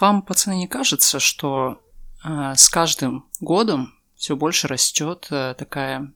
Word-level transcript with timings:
Вам, 0.00 0.22
пацаны, 0.22 0.56
не 0.56 0.68
кажется, 0.68 1.18
что 1.18 1.80
э, 2.24 2.54
с 2.54 2.68
каждым 2.68 3.28
годом 3.40 3.94
все 4.14 4.36
больше 4.36 4.68
растет 4.68 5.26
э, 5.30 5.54
такая 5.58 6.12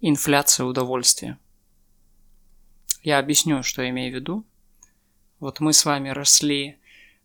инфляция 0.00 0.64
удовольствия? 0.64 1.38
Я 3.02 3.18
объясню, 3.18 3.62
что 3.62 3.82
я 3.82 3.90
имею 3.90 4.12
в 4.12 4.14
виду. 4.14 4.46
Вот 5.40 5.60
мы 5.60 5.74
с 5.74 5.84
вами 5.84 6.08
росли 6.08 6.78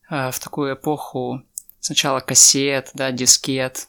э, 0.09 0.31
в 0.31 0.39
такую 0.39 0.73
эпоху 0.73 1.43
сначала 1.79 2.19
кассет, 2.19 2.91
да, 2.93 3.11
дискет, 3.11 3.87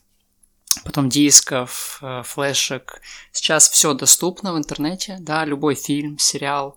потом 0.85 1.09
дисков, 1.09 1.99
э, 2.01 2.23
флешек. 2.25 3.01
Сейчас 3.33 3.69
все 3.69 3.93
доступно 3.95 4.53
в 4.53 4.59
интернете, 4.59 5.17
да, 5.19 5.45
любой 5.45 5.75
фильм, 5.75 6.17
сериал, 6.19 6.77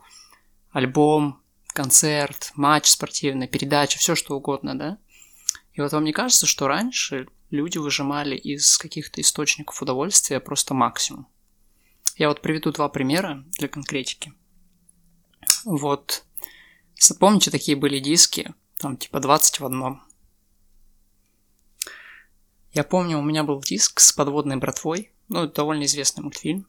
альбом, 0.72 1.44
концерт, 1.68 2.52
матч 2.56 2.88
спортивный, 2.88 3.48
передача, 3.48 4.00
все 4.00 4.16
что 4.16 4.36
угодно, 4.36 4.78
да? 4.78 4.98
И 5.74 5.82
вот 5.82 5.94
вам 5.94 6.04
не 6.04 6.12
кажется, 6.12 6.46
что 6.46 6.68
раньше 6.68 7.28
люди 7.50 7.78
выжимали 7.78 8.36
из 8.36 8.78
каких-то 8.78 9.22
источников 9.22 9.82
удовольствия 9.82 10.40
просто 10.40 10.74
максимум? 10.74 11.28
Я 12.16 12.28
вот 12.30 12.42
приведу 12.42 12.72
два 12.72 12.90
примера 12.90 13.46
для 13.58 13.68
конкретики. 13.68 14.34
Вот, 15.64 16.26
помните, 17.20 17.52
такие 17.52 17.78
были 17.78 18.00
диски, 18.00 18.54
там 18.78 18.98
типа 18.98 19.20
20 19.20 19.60
в 19.60 19.66
одном. 19.66 20.04
Я 22.74 22.84
помню, 22.84 23.18
у 23.18 23.22
меня 23.22 23.44
был 23.44 23.62
диск 23.62 24.00
с 24.00 24.14
подводной 24.14 24.56
братвой, 24.58 25.12
ну, 25.28 25.48
довольно 25.48 25.84
известный 25.84 26.22
мультфильм, 26.24 26.68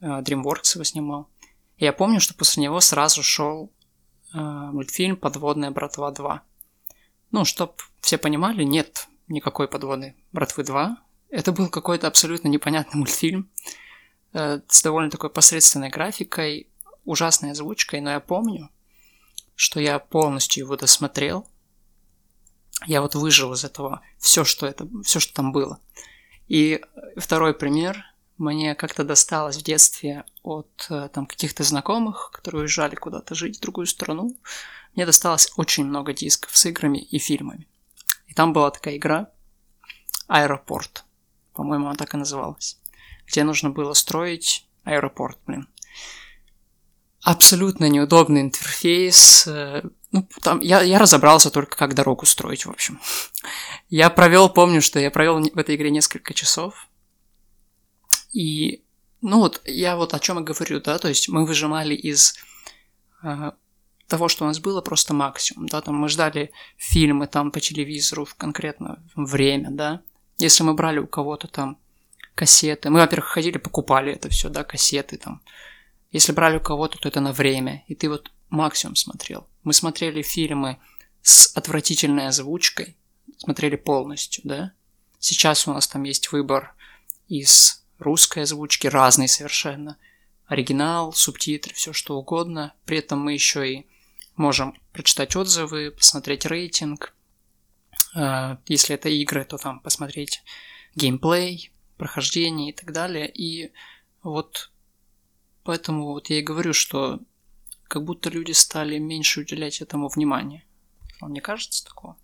э, 0.00 0.06
DreamWorks 0.06 0.74
его 0.74 0.84
снимал. 0.84 1.28
И 1.76 1.84
я 1.84 1.92
помню, 1.92 2.20
что 2.20 2.34
после 2.34 2.62
него 2.62 2.80
сразу 2.80 3.22
шел 3.22 3.72
э, 4.32 4.38
мультфильм 4.38 5.16
«Подводная 5.16 5.70
братва 5.70 6.12
2». 6.12 6.40
Ну, 7.30 7.44
чтоб 7.44 7.80
все 8.00 8.18
понимали, 8.18 8.64
нет 8.64 9.08
никакой 9.28 9.68
подводной 9.68 10.16
братвы 10.32 10.64
2. 10.64 10.96
Это 11.30 11.52
был 11.52 11.68
какой-то 11.68 12.08
абсолютно 12.08 12.48
непонятный 12.48 12.98
мультфильм 12.98 13.50
э, 14.32 14.60
с 14.66 14.82
довольно 14.82 15.10
такой 15.10 15.30
посредственной 15.30 15.90
графикой, 15.90 16.68
ужасной 17.04 17.52
озвучкой, 17.52 18.00
но 18.00 18.10
я 18.10 18.20
помню, 18.20 18.70
что 19.54 19.80
я 19.80 19.98
полностью 19.98 20.64
его 20.64 20.76
досмотрел. 20.76 21.46
Я 22.86 23.02
вот 23.02 23.14
выжил 23.14 23.52
из 23.52 23.64
этого 23.64 24.00
все, 24.18 24.44
что 24.44 24.66
это, 24.66 24.88
все, 25.04 25.20
что 25.20 25.34
там 25.34 25.52
было. 25.52 25.78
И 26.48 26.80
второй 27.16 27.54
пример 27.54 28.04
мне 28.38 28.74
как-то 28.74 29.04
досталось 29.04 29.58
в 29.58 29.62
детстве 29.62 30.24
от 30.42 30.86
э, 30.88 31.10
там 31.12 31.26
каких-то 31.26 31.62
знакомых, 31.62 32.30
которые 32.32 32.62
уезжали 32.62 32.94
куда-то 32.94 33.34
жить 33.34 33.58
в 33.58 33.60
другую 33.60 33.86
страну. 33.86 34.36
Мне 34.94 35.06
досталось 35.06 35.52
очень 35.56 35.84
много 35.84 36.12
дисков 36.12 36.56
с 36.56 36.66
играми 36.66 36.98
и 36.98 37.18
фильмами. 37.18 37.68
И 38.26 38.34
там 38.34 38.52
была 38.52 38.70
такая 38.70 38.96
игра 38.96 39.30
Аэропорт. 40.26 41.04
По-моему, 41.52 41.86
она 41.86 41.96
так 41.96 42.14
и 42.14 42.16
называлась. 42.16 42.78
Где 43.26 43.44
нужно 43.44 43.70
было 43.70 43.92
строить 43.94 44.68
аэропорт, 44.84 45.38
блин. 45.46 45.68
Абсолютно 47.22 47.88
неудобный 47.88 48.40
интерфейс. 48.40 49.46
Э, 49.46 49.82
ну, 50.10 50.28
там 50.42 50.60
я, 50.60 50.82
я 50.82 50.98
разобрался 50.98 51.50
только, 51.50 51.76
как 51.76 51.94
дорогу 51.94 52.26
строить, 52.26 52.64
в 52.64 52.70
общем. 52.70 53.00
Я 53.88 54.08
провел, 54.08 54.48
помню, 54.48 54.80
что 54.80 55.00
я 55.00 55.10
провел 55.10 55.40
в 55.40 55.58
этой 55.58 55.74
игре 55.74 55.90
несколько 55.90 56.32
часов. 56.32 56.88
И, 58.32 58.84
ну 59.20 59.40
вот, 59.40 59.60
я 59.64 59.96
вот 59.96 60.14
о 60.14 60.20
чем 60.20 60.38
и 60.38 60.44
говорю, 60.44 60.80
да, 60.80 60.98
то 60.98 61.08
есть 61.08 61.28
мы 61.28 61.44
выжимали 61.44 61.94
из 61.94 62.36
э, 63.24 63.50
того, 64.10 64.28
что 64.28 64.44
у 64.44 64.46
нас 64.46 64.58
было, 64.58 64.82
просто 64.82 65.14
максимум, 65.14 65.66
да, 65.66 65.80
там 65.80 65.96
мы 65.96 66.08
ждали 66.08 66.50
фильмы 66.76 67.26
там 67.26 67.50
по 67.50 67.60
телевизору 67.60 68.24
в 68.24 68.34
конкретно 68.34 69.02
время, 69.14 69.70
да, 69.70 70.02
если 70.38 70.62
мы 70.62 70.74
брали 70.74 70.98
у 70.98 71.06
кого-то 71.06 71.48
там 71.48 71.78
кассеты, 72.34 72.90
мы, 72.90 73.00
во-первых, 73.00 73.28
ходили, 73.28 73.58
покупали 73.58 74.12
это 74.12 74.28
все, 74.28 74.48
да, 74.48 74.64
кассеты 74.64 75.16
там, 75.16 75.40
если 76.12 76.32
брали 76.32 76.56
у 76.56 76.60
кого-то, 76.60 76.98
то 76.98 77.08
это 77.08 77.20
на 77.20 77.32
время, 77.32 77.84
и 77.86 77.94
ты 77.94 78.08
вот 78.08 78.30
максимум 78.48 78.96
смотрел. 78.96 79.46
Мы 79.62 79.72
смотрели 79.72 80.22
фильмы 80.22 80.78
с 81.22 81.56
отвратительной 81.56 82.28
озвучкой, 82.28 82.96
смотрели 83.36 83.76
полностью, 83.76 84.42
да. 84.44 84.72
Сейчас 85.18 85.68
у 85.68 85.72
нас 85.72 85.86
там 85.86 86.02
есть 86.02 86.32
выбор 86.32 86.74
из 87.28 87.84
русской 87.98 88.42
озвучки, 88.42 88.86
разные 88.86 89.28
совершенно. 89.28 89.98
Оригинал, 90.46 91.12
субтитры, 91.12 91.74
все 91.74 91.92
что 91.92 92.18
угодно. 92.18 92.74
При 92.84 92.98
этом 92.98 93.20
мы 93.20 93.34
еще 93.34 93.72
и 93.72 93.86
можем 94.36 94.78
прочитать 94.92 95.36
отзывы, 95.36 95.90
посмотреть 95.90 96.46
рейтинг. 96.46 97.14
А, 98.14 98.58
если 98.66 98.94
это 98.94 99.08
игры, 99.08 99.44
то 99.44 99.56
там 99.56 99.80
посмотреть 99.80 100.42
геймплей, 100.94 101.72
прохождение 101.96 102.70
и 102.70 102.72
так 102.72 102.92
далее. 102.92 103.30
И 103.30 103.72
вот 104.22 104.70
поэтому 105.62 106.04
вот 106.06 106.30
я 106.30 106.38
и 106.38 106.42
говорю, 106.42 106.72
что 106.72 107.20
как 107.84 108.04
будто 108.04 108.30
люди 108.30 108.52
стали 108.52 108.98
меньше 108.98 109.40
уделять 109.40 109.80
этому 109.80 110.08
внимания. 110.08 110.64
Вам 111.20 111.32
не 111.32 111.40
кажется 111.40 111.84
такого? 111.84 112.16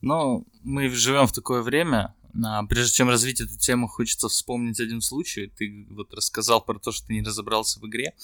Ну, 0.00 0.46
мы 0.62 0.88
живем 0.90 1.26
в 1.26 1.32
такое 1.32 1.62
время, 1.62 2.14
а, 2.44 2.64
прежде 2.64 2.94
чем 2.94 3.08
развить 3.08 3.40
эту 3.40 3.58
тему, 3.58 3.88
хочется 3.88 4.28
вспомнить 4.28 4.80
один 4.80 5.00
случай. 5.00 5.52
Ты 5.56 5.86
вот 5.90 6.12
рассказал 6.14 6.64
про 6.64 6.78
то, 6.78 6.92
что 6.92 7.06
ты 7.06 7.14
не 7.14 7.22
разобрался 7.22 7.80
в 7.80 7.86
игре. 7.86 8.14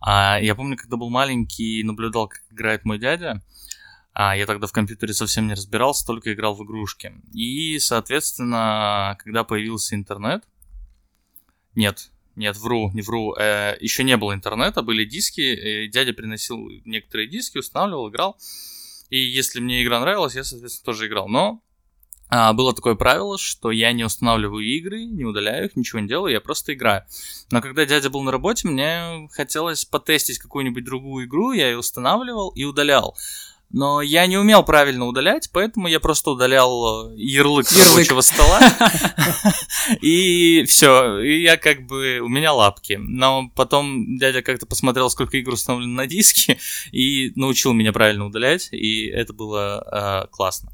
А, 0.00 0.38
я 0.40 0.54
помню, 0.54 0.76
когда 0.76 0.96
был 0.96 1.10
маленький, 1.10 1.82
наблюдал, 1.82 2.28
как 2.28 2.42
играет 2.50 2.84
мой 2.84 2.98
дядя. 2.98 3.42
А, 4.12 4.36
я 4.36 4.46
тогда 4.46 4.66
в 4.66 4.72
компьютере 4.72 5.14
совсем 5.14 5.46
не 5.46 5.54
разбирался, 5.54 6.06
только 6.06 6.32
играл 6.32 6.54
в 6.54 6.64
игрушки. 6.64 7.12
И, 7.32 7.78
соответственно, 7.78 9.16
когда 9.20 9.44
появился 9.44 9.94
интернет... 9.94 10.44
Нет, 11.74 12.10
нет, 12.34 12.56
вру, 12.56 12.90
не 12.92 13.02
вру. 13.02 13.34
Э, 13.34 13.76
еще 13.80 14.02
не 14.02 14.16
было 14.16 14.32
интернета, 14.34 14.82
были 14.82 15.04
диски. 15.04 15.40
Э, 15.40 15.88
дядя 15.88 16.12
приносил 16.12 16.68
некоторые 16.84 17.28
диски, 17.28 17.58
устанавливал, 17.58 18.10
играл. 18.10 18.36
И 19.10 19.18
если 19.18 19.60
мне 19.60 19.82
игра 19.82 20.00
нравилась, 20.00 20.34
я, 20.34 20.44
соответственно, 20.44 20.84
тоже 20.84 21.06
играл. 21.06 21.28
Но 21.28 21.62
а, 22.30 22.52
было 22.52 22.74
такое 22.74 22.94
правило, 22.94 23.38
что 23.38 23.70
я 23.70 23.92
не 23.92 24.04
устанавливаю 24.04 24.64
игры, 24.64 25.04
не 25.04 25.24
удаляю 25.24 25.66
их, 25.66 25.76
ничего 25.76 26.00
не 26.00 26.08
делаю, 26.08 26.32
я 26.32 26.40
просто 26.40 26.74
играю. 26.74 27.04
Но 27.50 27.60
когда 27.62 27.86
дядя 27.86 28.10
был 28.10 28.22
на 28.22 28.32
работе, 28.32 28.68
мне 28.68 29.28
хотелось 29.32 29.84
потестить 29.84 30.38
какую-нибудь 30.38 30.84
другую 30.84 31.26
игру, 31.26 31.52
я 31.52 31.70
ее 31.70 31.78
устанавливал 31.78 32.50
и 32.50 32.64
удалял. 32.64 33.16
Но 33.70 34.00
я 34.00 34.26
не 34.26 34.38
умел 34.38 34.62
правильно 34.62 35.06
удалять, 35.06 35.50
поэтому 35.52 35.88
я 35.88 36.00
просто 36.00 36.30
удалял 36.30 37.10
э, 37.10 37.16
ярлык, 37.16 37.70
ярлык. 37.70 37.88
рабочего 37.90 38.22
стола. 38.22 38.60
И 40.00 40.64
все, 40.66 41.18
и 41.20 41.42
я 41.42 41.56
как 41.56 41.86
бы, 41.86 42.20
у 42.20 42.28
меня 42.28 42.52
лапки. 42.52 42.98
Но 42.98 43.50
потом 43.54 44.18
дядя 44.18 44.42
как-то 44.42 44.66
посмотрел, 44.66 45.10
сколько 45.10 45.36
игр 45.36 45.52
установлено 45.52 45.94
на 45.94 46.06
диске, 46.06 46.58
и 46.92 47.32
научил 47.36 47.72
меня 47.72 47.92
правильно 47.92 48.26
удалять, 48.26 48.68
и 48.72 49.06
это 49.06 49.32
было 49.32 50.26
э, 50.26 50.30
классно. 50.30 50.72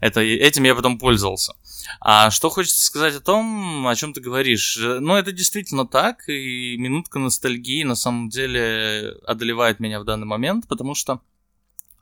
Это, 0.00 0.20
этим 0.20 0.64
я 0.64 0.74
потом 0.74 0.98
пользовался. 0.98 1.54
А 2.00 2.30
что 2.30 2.50
хочется 2.50 2.84
сказать 2.84 3.14
о 3.14 3.20
том, 3.20 3.86
о 3.86 3.94
чем 3.94 4.12
ты 4.12 4.20
говоришь? 4.20 4.78
Ну, 4.78 5.14
это 5.14 5.32
действительно 5.32 5.86
так, 5.86 6.28
и 6.28 6.76
минутка 6.78 7.18
ностальгии 7.18 7.84
на 7.84 7.94
самом 7.94 8.28
деле 8.28 9.16
одолевает 9.26 9.80
меня 9.80 10.00
в 10.00 10.04
данный 10.04 10.26
момент, 10.26 10.66
потому 10.68 10.94
что 10.94 11.20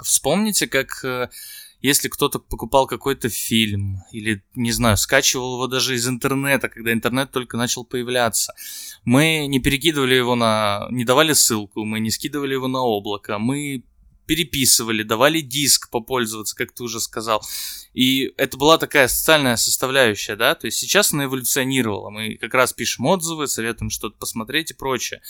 вспомните, 0.00 0.68
как 0.68 1.04
э, 1.04 1.28
если 1.80 2.08
кто-то 2.08 2.38
покупал 2.38 2.86
какой-то 2.86 3.28
фильм 3.28 4.02
или, 4.10 4.44
не 4.54 4.72
знаю, 4.72 4.96
скачивал 4.96 5.54
его 5.54 5.66
даже 5.66 5.94
из 5.94 6.08
интернета, 6.08 6.68
когда 6.68 6.92
интернет 6.92 7.30
только 7.30 7.56
начал 7.56 7.84
появляться, 7.84 8.54
мы 9.04 9.46
не 9.46 9.60
перекидывали 9.60 10.14
его 10.14 10.34
на... 10.34 10.88
не 10.90 11.04
давали 11.04 11.32
ссылку, 11.32 11.84
мы 11.84 12.00
не 12.00 12.10
скидывали 12.10 12.54
его 12.54 12.68
на 12.68 12.80
облако, 12.80 13.38
мы 13.38 13.84
переписывали, 14.28 15.02
давали 15.02 15.40
диск 15.40 15.88
попользоваться, 15.90 16.54
как 16.54 16.72
ты 16.72 16.84
уже 16.84 17.00
сказал. 17.00 17.42
И 17.94 18.32
это 18.36 18.58
была 18.58 18.76
такая 18.76 19.08
социальная 19.08 19.56
составляющая, 19.56 20.36
да, 20.36 20.54
то 20.54 20.66
есть 20.66 20.78
сейчас 20.78 21.12
она 21.12 21.24
эволюционировала. 21.24 22.10
Мы 22.10 22.36
как 22.36 22.52
раз 22.54 22.74
пишем 22.74 23.06
отзывы, 23.06 23.48
советуем 23.48 23.90
что-то 23.90 24.16
посмотреть 24.18 24.70
и 24.70 24.74
прочее. 24.74 25.22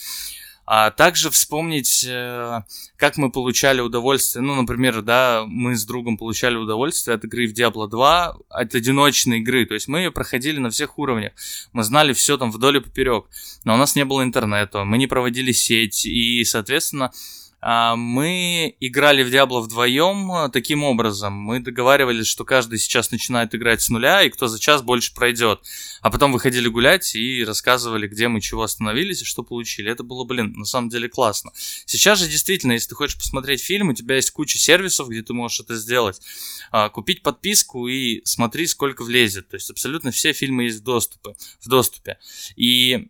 А 0.70 0.90
также 0.90 1.30
вспомнить, 1.30 2.04
э, 2.06 2.60
как 2.96 3.16
мы 3.16 3.32
получали 3.32 3.80
удовольствие. 3.80 4.42
Ну, 4.42 4.54
например, 4.54 5.00
да, 5.00 5.44
мы 5.46 5.74
с 5.74 5.86
другом 5.86 6.18
получали 6.18 6.56
удовольствие 6.56 7.14
от 7.14 7.24
игры 7.24 7.46
в 7.46 7.54
Diablo 7.54 7.88
2, 7.88 8.36
от 8.50 8.74
одиночной 8.74 9.38
игры. 9.38 9.64
То 9.64 9.72
есть 9.72 9.88
мы 9.88 10.00
ее 10.00 10.12
проходили 10.12 10.58
на 10.58 10.68
всех 10.68 10.98
уровнях. 10.98 11.32
Мы 11.72 11.84
знали 11.84 12.12
все 12.12 12.36
там 12.36 12.50
вдоль 12.50 12.76
и 12.76 12.80
поперек. 12.80 13.30
Но 13.64 13.74
у 13.74 13.76
нас 13.78 13.96
не 13.96 14.04
было 14.04 14.22
интернета, 14.22 14.84
мы 14.84 14.98
не 14.98 15.06
проводили 15.06 15.52
сеть. 15.52 16.04
И, 16.04 16.44
соответственно, 16.44 17.12
мы 17.60 18.76
играли 18.78 19.24
в 19.24 19.30
Диабло 19.30 19.60
вдвоем 19.60 20.30
а, 20.30 20.48
таким 20.48 20.84
образом. 20.84 21.32
Мы 21.32 21.58
договаривались, 21.58 22.28
что 22.28 22.44
каждый 22.44 22.78
сейчас 22.78 23.10
начинает 23.10 23.54
играть 23.54 23.82
с 23.82 23.88
нуля, 23.88 24.22
и 24.22 24.30
кто 24.30 24.46
за 24.46 24.60
час 24.60 24.82
больше 24.82 25.12
пройдет. 25.12 25.60
А 26.00 26.10
потом 26.10 26.32
выходили 26.32 26.68
гулять 26.68 27.16
и 27.16 27.44
рассказывали, 27.44 28.06
где 28.06 28.28
мы 28.28 28.40
чего 28.40 28.62
остановились 28.62 29.22
и 29.22 29.24
что 29.24 29.42
получили. 29.42 29.90
Это 29.90 30.04
было, 30.04 30.24
блин, 30.24 30.52
на 30.56 30.64
самом 30.64 30.88
деле 30.88 31.08
классно. 31.08 31.50
Сейчас 31.84 32.20
же 32.20 32.28
действительно, 32.28 32.72
если 32.72 32.90
ты 32.90 32.94
хочешь 32.94 33.16
посмотреть 33.16 33.60
фильм, 33.60 33.88
у 33.88 33.94
тебя 33.94 34.16
есть 34.16 34.30
куча 34.30 34.56
сервисов, 34.58 35.08
где 35.08 35.22
ты 35.22 35.32
можешь 35.32 35.60
это 35.60 35.74
сделать. 35.74 36.20
А, 36.70 36.90
купить 36.90 37.22
подписку 37.22 37.88
и 37.88 38.22
смотри, 38.24 38.68
сколько 38.68 39.02
влезет. 39.02 39.48
То 39.48 39.56
есть 39.56 39.70
абсолютно 39.70 40.12
все 40.12 40.32
фильмы 40.32 40.64
есть 40.64 40.80
в 40.80 40.84
доступе. 40.84 41.34
В 41.60 41.68
доступе. 41.68 42.18
И 42.54 43.08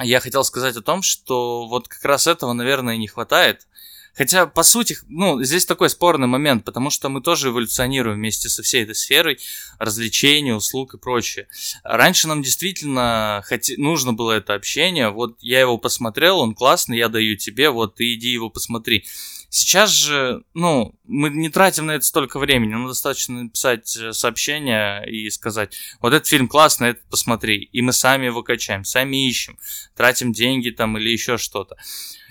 я 0.00 0.20
хотел 0.20 0.44
сказать 0.44 0.76
о 0.76 0.82
том, 0.82 1.02
что 1.02 1.66
вот 1.66 1.88
как 1.88 2.04
раз 2.04 2.26
этого, 2.26 2.52
наверное, 2.52 2.96
не 2.96 3.08
хватает. 3.08 3.66
Хотя, 4.14 4.46
по 4.46 4.62
сути, 4.62 4.98
ну, 5.08 5.42
здесь 5.42 5.64
такой 5.64 5.88
спорный 5.88 6.26
момент, 6.26 6.64
потому 6.64 6.90
что 6.90 7.08
мы 7.08 7.22
тоже 7.22 7.48
эволюционируем 7.48 8.18
вместе 8.18 8.50
со 8.50 8.62
всей 8.62 8.82
этой 8.82 8.94
сферой 8.94 9.38
развлечений, 9.78 10.52
услуг 10.52 10.94
и 10.94 10.98
прочее. 10.98 11.48
Раньше 11.82 12.28
нам 12.28 12.42
действительно 12.42 13.42
хоти... 13.46 13.76
нужно 13.78 14.12
было 14.12 14.32
это 14.32 14.52
общение. 14.54 15.08
Вот 15.08 15.38
я 15.40 15.60
его 15.60 15.78
посмотрел, 15.78 16.40
он 16.40 16.54
классный, 16.54 16.98
я 16.98 17.08
даю 17.08 17.36
тебе, 17.36 17.70
вот 17.70 17.94
ты 17.94 18.12
иди 18.12 18.28
его 18.28 18.50
посмотри. 18.50 19.06
Сейчас 19.54 19.90
же, 19.90 20.44
ну, 20.54 20.94
мы 21.04 21.28
не 21.28 21.50
тратим 21.50 21.84
на 21.84 21.90
это 21.90 22.06
столько 22.06 22.38
времени, 22.38 22.70
нам 22.70 22.86
достаточно 22.86 23.42
написать 23.42 23.94
э, 23.98 24.14
сообщение 24.14 25.06
и 25.06 25.28
сказать, 25.28 25.76
вот 26.00 26.14
этот 26.14 26.26
фильм 26.26 26.48
классный, 26.48 26.88
этот 26.88 27.04
посмотри. 27.10 27.58
И 27.58 27.82
мы 27.82 27.92
сами 27.92 28.24
его 28.24 28.42
качаем, 28.42 28.84
сами 28.84 29.28
ищем, 29.28 29.58
тратим 29.94 30.32
деньги 30.32 30.70
там 30.70 30.96
или 30.96 31.10
еще 31.10 31.36
что-то. 31.36 31.76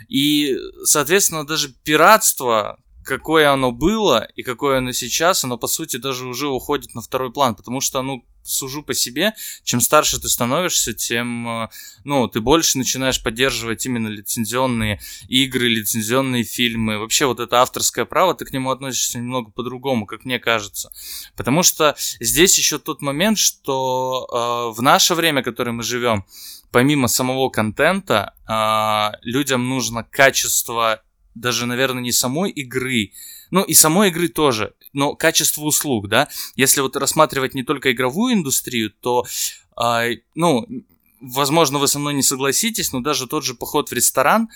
И, 0.10 0.58
соответственно, 0.84 1.46
даже 1.46 1.70
пиратство, 1.84 2.80
какое 3.04 3.52
оно 3.52 3.72
было 3.72 4.28
и 4.36 4.44
какое 4.44 4.80
оно 4.80 4.92
сейчас, 4.92 5.44
оно, 5.44 5.58
по 5.58 5.68
сути, 5.68 5.98
даже 5.98 6.26
уже 6.26 6.48
уходит 6.48 6.94
на 6.96 7.02
второй 7.02 7.32
план, 7.32 7.56
потому 7.56 7.82
что, 7.82 8.02
ну, 8.02 8.26
сужу 8.44 8.84
по 8.84 8.94
себе, 8.94 9.34
чем 9.64 9.82
старше 9.82 10.20
ты 10.20 10.28
становишься, 10.28 10.94
тем, 10.94 11.48
э, 11.48 11.70
ну, 12.04 12.28
ты 12.28 12.42
больше 12.42 12.78
начинаешь 12.78 13.22
поддерживать 13.22 13.86
именно 13.86 14.08
лицензионные 14.08 15.00
игры, 15.28 15.68
лицензионные 15.68 16.44
фильмы. 16.44 16.98
Вообще 16.98 17.26
вот 17.26 17.40
это 17.40 17.62
авторское 17.62 18.06
право, 18.06 18.34
ты 18.34 18.46
к 18.46 18.54
нему 18.54 18.72
относишься 18.72 19.20
немного 19.20 19.52
по-другому, 19.52 20.06
как 20.06 20.26
мне 20.26 20.40
кажется. 20.40 20.92
Потому 21.36 21.64
что 21.64 21.96
здесь 22.20 22.58
еще 22.58 22.80
тот 22.80 23.02
момент, 23.02 23.38
что 23.38 24.28
э, 24.74 24.78
в 24.78 24.82
наше 24.82 25.16
время, 25.16 25.42
в 25.42 25.46
которое 25.46 25.72
мы 25.72 25.84
живем, 25.84 26.26
помимо 26.72 27.08
самого 27.08 27.50
контента, 27.50 28.34
э, 28.48 29.18
людям 29.24 29.70
нужно 29.70 30.04
качество 30.04 31.02
даже, 31.36 31.66
наверное, 31.66 32.02
не 32.02 32.12
самой 32.12 32.52
игры, 32.52 33.12
ну 33.52 33.64
и 33.64 33.74
самой 33.74 34.10
игры 34.10 34.28
тоже, 34.28 34.74
но 34.94 35.16
качество 35.16 35.64
услуг, 35.64 36.08
да. 36.08 36.28
Если 36.56 36.82
вот 36.82 36.96
рассматривать 36.96 37.54
не 37.54 37.64
только 37.64 37.92
игровую 37.92 38.34
индустрию, 38.34 38.92
то, 38.92 39.26
э, 39.82 40.18
ну, 40.36 40.68
возможно, 41.22 41.80
вы 41.80 41.88
со 41.88 42.00
мной 42.00 42.14
не 42.14 42.24
согласитесь, 42.24 42.92
но 42.92 43.00
даже 43.00 43.28
тот 43.28 43.44
же 43.44 43.54
поход 43.54 43.90
в 43.90 43.94
ресторан, 43.94 44.50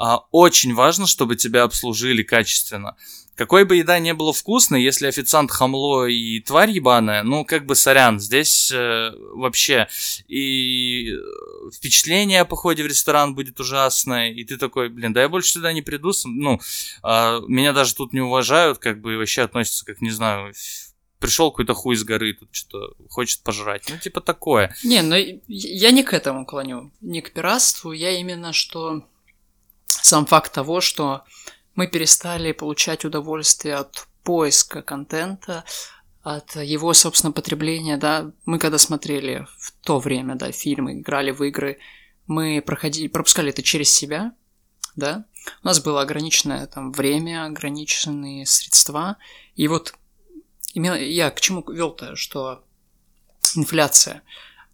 э, 0.00 0.04
очень 0.30 0.74
важно, 0.74 1.06
чтобы 1.06 1.36
тебя 1.36 1.64
обслужили 1.64 2.22
качественно. 2.22 2.96
Какой 3.40 3.64
бы 3.64 3.76
еда 3.76 3.98
не 3.98 4.12
была 4.12 4.34
вкусной, 4.34 4.82
если 4.82 5.06
официант 5.06 5.50
хамло 5.50 6.04
и 6.04 6.40
тварь 6.40 6.70
ебаная, 6.72 7.22
ну, 7.22 7.46
как 7.46 7.64
бы 7.64 7.74
сорян, 7.74 8.20
здесь 8.20 8.70
э, 8.70 9.12
вообще 9.34 9.88
и 10.28 11.08
впечатление 11.74 12.40
о 12.40 12.44
походе 12.44 12.82
в 12.82 12.86
ресторан 12.86 13.34
будет 13.34 13.60
ужасное, 13.60 14.30
и 14.30 14.44
ты 14.44 14.56
такой, 14.56 14.88
блин, 14.88 15.12
да 15.12 15.22
я 15.22 15.28
больше 15.28 15.52
сюда 15.52 15.72
не 15.72 15.82
приду, 15.82 16.12
ну, 16.24 16.60
э, 17.02 17.40
меня 17.48 17.72
даже 17.72 17.94
тут 17.94 18.12
не 18.12 18.20
уважают, 18.20 18.78
как 18.78 19.00
бы, 19.00 19.14
и 19.14 19.16
вообще 19.16 19.42
относятся, 19.42 19.84
как, 19.84 20.00
не 20.00 20.10
знаю, 20.10 20.54
пришел 21.18 21.50
какой-то 21.50 21.74
хуй 21.74 21.96
с 21.96 22.02
горы, 22.02 22.32
тут 22.32 22.48
что-то 22.52 22.94
хочет 23.08 23.42
пожрать. 23.42 23.86
Ну, 23.88 23.98
типа 23.98 24.20
такое. 24.20 24.74
Не, 24.82 25.02
ну 25.02 25.14
я 25.46 25.90
не 25.90 26.02
к 26.02 26.12
этому 26.12 26.46
клоню, 26.46 26.90
не 27.00 27.20
к 27.20 27.32
пиратству, 27.32 27.92
я 27.92 28.10
именно 28.18 28.52
что 28.52 29.04
сам 29.86 30.26
факт 30.26 30.52
того, 30.52 30.80
что 30.80 31.24
мы 31.74 31.86
перестали 31.86 32.52
получать 32.52 33.04
удовольствие 33.04 33.76
от 33.76 34.06
поиска 34.24 34.82
контента, 34.82 35.64
от 36.22 36.56
его, 36.56 36.92
собственно, 36.92 37.32
потребления, 37.32 37.96
да. 37.96 38.30
Мы 38.44 38.58
когда 38.58 38.78
смотрели 38.78 39.46
в 39.58 39.72
то 39.82 39.98
время, 39.98 40.34
да, 40.34 40.52
фильмы, 40.52 41.00
играли 41.00 41.30
в 41.30 41.42
игры, 41.42 41.78
мы 42.26 42.62
проходили, 42.64 43.08
пропускали 43.08 43.50
это 43.50 43.62
через 43.62 43.90
себя, 43.90 44.32
да. 44.96 45.24
У 45.62 45.66
нас 45.66 45.80
было 45.80 46.02
ограниченное 46.02 46.66
там 46.66 46.92
время, 46.92 47.44
ограниченные 47.44 48.46
средства. 48.46 49.16
И 49.56 49.68
вот 49.68 49.94
я 50.74 51.30
к 51.30 51.40
чему 51.40 51.64
вел-то, 51.70 52.16
что 52.16 52.64
инфляция. 53.56 54.22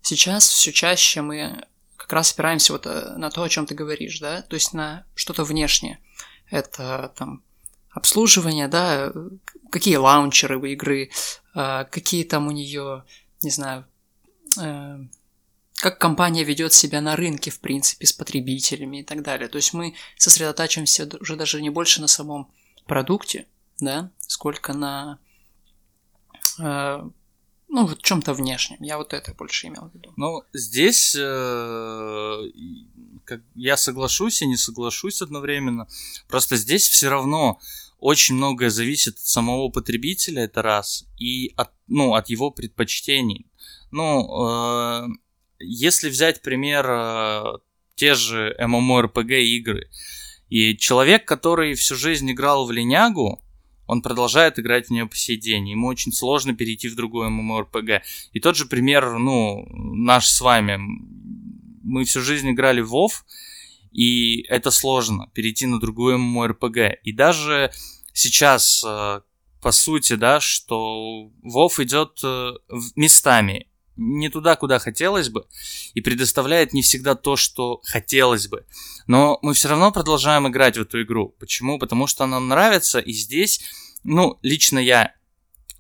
Сейчас 0.02 0.48
все 0.48 0.72
чаще 0.72 1.22
мы 1.22 1.64
как 1.96 2.12
раз 2.12 2.32
опираемся 2.32 2.72
вот 2.72 2.86
э, 2.86 3.14
на 3.16 3.30
то, 3.30 3.42
о 3.42 3.48
чем 3.48 3.66
ты 3.66 3.74
говоришь, 3.74 4.20
да, 4.20 4.42
то 4.42 4.54
есть 4.54 4.72
на 4.72 5.06
что-то 5.14 5.44
внешнее 5.44 5.98
это 6.50 7.12
там 7.16 7.42
обслуживание, 7.96 8.68
да, 8.68 9.10
какие 9.70 9.96
лаунчеры 9.96 10.58
в 10.58 10.66
игры, 10.66 11.10
а, 11.54 11.84
какие 11.84 12.24
там 12.24 12.46
у 12.46 12.50
нее, 12.50 13.04
не 13.42 13.50
знаю, 13.50 13.86
э, 14.60 14.98
как 15.76 15.98
компания 15.98 16.44
ведет 16.44 16.74
себя 16.74 17.00
на 17.00 17.16
рынке, 17.16 17.50
в 17.50 17.58
принципе, 17.58 18.06
с 18.06 18.12
потребителями 18.12 19.00
и 19.00 19.02
так 19.02 19.22
далее. 19.22 19.48
То 19.48 19.56
есть 19.56 19.72
мы 19.72 19.94
сосредотачиваемся 20.18 21.08
уже 21.20 21.36
даже 21.36 21.62
не 21.62 21.70
больше 21.70 22.02
на 22.02 22.06
самом 22.06 22.52
продукте, 22.86 23.46
да, 23.80 24.10
сколько 24.18 24.74
на 24.74 25.18
э, 26.58 27.00
ну, 27.68 27.86
вот 27.86 28.02
чем-то 28.02 28.34
внешнем. 28.34 28.76
Я 28.80 28.98
вот 28.98 29.14
это 29.14 29.32
больше 29.32 29.68
имел 29.68 29.88
в 29.88 29.94
виду. 29.94 30.12
Ну, 30.16 30.42
здесь 30.52 31.16
э, 31.18 32.42
как, 33.24 33.40
я 33.54 33.78
соглашусь 33.78 34.42
и 34.42 34.46
не 34.46 34.58
соглашусь 34.58 35.22
одновременно. 35.22 35.88
Просто 36.28 36.56
здесь 36.56 36.86
все 36.86 37.08
равно 37.08 37.58
очень 38.06 38.36
многое 38.36 38.70
зависит 38.70 39.14
от 39.14 39.26
самого 39.26 39.68
потребителя, 39.68 40.44
это 40.44 40.62
раз, 40.62 41.08
и 41.18 41.52
от, 41.56 41.72
ну, 41.88 42.14
от 42.14 42.28
его 42.28 42.52
предпочтений. 42.52 43.50
Ну, 43.90 44.46
э, 44.46 45.08
если 45.58 46.08
взять 46.08 46.40
пример 46.40 46.86
э, 46.88 47.42
те 47.96 48.14
же 48.14 48.56
MMORPG 48.60 49.40
игры, 49.58 49.90
и 50.48 50.76
человек, 50.76 51.24
который 51.24 51.74
всю 51.74 51.96
жизнь 51.96 52.30
играл 52.30 52.64
в 52.64 52.70
линягу, 52.70 53.42
он 53.88 54.02
продолжает 54.02 54.60
играть 54.60 54.86
в 54.86 54.90
нее 54.90 55.06
по 55.06 55.16
сей 55.16 55.36
день. 55.36 55.68
Ему 55.68 55.88
очень 55.88 56.12
сложно 56.12 56.54
перейти 56.54 56.88
в 56.88 56.94
другой 56.94 57.28
MMORPG. 57.28 58.02
И 58.32 58.38
тот 58.38 58.54
же 58.54 58.66
пример, 58.66 59.18
ну, 59.18 59.66
наш 59.72 60.26
с 60.28 60.40
вами. 60.40 60.78
Мы 61.82 62.04
всю 62.04 62.20
жизнь 62.20 62.52
играли 62.52 62.82
в 62.82 62.94
WoW, 62.94 63.10
и 63.90 64.42
это 64.48 64.70
сложно, 64.70 65.28
перейти 65.34 65.66
на 65.66 65.80
другой 65.80 66.14
MMORPG. 66.14 66.98
И 67.02 67.12
даже 67.12 67.72
сейчас, 68.16 68.82
э, 68.84 69.20
по 69.60 69.72
сути, 69.72 70.14
да, 70.14 70.40
что 70.40 71.30
WoW 71.44 71.82
идет 71.84 72.18
э, 72.24 72.52
местами 72.96 73.68
не 73.96 74.28
туда, 74.28 74.56
куда 74.56 74.78
хотелось 74.78 75.28
бы, 75.28 75.46
и 75.94 76.00
предоставляет 76.00 76.72
не 76.72 76.82
всегда 76.82 77.14
то, 77.14 77.36
что 77.36 77.80
хотелось 77.84 78.48
бы. 78.48 78.66
Но 79.06 79.38
мы 79.42 79.54
все 79.54 79.68
равно 79.68 79.90
продолжаем 79.92 80.48
играть 80.48 80.76
в 80.76 80.82
эту 80.82 81.02
игру. 81.02 81.34
Почему? 81.38 81.78
Потому 81.78 82.06
что 82.06 82.26
нам 82.26 82.48
нравится, 82.48 82.98
и 82.98 83.12
здесь, 83.12 83.60
ну, 84.04 84.38
лично 84.42 84.78
я 84.78 85.14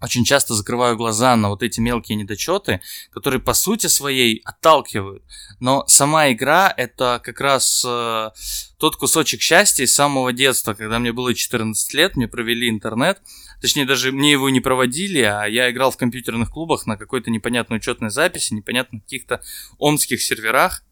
очень 0.00 0.24
часто 0.24 0.54
закрываю 0.54 0.96
глаза 0.96 1.36
на 1.36 1.48
вот 1.48 1.62
эти 1.62 1.80
мелкие 1.80 2.16
недочеты, 2.16 2.80
которые 3.10 3.40
по 3.40 3.54
сути 3.54 3.86
своей 3.86 4.42
отталкивают. 4.44 5.22
Но 5.60 5.84
сама 5.86 6.32
игра 6.32 6.72
это 6.76 7.20
как 7.24 7.40
раз 7.40 7.84
э, 7.86 8.30
тот 8.78 8.96
кусочек 8.96 9.40
счастья 9.40 9.84
из 9.84 9.94
самого 9.94 10.32
детства, 10.32 10.74
когда 10.74 10.98
мне 10.98 11.12
было 11.12 11.34
14 11.34 11.94
лет, 11.94 12.16
мне 12.16 12.28
провели 12.28 12.68
интернет, 12.68 13.20
точнее 13.60 13.86
даже 13.86 14.12
мне 14.12 14.32
его 14.32 14.50
не 14.50 14.60
проводили, 14.60 15.20
а 15.20 15.44
я 15.44 15.70
играл 15.70 15.90
в 15.90 15.96
компьютерных 15.96 16.50
клубах 16.50 16.86
на 16.86 16.96
какой-то 16.96 17.30
непонятной 17.30 17.78
учетной 17.78 18.10
записи, 18.10 18.52
непонятно 18.54 19.00
каких-то 19.00 19.40
омских 19.78 20.22
серверах. 20.22 20.82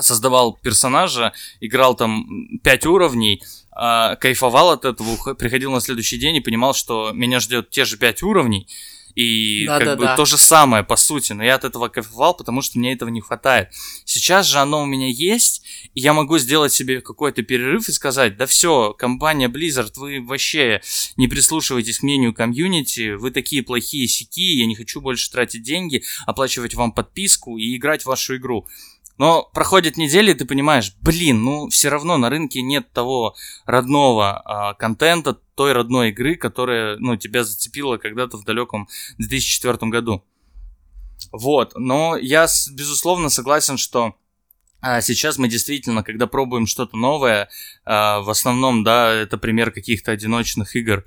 Создавал 0.00 0.54
персонажа, 0.54 1.32
играл 1.60 1.94
там 1.94 2.58
5 2.62 2.86
уровней, 2.86 3.42
э, 3.76 4.16
кайфовал 4.16 4.70
от 4.70 4.84
этого, 4.84 5.34
приходил 5.34 5.72
на 5.72 5.80
следующий 5.80 6.18
день 6.18 6.36
и 6.36 6.40
понимал, 6.40 6.74
что 6.74 7.12
меня 7.12 7.40
ждет 7.40 7.70
те 7.70 7.84
же 7.84 7.96
5 7.96 8.22
уровней, 8.22 8.66
и 9.14 9.66
да, 9.66 9.78
как 9.78 9.86
да, 9.86 9.96
бы 9.96 10.04
да. 10.04 10.16
то 10.16 10.24
же 10.24 10.38
самое, 10.38 10.84
по 10.84 10.96
сути, 10.96 11.32
но 11.32 11.44
я 11.44 11.56
от 11.56 11.64
этого 11.64 11.88
кайфовал, 11.88 12.34
потому 12.34 12.62
что 12.62 12.78
мне 12.78 12.92
этого 12.92 13.10
не 13.10 13.20
хватает. 13.20 13.68
Сейчас 14.04 14.46
же 14.46 14.58
оно 14.58 14.82
у 14.82 14.86
меня 14.86 15.08
есть, 15.08 15.62
и 15.94 16.00
я 16.00 16.14
могу 16.14 16.38
сделать 16.38 16.72
себе 16.72 17.00
какой-то 17.00 17.42
перерыв 17.42 17.88
и 17.88 17.92
сказать, 17.92 18.36
да 18.36 18.46
все, 18.46 18.94
компания 18.94 19.48
Blizzard, 19.48 19.92
вы 19.96 20.22
вообще 20.24 20.80
не 21.16 21.28
прислушиваетесь 21.28 21.98
к 21.98 22.02
мнению 22.02 22.32
комьюнити, 22.32 23.14
вы 23.14 23.30
такие 23.30 23.62
плохие 23.62 24.08
сики, 24.08 24.58
я 24.58 24.66
не 24.66 24.74
хочу 24.74 25.00
больше 25.00 25.30
тратить 25.30 25.62
деньги, 25.62 26.02
оплачивать 26.26 26.74
вам 26.74 26.92
подписку 26.92 27.58
и 27.58 27.76
играть 27.76 28.02
в 28.02 28.06
вашу 28.06 28.36
игру. 28.36 28.66
Но 29.18 29.48
проходит 29.52 29.96
неделя, 29.96 30.32
и 30.32 30.34
ты 30.34 30.44
понимаешь, 30.44 30.94
блин, 31.00 31.44
ну 31.44 31.68
все 31.68 31.90
равно 31.90 32.16
на 32.16 32.30
рынке 32.30 32.62
нет 32.62 32.92
того 32.92 33.34
родного 33.66 34.40
а, 34.40 34.74
контента, 34.74 35.34
той 35.54 35.72
родной 35.72 36.10
игры, 36.10 36.36
которая, 36.36 36.96
ну, 36.98 37.16
тебя 37.16 37.44
зацепила 37.44 37.98
когда-то 37.98 38.38
в 38.38 38.44
далеком 38.44 38.88
2004 39.18 39.90
году. 39.90 40.24
Вот, 41.30 41.74
но 41.76 42.16
я, 42.16 42.46
безусловно, 42.72 43.28
согласен, 43.28 43.76
что 43.76 44.16
а 44.84 45.00
сейчас 45.00 45.38
мы 45.38 45.46
действительно, 45.46 46.02
когда 46.02 46.26
пробуем 46.26 46.66
что-то 46.66 46.96
новое, 46.96 47.48
а, 47.84 48.20
в 48.20 48.28
основном, 48.28 48.82
да, 48.82 49.12
это 49.12 49.38
пример 49.38 49.70
каких-то 49.70 50.10
одиночных 50.10 50.74
игр, 50.74 51.04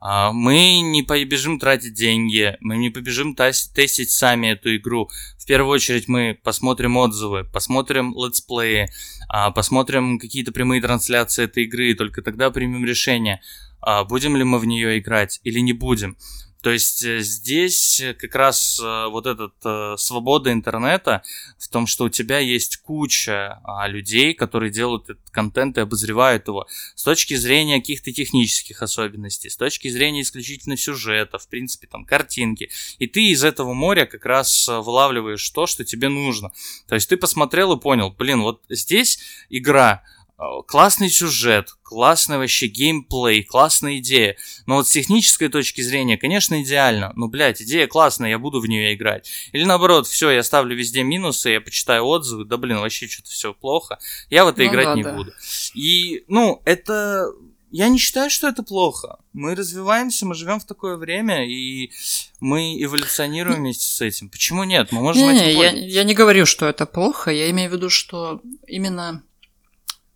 мы 0.00 0.80
не 0.80 1.02
побежим 1.02 1.58
тратить 1.58 1.94
деньги, 1.94 2.56
мы 2.60 2.76
не 2.78 2.90
побежим 2.90 3.34
тестить 3.34 4.10
сами 4.10 4.48
эту 4.48 4.74
игру. 4.76 5.10
В 5.38 5.46
первую 5.46 5.74
очередь 5.74 6.08
мы 6.08 6.38
посмотрим 6.42 6.96
отзывы, 6.96 7.44
посмотрим 7.44 8.14
летсплеи, 8.16 8.90
а, 9.28 9.50
посмотрим 9.50 10.18
какие-то 10.18 10.52
прямые 10.52 10.80
трансляции 10.80 11.44
этой 11.44 11.64
игры, 11.64 11.90
и 11.90 11.94
только 11.94 12.22
тогда 12.22 12.50
примем 12.50 12.84
решение, 12.84 13.40
а, 13.80 14.04
будем 14.04 14.36
ли 14.36 14.44
мы 14.44 14.58
в 14.58 14.64
нее 14.64 14.98
играть 14.98 15.40
или 15.44 15.60
не 15.60 15.72
будем. 15.72 16.16
То 16.62 16.70
есть 16.70 17.02
э, 17.04 17.20
здесь 17.20 18.02
как 18.18 18.34
раз 18.34 18.80
э, 18.82 19.06
вот 19.08 19.26
эта 19.26 19.50
э, 19.64 19.94
свобода 19.96 20.52
интернета 20.52 21.22
в 21.58 21.68
том, 21.68 21.86
что 21.86 22.04
у 22.04 22.08
тебя 22.08 22.38
есть 22.38 22.78
куча 22.78 23.60
а, 23.64 23.88
людей, 23.88 24.34
которые 24.34 24.70
делают 24.70 25.04
этот 25.04 25.30
контент 25.30 25.78
и 25.78 25.80
обозревают 25.80 26.48
его 26.48 26.66
с 26.94 27.02
точки 27.02 27.34
зрения 27.34 27.80
каких-то 27.80 28.12
технических 28.12 28.82
особенностей, 28.82 29.48
с 29.48 29.56
точки 29.56 29.88
зрения 29.88 30.22
исключительно 30.22 30.76
сюжета, 30.76 31.38
в 31.38 31.48
принципе, 31.48 31.86
там, 31.86 32.04
картинки. 32.04 32.70
И 32.98 33.06
ты 33.06 33.30
из 33.30 33.42
этого 33.44 33.72
моря 33.72 34.06
как 34.06 34.26
раз 34.26 34.68
вылавливаешь 34.68 35.48
то, 35.50 35.66
что 35.66 35.84
тебе 35.84 36.08
нужно. 36.08 36.52
То 36.88 36.94
есть 36.94 37.08
ты 37.08 37.16
посмотрел 37.16 37.72
и 37.76 37.80
понял, 37.80 38.10
блин, 38.10 38.42
вот 38.42 38.62
здесь 38.68 39.18
игра 39.48 40.02
Э, 40.02 40.19
классный 40.66 41.10
сюжет, 41.10 41.70
классный 41.82 42.38
вообще 42.38 42.66
геймплей, 42.66 43.42
классная 43.42 43.98
идея. 43.98 44.36
Но 44.66 44.76
вот 44.76 44.88
с 44.88 44.90
технической 44.90 45.48
точки 45.48 45.80
зрения, 45.82 46.16
конечно, 46.16 46.62
идеально. 46.62 47.12
Ну, 47.16 47.28
блядь, 47.28 47.60
идея 47.60 47.86
классная, 47.86 48.30
я 48.30 48.38
буду 48.38 48.60
в 48.60 48.66
нее 48.66 48.94
играть. 48.94 49.30
Или 49.52 49.64
наоборот, 49.64 50.06
все, 50.06 50.30
я 50.30 50.42
ставлю 50.42 50.74
везде 50.76 51.02
минусы, 51.02 51.50
я 51.50 51.60
почитаю 51.60 52.04
отзывы, 52.04 52.44
да 52.44 52.56
блин, 52.56 52.78
вообще 52.78 53.06
что-то 53.08 53.30
все 53.30 53.52
плохо. 53.52 53.98
Я 54.30 54.44
в 54.44 54.48
это 54.48 54.62
ну, 54.62 54.68
играть 54.68 54.86
да, 54.86 54.94
не 54.94 55.02
да. 55.02 55.12
буду. 55.14 55.32
И, 55.74 56.24
ну, 56.28 56.62
это... 56.64 57.26
Я 57.72 57.88
не 57.88 57.98
считаю, 57.98 58.30
что 58.30 58.48
это 58.48 58.64
плохо. 58.64 59.20
Мы 59.32 59.54
развиваемся, 59.54 60.26
мы 60.26 60.34
живем 60.34 60.58
в 60.58 60.64
такое 60.64 60.96
время, 60.96 61.48
и 61.48 61.92
мы 62.40 62.82
эволюционируем 62.82 63.58
вместе 63.58 63.86
с 63.86 64.00
этим. 64.00 64.28
Почему 64.28 64.64
нет? 64.64 64.90
Мы 64.90 65.00
можем 65.00 65.22
не, 65.22 65.36
этим 65.36 65.44
не, 65.44 65.52
я, 65.52 65.70
я 65.70 66.02
не 66.02 66.14
говорю, 66.14 66.46
что 66.46 66.66
это 66.66 66.84
плохо. 66.84 67.30
Я 67.30 67.48
имею 67.50 67.70
в 67.70 67.74
виду, 67.74 67.88
что 67.88 68.40
именно 68.66 69.22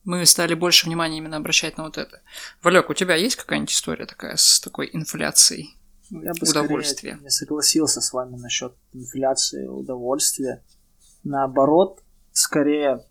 мы 0.04 0.24
стали 0.26 0.54
больше 0.54 0.86
внимания 0.86 1.18
именно 1.18 1.36
обращать 1.36 1.76
на 1.78 1.84
вот 1.84 1.98
это. 1.98 2.20
Валек, 2.62 2.90
у 2.90 2.94
тебя 2.94 3.14
есть 3.14 3.36
какая-нибудь 3.36 3.72
история 3.72 4.06
такая 4.06 4.36
с 4.36 4.60
такой 4.60 4.90
инфляцией 4.92 5.76
Я 6.10 6.32
бы 6.32 6.48
удовольствия? 6.48 7.18
не 7.22 7.30
согласился 7.30 8.00
с 8.00 8.12
вами 8.12 8.36
насчет 8.36 8.74
инфляции 8.92 9.66
удовольствия. 9.66 10.62
Наоборот, 11.22 12.02
скорее 12.32 13.04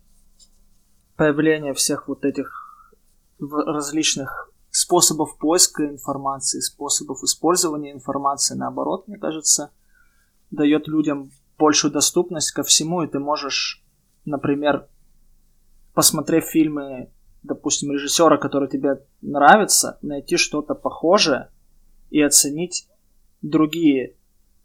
появление 1.16 1.74
всех 1.74 2.08
вот 2.08 2.24
этих 2.24 2.94
различных 3.40 4.50
способов 4.70 5.36
поиска 5.38 5.84
информации, 5.86 6.60
способов 6.60 7.22
использования 7.22 7.92
информации, 7.92 8.54
наоборот, 8.54 9.08
мне 9.08 9.18
кажется, 9.18 9.72
дает 10.50 10.88
людям 10.88 11.30
большую 11.58 11.92
доступность 11.92 12.52
ко 12.52 12.62
всему, 12.62 13.02
и 13.02 13.08
ты 13.08 13.18
можешь, 13.18 13.84
например, 14.24 14.88
посмотрев 15.94 16.44
фильмы, 16.44 17.10
допустим, 17.42 17.92
режиссера, 17.92 18.36
который 18.36 18.68
тебе 18.68 19.04
нравится, 19.22 19.98
найти 20.02 20.36
что-то 20.36 20.74
похожее 20.74 21.50
и 22.10 22.20
оценить 22.20 22.88
другие 23.42 24.16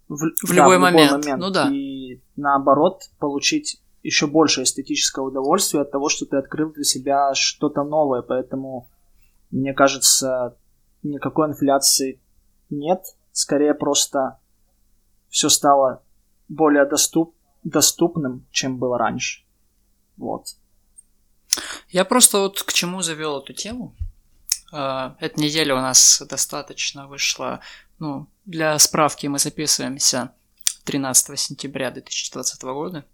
в, 0.08 0.16
в, 0.16 0.50
да, 0.50 0.56
любой, 0.56 0.78
в 0.78 0.82
момент. 0.82 1.12
любой 1.12 1.22
момент. 1.22 1.42
Ну 1.42 1.52
да. 1.52 1.70
И 1.72 2.22
наоборот, 2.36 3.04
получить 3.20 3.82
еще 4.02 4.28
больше 4.28 4.64
эстетического 4.64 5.28
удовольствия 5.28 5.82
от 5.82 5.92
того, 5.92 6.10
что 6.10 6.26
ты 6.26 6.38
открыл 6.38 6.72
для 6.72 6.84
себя 6.84 7.34
что-то 7.34 7.84
новое. 7.84 8.22
Поэтому, 8.22 8.90
мне 9.52 9.74
кажется, 9.74 10.58
никакой 11.04 11.50
инфляции 11.50 12.22
нет. 12.70 13.02
Скорее 13.32 13.74
просто 13.74 14.40
все 15.28 15.50
стало 15.50 16.04
более 16.48 16.86
доступ, 16.86 17.36
доступным, 17.64 18.48
чем 18.52 18.80
было 18.80 18.98
раньше. 18.98 19.44
Вот. 20.18 20.46
Я 21.90 22.06
просто 22.06 22.40
вот 22.40 22.62
к 22.64 22.74
чему 22.74 23.02
завел 23.02 23.40
эту 23.40 23.54
тему. 23.54 23.96
А, 24.72 25.16
эта 25.20 25.40
неделя 25.40 25.76
у 25.76 25.80
нас 25.80 26.22
достаточно 26.28 27.08
вышла, 27.08 27.62
ну, 28.00 28.28
для 28.46 28.78
справки 28.80 29.28
мы 29.28 29.40
записываемся 29.40 30.34
13 30.86 31.40
сентября 31.40 31.92
2020 31.92 32.62
года. 32.64 33.06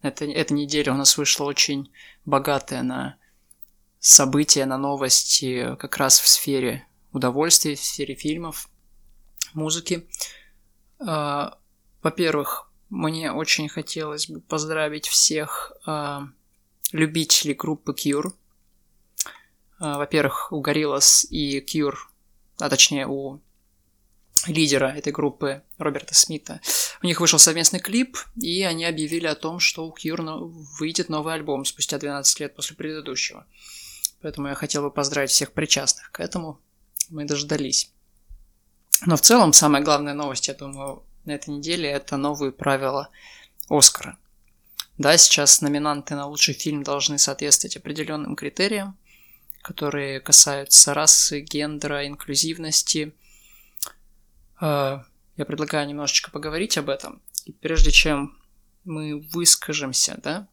Это, 0.00 0.24
эта 0.24 0.54
неделя 0.54 0.92
у 0.92 0.96
нас 0.96 1.16
вышла 1.16 1.44
очень 1.44 1.92
богатая 2.24 2.82
на 2.82 3.16
события, 4.00 4.66
на 4.66 4.78
новости 4.78 5.76
как 5.76 5.96
раз 5.96 6.18
в 6.18 6.28
сфере 6.28 6.86
удовольствия, 7.12 7.76
в 7.76 7.80
сфере 7.80 8.14
фильмов, 8.14 8.68
музыки. 9.54 10.08
А, 10.98 11.58
во-первых, 12.02 12.70
мне 12.90 13.32
очень 13.32 13.68
хотелось 13.68 14.28
бы 14.28 14.40
поздравить 14.40 15.06
всех 15.06 15.72
а, 15.86 16.28
любители 16.92 17.52
группы 17.52 17.92
Cure. 17.92 18.32
А, 19.78 19.98
во-первых, 19.98 20.52
у 20.52 20.62
Gorillaz 20.62 21.26
и 21.28 21.60
Cure, 21.60 21.96
а 22.58 22.68
точнее 22.68 23.06
у 23.08 23.40
лидера 24.46 24.86
этой 24.86 25.12
группы 25.12 25.62
Роберта 25.78 26.14
Смита. 26.14 26.60
У 27.02 27.06
них 27.06 27.20
вышел 27.20 27.38
совместный 27.38 27.80
клип, 27.80 28.18
и 28.36 28.62
они 28.62 28.84
объявили 28.84 29.26
о 29.26 29.34
том, 29.34 29.58
что 29.58 29.86
у 29.86 29.94
Cure 29.94 30.48
выйдет 30.78 31.08
новый 31.08 31.34
альбом 31.34 31.64
спустя 31.64 31.98
12 31.98 32.40
лет 32.40 32.54
после 32.54 32.76
предыдущего. 32.76 33.46
Поэтому 34.20 34.48
я 34.48 34.54
хотел 34.54 34.82
бы 34.82 34.90
поздравить 34.90 35.30
всех 35.30 35.52
причастных 35.52 36.10
к 36.12 36.20
этому. 36.20 36.60
Мы 37.10 37.24
дождались. 37.24 37.90
Но 39.04 39.16
в 39.16 39.20
целом, 39.20 39.52
самая 39.52 39.82
главная 39.82 40.14
новость, 40.14 40.48
я 40.48 40.54
думаю, 40.54 41.02
на 41.24 41.32
этой 41.32 41.50
неделе– 41.50 41.90
это 41.90 42.16
новые 42.16 42.52
правила 42.52 43.10
Оскара. 43.68 44.16
Да, 44.98 45.16
сейчас 45.16 45.60
номинанты 45.60 46.14
на 46.14 46.26
лучший 46.26 46.54
фильм 46.54 46.82
должны 46.82 47.18
соответствовать 47.18 47.76
определенным 47.76 48.36
критериям, 48.36 48.96
которые 49.62 50.20
касаются 50.20 50.92
расы, 50.92 51.40
гендера, 51.40 52.06
инклюзивности. 52.06 53.14
А, 54.60 55.04
я 55.36 55.44
предлагаю 55.44 55.88
немножечко 55.88 56.30
поговорить 56.30 56.76
об 56.76 56.90
этом. 56.90 57.22
И 57.46 57.52
прежде 57.52 57.90
чем 57.90 58.38
мы 58.84 59.20
выскажемся, 59.32 60.20
да, 60.22 60.48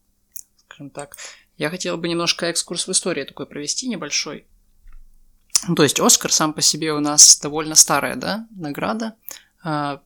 скажем 0.65 0.89
так, 0.89 1.17
я 1.57 1.69
хотел 1.69 1.97
бы 1.97 2.07
немножко 2.07 2.45
экскурс 2.45 2.87
в 2.87 2.91
истории 2.91 3.25
такой 3.25 3.45
провести 3.45 3.87
небольшой. 3.87 4.45
Ну, 5.67 5.75
то 5.75 5.83
есть 5.83 5.99
Оскар 5.99 6.31
сам 6.31 6.53
по 6.53 6.61
себе 6.61 6.93
у 6.93 7.01
нас 7.01 7.39
довольно 7.39 7.75
старая, 7.75 8.15
да, 8.15 8.47
награда. 8.51 9.15
А, 9.61 10.01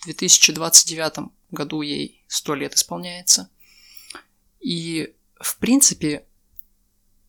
в 0.00 0.04
2029 0.04 1.30
году 1.50 1.80
ей 1.80 2.22
100 2.28 2.54
лет 2.56 2.74
исполняется. 2.74 3.48
И, 4.60 5.14
в 5.40 5.58
принципе, 5.58 6.26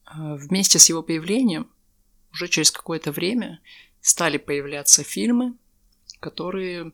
э, 0.06 0.36
вместе 0.36 0.80
с 0.80 0.90
его 0.90 1.04
появлением, 1.04 1.72
уже 2.32 2.48
через 2.48 2.72
какое-то 2.72 3.12
время 3.12 3.60
стали 4.02 4.38
появляться 4.38 5.04
фильмы, 5.04 5.56
которые 6.20 6.94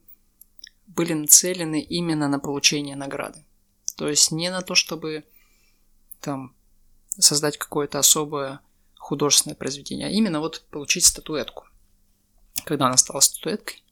были 0.87 1.13
нацелены 1.13 1.81
именно 1.81 2.27
на 2.27 2.39
получение 2.39 2.95
награды. 2.95 3.43
То 3.95 4.09
есть 4.09 4.31
не 4.31 4.49
на 4.49 4.61
то, 4.61 4.75
чтобы 4.75 5.25
там 6.19 6.55
создать 7.17 7.57
какое-то 7.57 7.99
особое 7.99 8.59
художественное 8.95 9.55
произведение, 9.55 10.07
а 10.07 10.11
именно 10.11 10.39
вот 10.39 10.65
получить 10.69 11.05
статуэтку. 11.05 11.65
Когда 12.65 12.87
она 12.87 12.97
стала 12.97 13.19
статуэткой. 13.19 13.83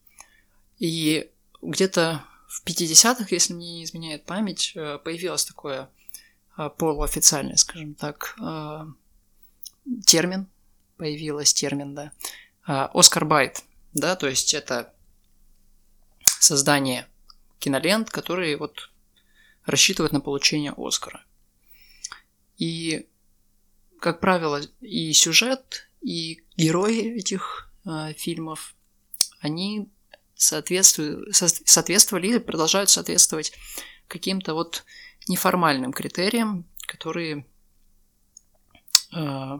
И 0.80 1.32
где-то 1.62 2.26
в 2.48 2.66
50-х, 2.66 3.28
если 3.30 3.54
мне 3.54 3.76
не 3.76 3.84
изменяет 3.84 4.26
память, 4.26 4.74
э, 4.76 5.00
появилось 5.04 5.46
такое 5.46 5.90
полуофициальный, 6.78 7.58
скажем 7.58 7.96
так, 7.96 8.38
термин, 10.06 10.48
появилась 10.98 11.54
термин, 11.54 11.96
да, 11.96 12.12
Оскар 12.94 13.26
Байт, 13.26 13.64
да, 13.94 14.16
то 14.16 14.28
есть 14.28 14.54
это 14.54 14.94
создание 16.26 17.08
кинолент, 17.60 18.10
которые 18.10 18.58
вот 18.58 18.92
рассчитывают 19.66 20.12
на 20.14 20.20
получение 20.20 20.74
Оскара. 20.76 21.24
И, 22.58 23.08
как 24.00 24.20
правило, 24.20 24.62
и 24.82 25.14
сюжет, 25.14 25.90
и 26.02 26.44
герои 26.58 27.18
этих 27.18 27.72
э, 27.86 28.14
фильмов, 28.14 28.76
они 29.40 29.90
соответствуют, 30.36 31.36
со, 31.36 31.48
соответствовали 31.48 32.28
или 32.28 32.38
продолжают 32.40 32.90
соответствовать 32.90 33.54
каким-то 34.08 34.54
вот 34.54 34.84
неформальным 35.27 35.94
критериям, 35.94 36.65
которые 36.88 37.46
э, 39.15 39.60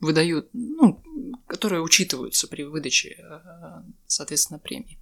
выдают, 0.00 0.48
ну, 0.52 1.02
которые 1.46 1.82
учитываются 1.82 2.46
при 2.48 2.62
выдаче, 2.62 3.16
э, 3.18 3.82
соответственно, 4.06 4.58
премии. 4.58 4.98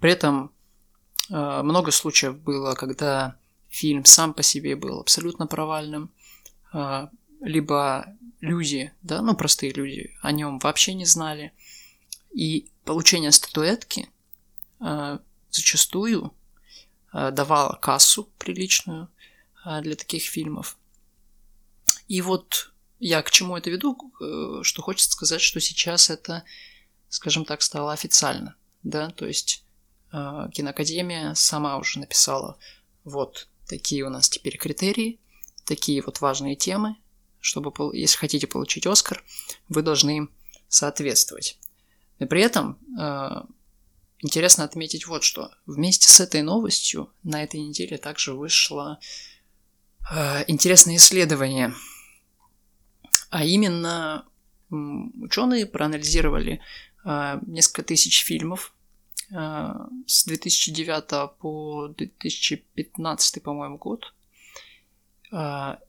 При 0.00 0.10
этом 0.10 0.52
э, 1.30 1.62
много 1.62 1.90
случаев 1.90 2.38
было, 2.38 2.74
когда 2.74 3.36
фильм 3.68 4.04
сам 4.04 4.34
по 4.34 4.42
себе 4.42 4.76
был 4.76 5.00
абсолютно 5.00 5.46
провальным, 5.46 6.10
э, 6.72 7.08
либо 7.40 8.06
люди, 8.40 8.92
да, 9.02 9.22
ну, 9.22 9.34
простые 9.34 9.72
люди 9.72 10.14
о 10.22 10.32
нем 10.32 10.58
вообще 10.58 10.94
не 10.94 11.06
знали. 11.06 11.52
И 12.32 12.70
получение 12.84 13.32
статуэтки 13.32 14.08
зачастую 15.50 16.34
давало 17.14 17.78
кассу 17.80 18.28
приличную 18.38 19.08
для 19.64 19.94
таких 19.94 20.24
фильмов. 20.24 20.76
И 22.08 22.20
вот 22.20 22.74
я 22.98 23.22
к 23.22 23.30
чему 23.30 23.56
это 23.56 23.70
веду, 23.70 23.98
э, 24.20 24.62
что 24.62 24.82
хочется 24.82 25.12
сказать, 25.12 25.40
что 25.40 25.60
сейчас 25.60 26.10
это, 26.10 26.44
скажем 27.08 27.44
так, 27.44 27.62
стало 27.62 27.92
официально, 27.92 28.56
да, 28.82 29.10
то 29.10 29.26
есть 29.26 29.64
э, 30.12 30.48
киноакадемия 30.52 31.34
сама 31.34 31.76
уже 31.76 31.98
написала, 31.98 32.58
вот 33.04 33.48
такие 33.68 34.04
у 34.04 34.10
нас 34.10 34.28
теперь 34.28 34.56
критерии, 34.56 35.20
такие 35.64 36.02
вот 36.02 36.20
важные 36.20 36.56
темы, 36.56 36.96
чтобы, 37.40 37.72
если 37.96 38.16
хотите 38.16 38.46
получить 38.46 38.86
Оскар, 38.86 39.22
вы 39.68 39.82
должны 39.82 40.16
им 40.16 40.30
соответствовать. 40.68 41.58
И 42.18 42.24
при 42.24 42.42
этом 42.42 42.78
э, 42.98 43.42
интересно 44.24 44.64
отметить 44.64 45.06
вот 45.06 45.22
что. 45.22 45.50
Вместе 45.66 46.08
с 46.08 46.20
этой 46.20 46.42
новостью 46.42 47.12
на 47.22 47.42
этой 47.42 47.60
неделе 47.60 47.98
также 47.98 48.34
вышло 48.34 48.98
э, 50.12 50.44
интересное 50.48 50.96
исследование– 50.96 51.72
а 53.34 53.42
именно 53.42 54.24
ученые 54.70 55.66
проанализировали 55.66 56.60
а, 57.04 57.40
несколько 57.48 57.82
тысяч 57.82 58.22
фильмов 58.22 58.72
а, 59.34 59.88
с 60.06 60.24
2009 60.24 61.36
по 61.40 61.88
2015, 61.88 63.42
по-моему, 63.42 63.76
год. 63.76 64.14
А, 65.32 65.80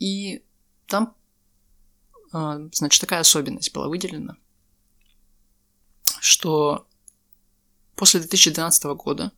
и 0.00 0.42
там, 0.86 1.14
значит, 2.32 3.00
такая 3.00 3.20
особенность 3.20 3.72
была 3.72 3.86
выделена, 3.86 4.36
что 6.18 6.88
после 8.02 8.18
2012 8.18 8.84
года 8.96 9.30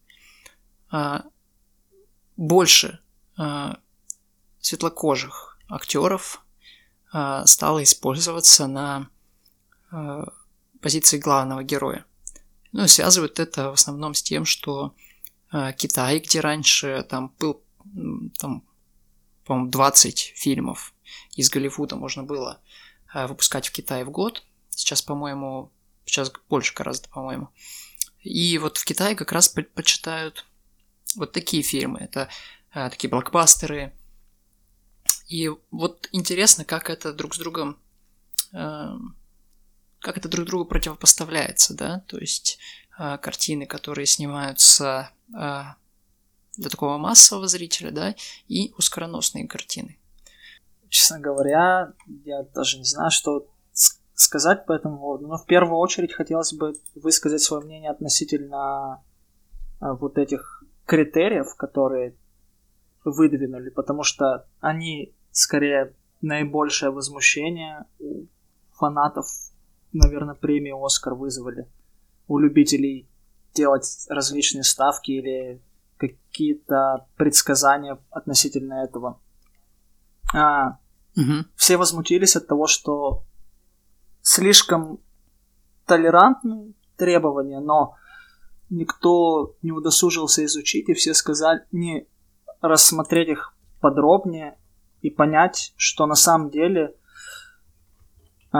больше 2.39 2.99
светлокожих 4.59 5.59
актеров 5.69 6.43
а, 7.13 7.45
стала 7.45 7.83
использоваться 7.83 8.67
на 8.67 9.11
а, 9.91 10.25
позиции 10.81 11.19
главного 11.19 11.63
героя. 11.63 12.07
Ну 12.73 12.89
связывают 12.89 13.39
это 13.39 13.69
в 13.71 13.75
основном 13.75 14.15
с 14.15 14.23
тем, 14.23 14.47
что 14.47 14.95
а, 15.51 15.73
Китай, 15.75 16.21
где 16.21 16.41
раньше 16.41 17.07
там 17.11 17.35
был, 17.39 17.63
там, 18.39 18.65
по-моему, 19.45 19.71
20 19.71 20.33
фильмов 20.37 20.95
из 21.37 21.51
Голливуда 21.51 21.97
можно 21.97 22.23
было 22.23 22.63
выпускать 23.13 23.69
в 23.69 23.73
Китае 23.73 24.07
в 24.07 24.11
год. 24.11 24.43
Сейчас, 24.71 25.03
по-моему, 25.03 25.71
сейчас 26.07 26.33
больше 26.49 26.73
гораздо, 26.73 27.11
по-моему. 27.11 27.51
И 28.25 28.59
вот 28.59 28.79
в 28.79 28.85
Китае 28.85 29.15
как 29.15 29.31
раз 29.31 29.49
предпочитают 29.49 30.45
вот 31.15 31.33
такие 31.33 31.63
фильмы. 31.63 32.01
Это 32.01 32.29
такие 32.73 33.09
блокбастеры, 33.09 33.93
и 35.29 35.51
вот 35.71 36.09
интересно, 36.13 36.65
как 36.65 36.91
это 36.91 37.13
друг 37.13 37.35
с 37.35 37.39
другом, 37.39 37.79
э, 38.53 38.89
как 40.01 40.19
это 40.19 40.29
друг 40.29 40.47
другу 40.47 40.65
противопоставляется, 40.67 41.75
да, 41.75 42.01
то 42.07 42.19
есть 42.19 42.59
э, 42.99 43.19
картины, 43.19 43.67
которые 43.67 44.07
снимаются 44.07 45.11
э, 45.29 45.63
для 46.57 46.71
такого 46.71 46.99
массового 46.99 47.49
зрителя, 47.49 47.91
да, 47.91 48.15
и 48.49 48.73
узкороносные 48.77 49.49
картины. 49.49 49.99
Честно 50.89 51.19
говоря, 51.19 51.93
я 52.25 52.43
даже 52.43 52.79
не 52.79 52.85
знаю, 52.85 53.11
что 53.11 53.49
сказать 54.15 54.67
по 54.67 54.73
этому 54.73 54.99
поводу, 54.99 55.27
но 55.27 55.37
в 55.37 55.47
первую 55.47 55.79
очередь 55.79 56.13
хотелось 56.13 56.53
бы 56.53 56.75
высказать 56.95 57.43
свое 57.43 57.65
мнение 57.65 57.91
относительно 57.91 59.03
э, 59.81 59.87
вот 60.01 60.19
этих 60.19 60.63
критериев, 60.87 61.55
которые 61.57 62.17
выдвинули, 63.05 63.71
потому 63.71 64.03
что 64.03 64.47
они 64.61 65.15
скорее 65.31 65.95
наибольшее 66.21 66.91
возмущение 66.91 67.85
у 67.99 68.27
фанатов, 68.73 69.27
наверное, 69.93 70.35
премию 70.35 70.83
Оскар 70.83 71.15
вызвали. 71.15 71.69
У 72.27 72.39
любителей 72.39 73.09
делать 73.53 74.07
различные 74.09 74.65
ставки 74.65 75.13
или 75.13 75.63
какие-то 75.97 77.07
предсказания 77.17 77.99
относительно 78.11 78.85
этого. 78.85 79.21
А, 80.35 80.79
угу. 81.17 81.47
Все 81.57 81.77
возмутились 81.77 82.37
от 82.37 82.47
того, 82.47 82.67
что 82.67 83.25
слишком 84.25 85.01
толерантные 85.85 86.73
требования, 86.97 87.61
но 87.61 87.95
никто 88.71 89.55
не 89.61 89.71
удосужился 89.71 90.45
изучить, 90.47 90.89
и 90.89 90.95
все 90.95 91.13
сказали, 91.13 91.61
не 91.71 92.09
рассмотреть 92.63 93.29
их 93.29 93.55
подробнее 93.81 94.59
и 95.03 95.11
понять, 95.11 95.75
что 95.77 96.07
на 96.07 96.15
самом 96.15 96.51
деле 96.51 96.95
э, 98.53 98.59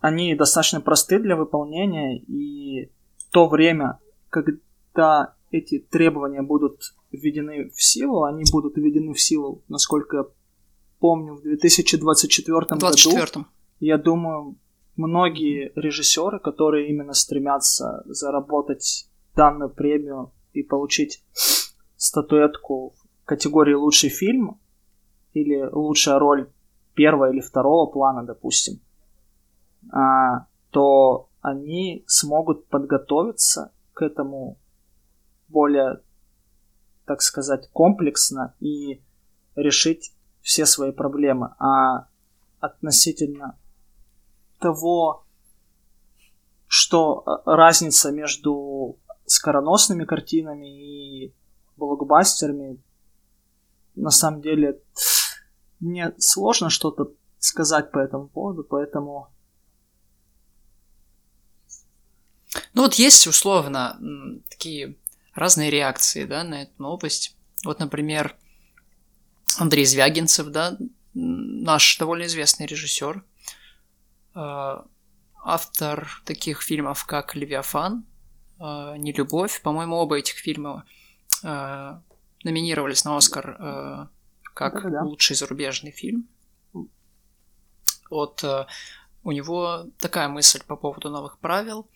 они 0.00 0.34
достаточно 0.34 0.80
просты 0.80 1.18
для 1.18 1.36
выполнения, 1.36 2.18
и 2.18 2.90
то 3.30 3.48
время, 3.48 3.98
когда 4.30 5.34
эти 5.50 5.78
требования 5.78 6.40
будут 6.40 6.94
введены 7.12 7.68
в 7.68 7.82
силу, 7.82 8.24
они 8.24 8.44
будут 8.50 8.78
введены 8.78 9.12
в 9.12 9.20
силу, 9.20 9.62
насколько 9.68 10.16
я 10.16 10.24
помню, 11.00 11.34
в 11.34 11.42
2024 11.42 12.78
24 12.78 13.20
году. 13.20 13.46
Я 13.78 13.98
думаю, 13.98 14.56
многие 15.00 15.72
режиссеры, 15.74 16.38
которые 16.38 16.88
именно 16.88 17.14
стремятся 17.14 18.02
заработать 18.06 19.08
данную 19.34 19.70
премию 19.70 20.32
и 20.52 20.62
получить 20.62 21.24
статуэтку 21.96 22.94
категории 23.24 23.74
лучший 23.74 24.10
фильм 24.10 24.60
или 25.32 25.62
лучшая 25.72 26.18
роль 26.18 26.50
первого 26.94 27.30
или 27.30 27.40
второго 27.40 27.90
плана, 27.90 28.24
допустим, 28.24 28.80
а, 29.90 30.46
то 30.70 31.28
они 31.40 32.04
смогут 32.06 32.66
подготовиться 32.68 33.72
к 33.94 34.02
этому 34.02 34.58
более, 35.48 36.00
так 37.06 37.22
сказать, 37.22 37.70
комплексно 37.72 38.54
и 38.60 39.00
решить 39.56 40.12
все 40.42 40.66
свои 40.66 40.92
проблемы. 40.92 41.54
А 41.58 42.08
относительно 42.60 43.56
того, 44.60 45.24
что 46.66 47.24
разница 47.44 48.12
между 48.12 48.98
скороносными 49.26 50.04
картинами 50.04 51.24
и 51.24 51.34
блокбастерами 51.76 52.80
на 53.96 54.10
самом 54.10 54.40
деле 54.40 54.80
мне 55.80 56.14
сложно 56.18 56.70
что-то 56.70 57.12
сказать 57.38 57.90
по 57.90 57.98
этому 57.98 58.28
поводу, 58.28 58.64
поэтому... 58.64 59.28
Ну 62.74 62.82
вот 62.82 62.94
есть 62.94 63.26
условно 63.26 63.98
такие 64.48 64.96
разные 65.34 65.70
реакции, 65.70 66.24
да, 66.24 66.44
на 66.44 66.62
эту 66.62 66.72
новость. 66.78 67.36
Вот, 67.64 67.78
например, 67.78 68.36
Андрей 69.58 69.84
Звягинцев, 69.84 70.48
да, 70.48 70.76
наш 71.14 71.98
довольно 71.98 72.26
известный 72.26 72.66
режиссер, 72.66 73.18
э, 73.18 73.29
автор 75.42 76.08
таких 76.24 76.62
фильмов, 76.62 77.04
как 77.06 77.34
«Левиафан», 77.34 78.04
э, 78.58 78.96
«Нелюбовь». 78.98 79.62
По-моему, 79.62 79.96
оба 79.96 80.18
этих 80.18 80.36
фильма 80.36 80.84
э, 81.42 81.98
номинировались 82.44 83.04
на 83.04 83.16
Оскар 83.16 84.10
как 84.54 84.82
да, 84.82 84.90
да. 84.90 85.02
лучший 85.02 85.36
зарубежный 85.36 85.90
фильм. 85.90 86.28
Вот 88.10 88.44
э, 88.44 88.66
у 89.22 89.32
него 89.32 89.86
такая 89.98 90.28
мысль 90.28 90.62
по 90.66 90.76
поводу 90.76 91.10
новых 91.10 91.38
правил, 91.38 91.88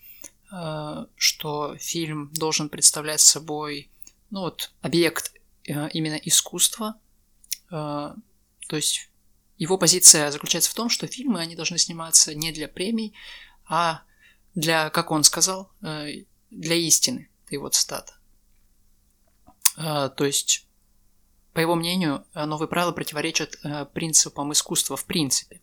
э, 0.51 1.05
что 1.15 1.75
фильм 1.77 2.31
должен 2.33 2.69
представлять 2.69 3.19
собой, 3.19 3.91
ну 4.31 4.41
вот, 4.41 4.71
объект 4.81 5.33
э, 5.67 5.89
именно 5.89 6.15
искусства. 6.15 6.95
Э, 7.71 8.15
то 8.67 8.75
есть 8.75 9.11
его 9.57 9.77
позиция 9.77 10.31
заключается 10.31 10.71
в 10.71 10.73
том, 10.73 10.89
что 10.89 11.07
фильмы, 11.07 11.39
они 11.39 11.55
должны 11.55 11.77
сниматься 11.77 12.35
не 12.35 12.51
для 12.51 12.67
премий, 12.67 13.13
а 13.65 14.01
для, 14.53 14.89
как 14.89 15.11
он 15.11 15.23
сказал, 15.23 15.71
э, 15.81 16.25
для 16.51 16.75
истины. 16.75 17.29
Это 17.45 17.55
его 17.55 17.69
цитата. 17.69 18.13
Э, 19.77 20.09
то 20.15 20.25
есть, 20.25 20.67
по 21.53 21.59
его 21.59 21.75
мнению, 21.75 22.25
новые 22.33 22.67
правила 22.67 22.91
противоречат 22.91 23.57
э, 23.63 23.85
принципам 23.85 24.51
искусства 24.51 24.97
в 24.97 25.05
принципе. 25.05 25.61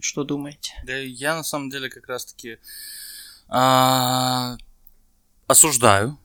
Что 0.00 0.24
думаете? 0.24 0.72
Да 0.84 0.96
я 0.96 1.36
на 1.36 1.44
самом 1.44 1.70
деле 1.70 1.88
как 1.88 2.08
раз-таки 2.08 2.58
а, 3.48 4.56
осуждаю 5.46 6.18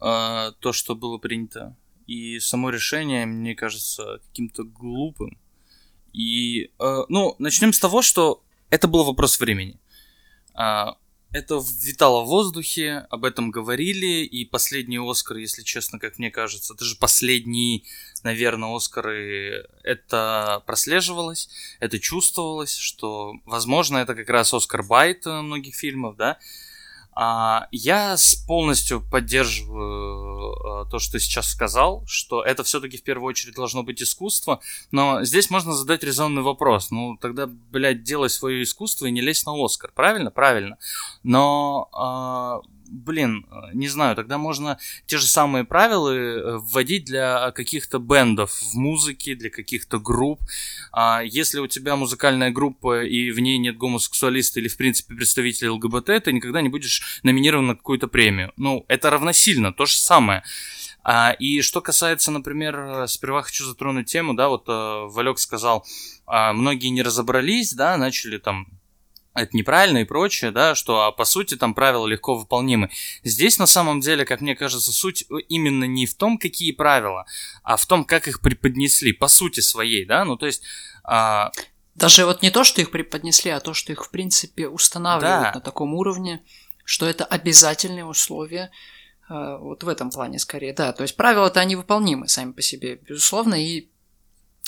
а, 0.00 0.52
то, 0.60 0.72
что 0.72 0.96
было 0.96 1.18
принято. 1.18 1.76
И 2.06 2.38
само 2.40 2.70
решение 2.70 3.26
мне 3.26 3.54
кажется 3.54 4.20
каким-то 4.28 4.64
глупым. 4.64 5.38
И, 6.12 6.70
а, 6.78 7.04
ну, 7.08 7.34
начнем 7.38 7.72
с 7.72 7.78
того, 7.78 8.02
что 8.02 8.42
это 8.70 8.88
был 8.88 9.04
вопрос 9.04 9.38
времени. 9.40 9.78
А, 10.54 10.96
это 11.32 11.60
витало 11.82 12.24
в 12.24 12.28
воздухе, 12.28 13.06
об 13.10 13.24
этом 13.24 13.50
говорили, 13.50 14.24
и 14.24 14.44
последний 14.44 14.98
Оскар, 14.98 15.36
если 15.36 15.62
честно, 15.62 15.98
как 15.98 16.18
мне 16.18 16.30
кажется, 16.30 16.74
даже 16.74 16.96
последние, 16.96 17.82
наверное, 18.22 18.74
Оскары, 18.74 19.66
это 19.82 20.62
прослеживалось, 20.66 21.50
это 21.80 21.98
чувствовалось, 21.98 22.74
что, 22.74 23.34
возможно, 23.44 23.98
это 23.98 24.14
как 24.14 24.30
раз 24.30 24.54
Оскар 24.54 24.82
Байт 24.82 25.26
многих 25.26 25.74
фильмов, 25.74 26.16
да, 26.16 26.30
а, 26.30 26.36
я 27.72 28.16
полностью 28.46 29.00
поддерживаю 29.00 30.84
э, 30.84 30.90
то, 30.90 30.98
что 30.98 31.18
сейчас 31.18 31.50
сказал, 31.50 32.04
что 32.06 32.42
это 32.42 32.62
все-таки 32.62 32.98
в 32.98 33.02
первую 33.02 33.28
очередь 33.28 33.54
должно 33.54 33.82
быть 33.82 34.02
искусство, 34.02 34.60
но 34.90 35.24
здесь 35.24 35.48
можно 35.48 35.72
задать 35.72 36.04
резонный 36.04 36.42
вопрос. 36.42 36.90
Ну, 36.90 37.16
тогда, 37.16 37.46
блядь, 37.46 38.02
делай 38.02 38.28
свое 38.28 38.62
искусство 38.62 39.06
и 39.06 39.10
не 39.10 39.22
лезь 39.22 39.46
на 39.46 39.52
Оскар. 39.56 39.92
Правильно? 39.94 40.30
Правильно. 40.30 40.76
Но 41.22 41.88
а, 41.92 42.60
блин, 42.88 43.46
не 43.74 43.88
знаю, 43.88 44.16
тогда 44.16 44.38
можно 44.38 44.78
те 45.06 45.18
же 45.18 45.26
самые 45.26 45.64
правила 45.64 46.10
э, 46.10 46.58
вводить 46.58 47.04
для 47.04 47.50
каких-то 47.52 47.98
бендов 47.98 48.52
в 48.52 48.74
музыке, 48.74 49.34
для 49.34 49.50
каких-то 49.50 49.98
групп. 49.98 50.40
А 50.92 51.22
если 51.24 51.60
у 51.60 51.66
тебя 51.66 51.96
музыкальная 51.96 52.50
группа 52.50 53.04
и 53.04 53.30
в 53.30 53.40
ней 53.40 53.58
нет 53.58 53.76
гомосексуалиста 53.76 54.60
или, 54.60 54.68
в 54.68 54.76
принципе, 54.76 55.14
представителя 55.14 55.72
ЛГБТ, 55.72 56.24
ты 56.24 56.32
никогда 56.32 56.60
не 56.60 56.68
будешь 56.68 57.20
номинирован 57.22 57.68
на 57.68 57.76
какую-то 57.76 58.08
премию. 58.08 58.52
Ну, 58.56 58.84
это 58.88 59.10
равносильно, 59.10 59.72
то 59.72 59.86
же 59.86 59.96
самое. 59.96 60.42
А, 61.08 61.32
и 61.38 61.60
что 61.60 61.80
касается, 61.80 62.32
например, 62.32 63.06
сперва 63.06 63.42
хочу 63.42 63.64
затронуть 63.64 64.06
тему, 64.08 64.34
да, 64.34 64.48
вот 64.48 64.64
э, 64.68 64.72
Валек 64.72 65.38
сказал, 65.38 65.86
а, 66.26 66.52
многие 66.52 66.88
не 66.88 67.02
разобрались, 67.02 67.74
да, 67.74 67.96
начали 67.96 68.38
там 68.38 68.66
это 69.36 69.56
неправильно 69.56 69.98
и 69.98 70.04
прочее, 70.04 70.50
да, 70.50 70.74
что 70.74 71.02
а 71.02 71.12
по 71.12 71.24
сути 71.24 71.56
там 71.56 71.74
правила 71.74 72.06
легко 72.06 72.36
выполнимы. 72.36 72.90
Здесь 73.22 73.58
на 73.58 73.66
самом 73.66 74.00
деле, 74.00 74.24
как 74.24 74.40
мне 74.40 74.56
кажется, 74.56 74.92
суть 74.92 75.26
именно 75.48 75.84
не 75.84 76.06
в 76.06 76.14
том, 76.14 76.38
какие 76.38 76.72
правила, 76.72 77.26
а 77.62 77.76
в 77.76 77.86
том, 77.86 78.04
как 78.04 78.28
их 78.28 78.40
преподнесли, 78.40 79.12
по 79.12 79.28
сути 79.28 79.60
своей, 79.60 80.04
да, 80.04 80.24
ну 80.24 80.36
то 80.36 80.46
есть... 80.46 80.62
А... 81.04 81.52
Даже 81.94 82.26
вот 82.26 82.42
не 82.42 82.50
то, 82.50 82.64
что 82.64 82.80
их 82.80 82.90
преподнесли, 82.90 83.50
а 83.50 83.60
то, 83.60 83.72
что 83.72 83.92
их 83.92 84.04
в 84.04 84.10
принципе 84.10 84.68
устанавливают 84.68 85.42
да. 85.42 85.52
на 85.54 85.60
таком 85.60 85.94
уровне, 85.94 86.42
что 86.84 87.06
это 87.06 87.24
обязательные 87.24 88.04
условия, 88.04 88.70
а, 89.28 89.58
вот 89.58 89.82
в 89.82 89.88
этом 89.88 90.10
плане 90.10 90.38
скорее, 90.38 90.72
да, 90.72 90.92
то 90.92 91.02
есть 91.02 91.16
правила-то 91.16 91.60
они 91.60 91.76
выполнимы 91.76 92.28
сами 92.28 92.52
по 92.52 92.62
себе, 92.62 92.96
безусловно, 92.96 93.54
и 93.54 93.88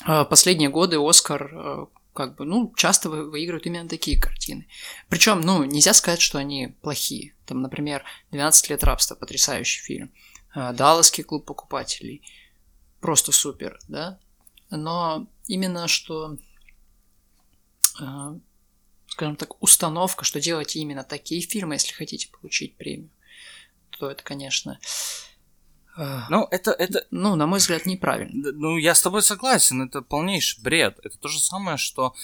а, 0.05 0.25
последние 0.25 0.71
годы 0.71 0.97
Оскар 0.99 1.89
как 2.14 2.37
бы, 2.37 2.44
ну, 2.44 2.73
часто 2.77 3.11
выигрывают 3.11 3.66
именно 3.66 3.88
такие 3.88 4.18
картины. 4.18 4.66
Причем, 5.09 5.40
ну, 5.40 5.64
нельзя 5.64 5.94
сказать, 5.94 6.21
что 6.21 6.38
они 6.38 6.75
плохие. 6.83 7.35
Там, 7.47 7.62
например, 7.62 8.05
«12 8.33 8.71
лет 8.71 8.85
рабства»– 8.85 9.14
потрясающий 9.16 9.81
фильм. 9.81 10.12
А, 10.55 10.73
«Далласский 10.73 11.25
клуб 11.25 11.44
покупателей»– 11.44 12.23
просто 13.01 13.33
супер, 13.33 13.79
да? 13.88 14.18
Но 14.71 15.27
именно 15.47 15.88
что, 15.88 16.37
а, 18.01 18.37
скажем 19.09 19.37
так, 19.37 19.62
установка, 19.62 20.25
что 20.25 20.40
делать 20.40 20.77
именно 20.77 21.05
такие 21.05 21.40
фильмы, 21.40 21.77
если 21.77 21.92
хотите 21.92 22.29
получить 22.29 22.77
премию, 22.77 23.11
то 23.90 24.11
это, 24.11 24.23
конечно, 24.23 24.79
ну, 26.29 26.47
это, 26.51 26.71
это... 26.71 27.07
Ну, 27.11 27.35
на 27.35 27.47
мой 27.47 27.59
взгляд, 27.59 27.87
неправильно. 27.87 28.53
Ну, 28.53 28.77
я 28.79 28.95
с 28.95 29.03
тобой 29.03 29.23
согласен, 29.23 29.83
это 29.83 30.03
полнейший 30.03 30.63
бред. 30.63 30.99
Это 31.03 31.19
то 31.19 31.29
же 31.29 31.41
самое, 31.41 31.77
что 31.77 32.15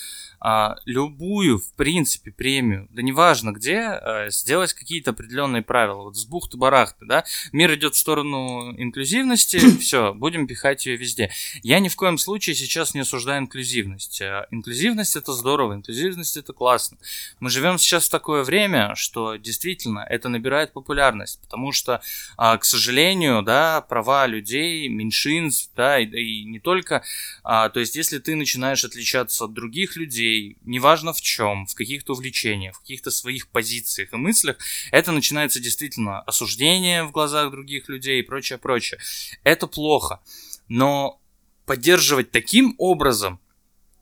а, 0.47 0.77
любую, 0.85 1.59
в 1.59 1.73
принципе, 1.73 2.31
премию, 2.31 2.87
да 2.91 3.01
неважно 3.01 3.51
где, 3.53 3.79
а, 3.81 4.29
сделать 4.29 4.75
какие-то 4.75 5.13
определенные 5.13 5.63
правила. 5.63 6.03
Вот 6.03 6.17
с 6.17 6.27
бухты-барахты, 6.27 7.07
да, 7.07 7.25
мир 7.53 7.73
идет 7.75 7.95
в 7.95 7.99
сторону 7.99 8.75
инклюзивности, 8.77 9.79
все, 9.81 10.13
будем 10.13 10.47
пихать 10.47 10.85
ее 10.85 10.97
везде. 10.97 11.31
Я 11.63 11.81
ни 11.81 11.89
в 11.89 11.97
коем 11.97 12.19
случае 12.19 12.55
сейчас 12.57 12.93
не 12.93 13.01
осуждаю 13.01 13.41
инклюзивность. 13.41 14.21
А, 14.21 14.47
инклюзивность 14.51 15.17
это 15.17 15.33
здорово, 15.33 15.77
инклюзивность 15.77 16.37
это 16.37 16.53
классно. 16.53 16.99
Мы 17.41 17.49
живем 17.49 17.79
сейчас 17.79 18.07
в 18.07 18.11
такое 18.11 18.45
время, 18.45 18.95
что 18.97 19.37
действительно 19.37 20.01
это 20.01 20.29
набирает 20.29 20.75
популярность, 20.75 21.41
потому 21.41 21.73
что, 21.73 22.03
а, 22.37 22.59
к 22.59 22.67
сожалению, 22.67 23.43
да, 23.43 23.64
права 23.89 24.27
людей, 24.27 24.89
меньшинств, 24.89 25.71
да, 25.77 25.99
и, 25.99 26.07
и 26.07 26.45
не 26.45 26.61
только. 26.61 27.03
А, 27.43 27.69
то 27.69 27.81
есть, 27.81 27.97
если 27.97 28.19
ты 28.19 28.37
начинаешь 28.37 28.85
отличаться 28.85 29.45
от 29.45 29.53
других 29.53 29.97
людей, 29.97 30.57
неважно 30.65 31.13
в 31.13 31.21
чем, 31.21 31.67
в 31.67 31.75
каких-то 31.75 32.13
увлечениях, 32.13 32.77
в 32.77 32.81
каких-то 32.81 33.11
своих 33.11 33.49
позициях 33.49 34.13
и 34.13 34.17
мыслях, 34.17 34.57
это 34.91 35.13
начинается 35.13 35.61
действительно 35.61 36.21
осуждение 36.21 37.05
в 37.05 37.11
глазах 37.11 37.51
других 37.51 37.89
людей 37.89 38.21
и 38.21 38.25
прочее, 38.25 38.59
прочее. 38.59 39.01
Это 39.43 39.67
плохо. 39.67 40.21
Но 40.69 41.21
поддерживать 41.67 42.31
таким 42.31 42.75
образом 42.79 43.41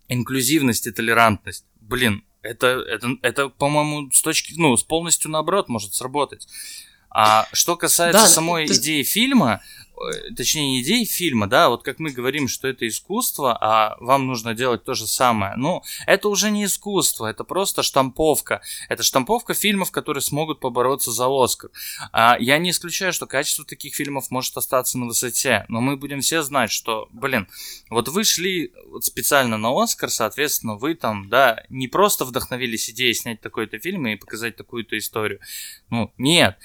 инклюзивность 0.09 0.87
и 0.87 0.93
толерантность, 0.93 1.65
блин, 1.81 2.25
это, 2.43 2.67
это, 2.67 3.17
это 3.23 3.49
по-моему, 3.49 4.11
с 4.11 4.21
точки, 4.21 4.55
ну, 4.57 4.77
с 4.77 4.83
полностью 4.83 5.31
наоборот 5.31 5.69
может 5.69 5.95
сработать. 5.95 6.47
А 7.15 7.47
что 7.53 7.77
касается 7.77 8.23
да, 8.23 8.29
самой 8.29 8.67
ты... 8.67 8.75
идеи 8.75 9.03
фильма, 9.03 9.61
точнее, 10.37 10.71
не 10.71 10.83
идей 10.83 11.05
фильма, 11.05 11.47
да, 11.47 11.69
вот 11.69 11.83
как 11.83 11.99
мы 11.99 12.11
говорим, 12.11 12.49
что 12.49 12.69
это 12.69 12.87
искусство, 12.87 13.57
а 13.61 13.97
вам 14.01 14.27
нужно 14.27 14.55
делать 14.55 14.85
то 14.85 14.95
же 14.95 15.07
самое. 15.07 15.55
Ну, 15.57 15.83
это 16.07 16.29
уже 16.29 16.51
не 16.51 16.65
искусство, 16.65 17.27
это 17.27 17.45
просто 17.45 17.83
штамповка. 17.83 18.63
Это 18.89 19.03
штамповка 19.03 19.55
фильмов, 19.55 19.91
которые 19.91 20.23
смогут 20.23 20.61
побороться 20.61 21.13
за 21.13 21.27
Оскар. 21.29 21.71
А 22.13 22.37
я 22.39 22.59
не 22.59 22.71
исключаю, 22.71 23.13
что 23.13 23.27
качество 23.27 23.65
таких 23.65 23.95
фильмов 23.95 24.31
может 24.31 24.57
остаться 24.57 24.99
на 24.99 25.07
высоте, 25.07 25.65
но 25.69 25.81
мы 25.81 25.97
будем 25.97 26.21
все 26.21 26.43
знать, 26.43 26.71
что, 26.71 27.09
блин, 27.13 27.49
вот 27.91 28.09
вы 28.09 28.25
шли 28.25 28.73
специально 29.01 29.59
на 29.59 29.71
Оскар, 29.83 30.11
соответственно, 30.11 30.77
вы 30.77 30.95
там, 30.95 31.29
да, 31.29 31.65
не 31.69 31.89
просто 31.89 32.25
вдохновились 32.25 32.91
идеей 32.91 33.15
снять 33.15 33.41
такой-то 33.41 33.79
фильм 33.79 34.07
и 34.07 34.17
показать 34.17 34.57
такую-то 34.57 34.97
историю. 34.99 35.41
Ну, 35.91 36.13
нет. 36.19 36.57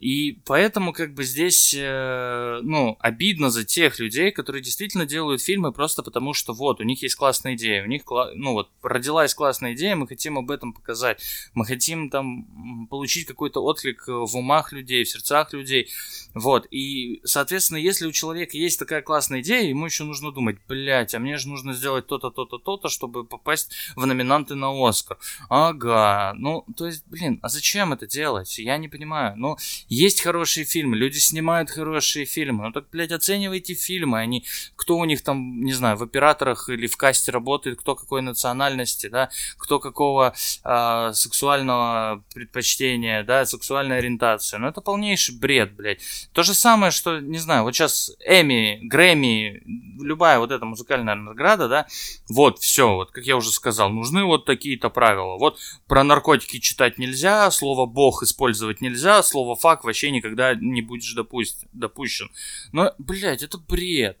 И 0.00 0.40
поэтому, 0.46 0.92
как 0.92 1.14
бы 1.14 1.24
здесь, 1.24 1.74
э, 1.76 2.60
ну, 2.70 2.96
обидно 3.00 3.50
за 3.50 3.64
тех 3.64 3.98
людей, 3.98 4.30
которые 4.30 4.62
действительно 4.62 5.04
делают 5.04 5.42
фильмы 5.42 5.72
просто 5.72 6.04
потому, 6.04 6.34
что 6.34 6.52
вот, 6.52 6.80
у 6.80 6.84
них 6.84 7.02
есть 7.02 7.16
классная 7.16 7.54
идея, 7.54 7.82
у 7.82 7.86
них, 7.86 8.02
ну 8.34 8.52
вот, 8.52 8.70
родилась 8.80 9.34
классная 9.34 9.74
идея, 9.74 9.96
мы 9.96 10.06
хотим 10.06 10.38
об 10.38 10.52
этом 10.52 10.72
показать, 10.72 11.20
мы 11.52 11.66
хотим 11.66 12.10
там 12.10 12.86
получить 12.88 13.26
какой-то 13.26 13.60
отклик 13.60 14.06
в 14.06 14.36
умах 14.36 14.72
людей, 14.72 15.02
в 15.02 15.10
сердцах 15.10 15.52
людей, 15.52 15.88
вот, 16.32 16.68
и, 16.70 17.20
соответственно, 17.24 17.78
если 17.78 18.06
у 18.06 18.12
человека 18.12 18.56
есть 18.56 18.78
такая 18.78 19.02
классная 19.02 19.40
идея, 19.40 19.68
ему 19.68 19.86
еще 19.86 20.04
нужно 20.04 20.30
думать, 20.30 20.58
блять, 20.68 21.12
а 21.12 21.18
мне 21.18 21.38
же 21.38 21.48
нужно 21.48 21.72
сделать 21.72 22.06
то-то, 22.06 22.30
то-то, 22.30 22.58
то-то, 22.58 22.88
чтобы 22.88 23.24
попасть 23.24 23.72
в 23.96 24.06
номинанты 24.06 24.54
на 24.54 24.70
Оскар. 24.70 25.18
Ага, 25.48 26.34
ну, 26.36 26.64
то 26.76 26.86
есть, 26.86 27.02
блин, 27.08 27.40
а 27.42 27.48
зачем 27.48 27.92
это 27.92 28.06
делать? 28.06 28.58
Я 28.58 28.76
не 28.76 28.86
понимаю. 28.86 29.34
Ну, 29.36 29.56
есть 29.88 30.20
хорошие 30.20 30.64
фильмы, 30.64 30.96
люди 30.96 31.18
снимают 31.18 31.68
хорошие 31.68 32.26
фильмы, 32.26 32.59
фильмы. 32.60 32.66
Ну 32.68 32.72
так, 32.72 32.90
блядь, 32.90 33.12
оценивайте 33.12 33.74
фильмы, 33.74 34.18
они, 34.18 34.44
кто 34.76 34.96
у 34.96 35.04
них 35.04 35.22
там, 35.22 35.60
не 35.60 35.72
знаю, 35.72 35.96
в 35.96 36.02
операторах 36.02 36.68
или 36.68 36.86
в 36.86 36.96
касте 36.96 37.32
работает, 37.32 37.80
кто 37.80 37.94
какой 37.94 38.22
национальности, 38.22 39.08
да, 39.08 39.30
кто 39.58 39.78
какого 39.78 40.34
э, 40.64 41.10
сексуального 41.14 42.22
предпочтения, 42.34 43.22
да, 43.22 43.46
сексуальной 43.46 43.98
ориентации. 43.98 44.58
Ну 44.58 44.68
это 44.68 44.80
полнейший 44.80 45.36
бред, 45.38 45.74
блядь. 45.74 46.00
То 46.32 46.42
же 46.42 46.54
самое, 46.54 46.92
что, 46.92 47.20
не 47.20 47.38
знаю, 47.38 47.64
вот 47.64 47.74
сейчас 47.74 48.12
Эми, 48.26 48.80
Грэмми, 48.82 49.62
любая 50.02 50.38
вот 50.38 50.50
эта 50.50 50.64
музыкальная 50.64 51.14
награда, 51.14 51.68
да, 51.68 51.86
вот, 52.28 52.58
все, 52.58 52.94
вот, 52.94 53.10
как 53.10 53.24
я 53.24 53.36
уже 53.36 53.50
сказал, 53.50 53.90
нужны 53.90 54.24
вот 54.24 54.44
такие-то 54.44 54.90
правила. 54.90 55.38
Вот 55.38 55.58
про 55.86 56.04
наркотики 56.04 56.58
читать 56.58 56.98
нельзя, 56.98 57.50
слово 57.50 57.86
бог 57.86 58.22
использовать 58.22 58.80
нельзя, 58.80 59.22
слово 59.22 59.56
фак 59.56 59.84
вообще 59.84 60.10
никогда 60.10 60.54
не 60.54 60.82
будешь 60.82 61.12
допусть, 61.14 61.66
допущен. 61.72 62.30
Но, 62.72 62.94
блядь, 62.98 63.42
это 63.42 63.58
бред. 63.58 64.18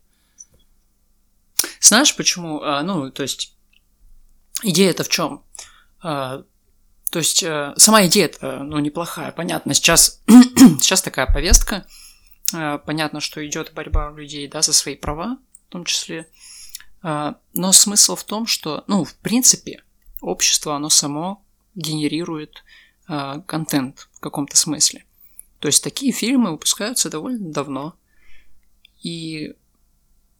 Знаешь, 1.80 2.14
почему? 2.16 2.60
А, 2.62 2.82
ну, 2.82 3.10
то 3.10 3.22
есть, 3.22 3.56
идея-то 4.62 5.04
в 5.04 5.08
чем? 5.08 5.44
А, 6.02 6.44
то 7.10 7.18
есть, 7.18 7.42
а, 7.42 7.74
сама 7.76 8.06
идея-то, 8.06 8.62
ну, 8.62 8.78
неплохая, 8.78 9.32
понятно. 9.32 9.74
Сейчас, 9.74 10.22
сейчас 10.80 11.02
такая 11.02 11.26
повестка, 11.26 11.86
а, 12.54 12.78
понятно, 12.78 13.20
что 13.20 13.44
идет 13.46 13.72
борьба 13.74 14.10
людей, 14.10 14.48
да, 14.48 14.62
за 14.62 14.72
свои 14.72 14.96
права, 14.96 15.38
в 15.68 15.72
том 15.72 15.84
числе. 15.84 16.28
А, 17.02 17.36
но 17.54 17.72
смысл 17.72 18.16
в 18.16 18.24
том, 18.24 18.46
что, 18.46 18.84
ну, 18.86 19.04
в 19.04 19.14
принципе, 19.16 19.82
общество, 20.20 20.76
оно 20.76 20.90
само 20.90 21.44
генерирует 21.74 22.64
а, 23.06 23.40
контент 23.40 24.08
в 24.12 24.20
каком-то 24.20 24.56
смысле. 24.56 25.04
То 25.60 25.68
есть 25.68 25.84
такие 25.84 26.12
фильмы 26.12 26.52
выпускаются 26.52 27.10
довольно 27.10 27.52
давно, 27.52 27.94
и, 29.02 29.54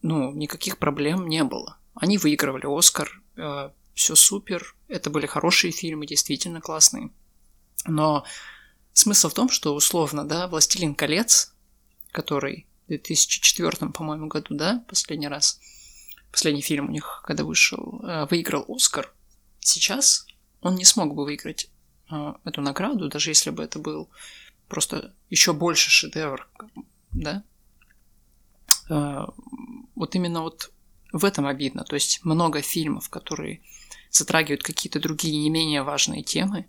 ну, 0.01 0.31
никаких 0.31 0.77
проблем 0.77 1.27
не 1.27 1.43
было. 1.43 1.77
Они 1.93 2.17
выигрывали 2.17 2.65
Оскар, 2.65 3.21
а, 3.37 3.73
все 3.93 4.15
супер, 4.15 4.75
это 4.87 5.09
были 5.09 5.25
хорошие 5.25 5.71
фильмы, 5.71 6.05
действительно 6.05 6.61
классные. 6.61 7.11
Но 7.85 8.25
смысл 8.93 9.29
в 9.29 9.33
том, 9.33 9.49
что 9.49 9.75
условно, 9.75 10.25
да, 10.25 10.47
«Властелин 10.47 10.95
колец», 10.95 11.53
который 12.11 12.67
в 12.85 12.89
2004, 12.89 13.91
по-моему, 13.91 14.27
году, 14.27 14.55
да, 14.55 14.83
последний 14.87 15.27
раз, 15.27 15.59
последний 16.31 16.61
фильм 16.61 16.87
у 16.87 16.91
них, 16.91 17.21
когда 17.25 17.43
вышел, 17.43 18.01
а, 18.03 18.25
выиграл 18.27 18.65
Оскар, 18.67 19.13
сейчас 19.59 20.25
он 20.61 20.75
не 20.75 20.85
смог 20.85 21.15
бы 21.15 21.23
выиграть 21.25 21.69
э, 22.11 22.33
эту 22.45 22.61
награду, 22.61 23.09
даже 23.09 23.31
если 23.31 23.49
бы 23.49 23.63
это 23.63 23.79
был 23.79 24.09
просто 24.67 25.13
еще 25.29 25.53
больше 25.53 25.89
шедевр, 25.89 26.47
да? 27.11 27.43
Э, 28.91 29.25
вот 29.95 30.15
именно 30.15 30.41
вот 30.41 30.71
в 31.13 31.23
этом 31.23 31.45
обидно. 31.47 31.83
То 31.83 31.95
есть 31.95 32.23
много 32.25 32.61
фильмов, 32.61 33.09
которые 33.09 33.61
затрагивают 34.09 34.63
какие-то 34.63 34.99
другие 34.99 35.41
не 35.41 35.49
менее 35.49 35.83
важные 35.83 36.23
темы, 36.23 36.67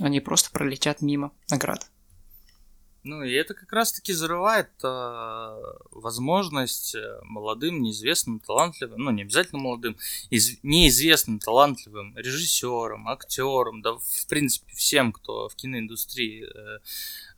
они 0.00 0.20
просто 0.20 0.50
пролетят 0.50 1.02
мимо 1.02 1.32
наград. 1.50 1.88
Ну, 3.04 3.24
и 3.24 3.32
это 3.32 3.54
как 3.54 3.72
раз-таки 3.72 4.12
зарывает 4.12 4.70
э, 4.84 5.62
возможность 5.90 6.94
молодым, 7.24 7.82
неизвестным, 7.82 8.38
талантливым, 8.38 9.00
ну, 9.00 9.10
не 9.10 9.22
обязательно 9.22 9.60
молодым, 9.60 9.96
из, 10.30 10.62
неизвестным, 10.62 11.40
талантливым 11.40 12.16
режиссерам, 12.16 13.08
актерам, 13.08 13.82
да, 13.82 13.94
в 13.94 14.26
принципе, 14.28 14.72
всем, 14.76 15.12
кто 15.12 15.48
в 15.48 15.56
киноиндустрии 15.56 16.44
э, 16.44 16.78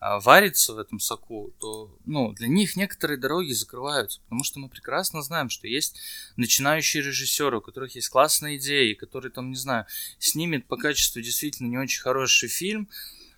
э, 0.00 0.18
варится 0.20 0.74
в 0.74 0.78
этом 0.78 1.00
соку, 1.00 1.54
то, 1.58 1.96
ну, 2.04 2.34
для 2.34 2.48
них 2.48 2.76
некоторые 2.76 3.16
дороги 3.16 3.52
закрываются, 3.52 4.20
потому 4.20 4.44
что 4.44 4.58
мы 4.58 4.68
прекрасно 4.68 5.22
знаем, 5.22 5.48
что 5.48 5.66
есть 5.66 5.98
начинающие 6.36 7.02
режиссеры, 7.02 7.56
у 7.56 7.62
которых 7.62 7.94
есть 7.94 8.10
классные 8.10 8.58
идеи, 8.58 8.92
которые, 8.92 9.32
там, 9.32 9.48
не 9.48 9.56
знаю, 9.56 9.86
снимет 10.18 10.66
по 10.66 10.76
качеству 10.76 11.22
действительно 11.22 11.68
не 11.68 11.78
очень 11.78 12.02
хороший 12.02 12.50
фильм, 12.50 12.90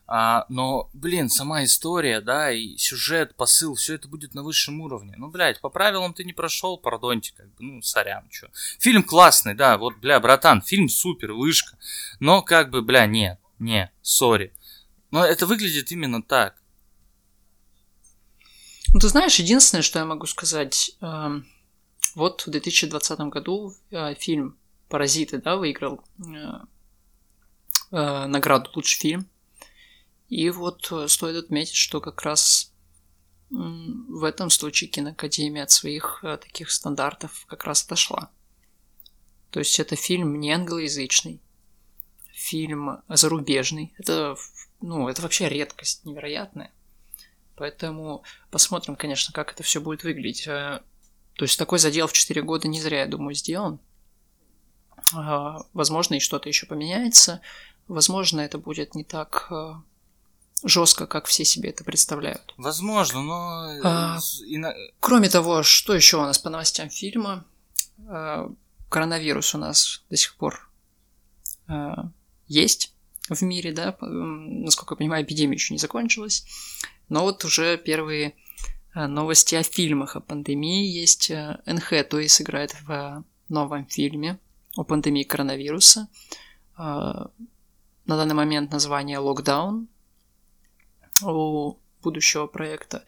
а, 0.09 0.47
но, 0.49 0.89
блин, 0.93 1.29
сама 1.29 1.65
история, 1.65 2.21
да, 2.21 2.53
и 2.53 2.77
сюжет, 2.77 3.35
посыл, 3.35 3.75
все 3.75 3.95
это 3.95 4.07
будет 4.07 4.35
на 4.35 4.45
высшем 4.45 4.81
уровне. 4.81 5.15
Ну, 5.17 5.29
блядь, 5.29 5.61
по 5.61 5.69
правилам 5.69 6.15
ты 6.15 6.23
не 6.23 6.33
прошел, 6.33 6.79
пардоньте, 6.79 7.33
как 7.37 7.47
бы, 7.55 7.65
ну, 7.65 7.83
сорян, 7.83 8.29
чё. 8.29 8.47
Фильм 8.79 9.03
классный, 9.03 9.55
да, 9.55 9.79
вот, 9.79 9.97
бля, 9.97 10.21
братан, 10.21 10.63
фильм 10.63 10.89
супер, 10.89 11.33
вышка. 11.33 11.77
Но, 12.21 12.43
как 12.43 12.71
бы, 12.71 12.83
бля, 12.83 13.07
нет, 13.07 13.41
не, 13.59 13.93
сори. 14.01 14.53
Но 15.11 15.25
это 15.25 15.47
выглядит 15.47 15.91
именно 15.91 16.23
так. 16.23 16.55
Ну, 18.93 19.01
ты 19.01 19.09
знаешь, 19.09 19.41
единственное, 19.41 19.83
что 19.83 19.99
я 19.99 20.05
могу 20.05 20.27
сказать, 20.27 20.93
э, 21.01 21.41
вот 22.15 22.47
в 22.47 22.51
2020 22.51 23.19
году 23.21 23.75
э, 23.91 24.15
фильм 24.15 24.57
«Паразиты», 24.89 25.39
да, 25.39 25.57
выиграл 25.57 26.01
э, 26.19 26.23
э, 27.91 28.27
награду 28.27 28.71
«Лучший 28.75 29.01
фильм», 29.01 29.29
и 30.29 30.51
вот 30.51 30.91
э, 30.91 31.09
стоит 31.09 31.37
отметить, 31.37 31.75
что 31.75 32.01
как 32.01 32.23
раз 32.23 32.73
в 33.51 34.25
этом 34.25 34.51
случае 34.51 34.91
киноакадемия 34.91 35.63
от 35.63 35.71
своих 35.71 36.21
э, 36.25 36.37
таких 36.37 36.71
стандартов 36.71 37.47
как 37.47 37.65
раз 37.65 37.85
отошла. 37.85 38.31
То 39.51 39.61
есть 39.61 39.79
это 39.79 39.95
фильм 39.95 40.41
не 40.41 40.53
англоязычный, 40.53 41.41
фильм 42.33 43.03
зарубежный. 43.09 43.95
Это, 43.99 44.37
ну, 44.81 45.09
это 45.09 45.23
вообще 45.23 45.49
редкость 45.49 46.05
невероятная. 46.05 46.73
Поэтому 47.55 48.25
посмотрим, 48.51 48.97
конечно, 48.97 49.33
как 49.33 49.53
это 49.53 49.63
все 49.63 49.81
будет 49.81 50.03
выглядеть. 50.03 50.47
Э, 50.49 50.83
то 51.35 51.45
есть 51.45 51.59
такой 51.59 51.79
задел 51.79 52.09
в 52.09 52.13
4 52.13 52.43
года 52.43 52.67
не 52.67 52.81
зря, 52.81 53.01
я 53.01 53.07
думаю, 53.07 53.35
сделан. 53.35 53.79
Возможно, 55.13 56.15
и 56.15 56.21
что-то 56.21 56.49
еще 56.49 56.67
поменяется. 56.67 57.41
Возможно, 57.87 58.41
это 58.41 58.59
будет 58.59 58.97
не 58.97 59.05
так 59.05 59.53
жестко, 60.65 61.07
как 61.07 61.27
все 61.27 61.45
себе 61.45 61.71
это 61.71 61.85
представляют. 61.85 62.55
Возможно, 62.57 63.23
но... 63.23 63.73
Э, 63.73 63.81
а, 63.85 64.19
Кроме 65.01 65.29
того, 65.29 65.63
что 65.63 65.95
еще 65.95 66.17
у 66.17 66.23
нас 66.23 66.39
по 66.39 66.51
новостям 66.51 66.89
фильма? 66.91 67.45
А, 68.09 68.51
коронавирус 68.89 69.55
у 69.55 69.59
нас 69.59 70.03
до 70.11 70.17
сих 70.17 70.35
пор 70.37 70.69
а, 71.69 72.11
есть 72.47 72.93
в 73.29 73.43
мире, 73.43 73.73
да, 73.73 73.97
насколько 74.01 74.95
я 74.95 74.99
понимаю, 74.99 75.25
эпидемия 75.25 75.55
еще 75.55 75.75
не 75.75 75.79
закончилась. 75.79 76.45
Но 77.09 77.23
вот 77.23 77.45
уже 77.45 77.77
первые 77.77 78.35
новости 78.95 79.57
о 79.57 79.63
фильмах 79.63 80.17
о 80.17 80.21
пандемии 80.21 80.87
есть. 80.87 81.31
НХ, 81.67 82.09
то 82.09 82.19
есть 82.19 82.41
играет 82.41 82.75
в 82.83 83.25
новом 83.49 83.87
фильме 83.87 84.39
о 84.77 84.85
пандемии 84.85 85.25
коронавируса. 85.25 86.09
На 86.77 87.31
данный 88.07 88.35
момент 88.35 88.71
название 88.71 89.19
«Локдаун», 89.19 89.89
у 91.23 91.79
будущего 92.03 92.47
проекта. 92.47 93.05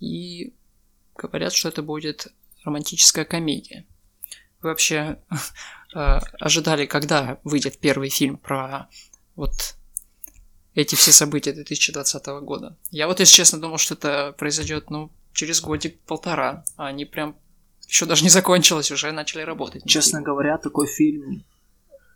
И 0.00 0.54
говорят, 1.16 1.52
что 1.52 1.68
это 1.68 1.82
будет 1.82 2.28
романтическая 2.64 3.24
комедия. 3.24 3.86
Вы 4.60 4.70
вообще 4.70 5.18
э, 5.94 5.98
ожидали, 6.40 6.86
когда 6.86 7.38
выйдет 7.44 7.78
первый 7.78 8.08
фильм 8.08 8.36
про 8.36 8.88
вот 9.34 9.76
эти 10.74 10.94
все 10.94 11.12
события 11.12 11.52
2020 11.52 12.26
года? 12.42 12.76
Я 12.90 13.06
вот, 13.06 13.20
если 13.20 13.34
честно, 13.34 13.60
думал, 13.60 13.78
что 13.78 13.94
это 13.94 14.34
произойдет, 14.36 14.90
ну, 14.90 15.10
через 15.32 15.60
годик-полтора, 15.60 16.64
а 16.76 16.86
они 16.86 17.04
прям 17.04 17.36
еще 17.86 18.06
даже 18.06 18.24
не 18.24 18.30
закончилось, 18.30 18.90
уже 18.90 19.12
начали 19.12 19.42
работать. 19.42 19.84
Честно 19.86 20.20
говоря, 20.20 20.58
такой 20.58 20.86
фильм 20.86 21.44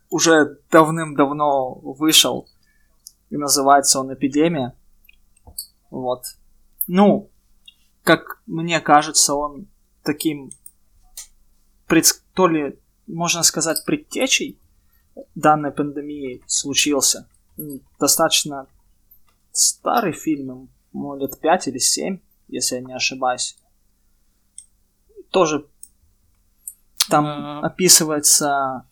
уже 0.09 0.59
давным-давно 0.71 1.75
вышел, 1.75 2.49
и 3.31 3.37
называется 3.37 4.01
он 4.01 4.13
«Эпидемия». 4.13 4.75
Вот. 5.91 6.25
Ну, 6.87 7.31
как 8.03 8.43
мне 8.47 8.81
кажется, 8.81 9.35
он 9.35 9.69
таким 10.03 10.51
пред... 11.87 12.07
то 12.35 12.49
ли, 12.49 12.79
можно 13.07 13.43
сказать, 13.43 13.85
предтечей 13.85 14.59
данной 15.35 15.73
пандемии 15.73 16.43
случился. 16.47 17.29
Достаточно 17.99 18.67
старый 19.53 20.13
фильм, 20.13 20.71
ему 20.93 21.17
лет 21.17 21.39
5 21.41 21.69
или 21.69 21.79
7, 21.79 22.19
если 22.49 22.77
я 22.77 22.81
не 22.81 22.95
ошибаюсь. 22.95 23.59
Тоже 25.31 25.67
там 27.09 27.27
uh... 27.27 27.61
описывается 27.61 28.87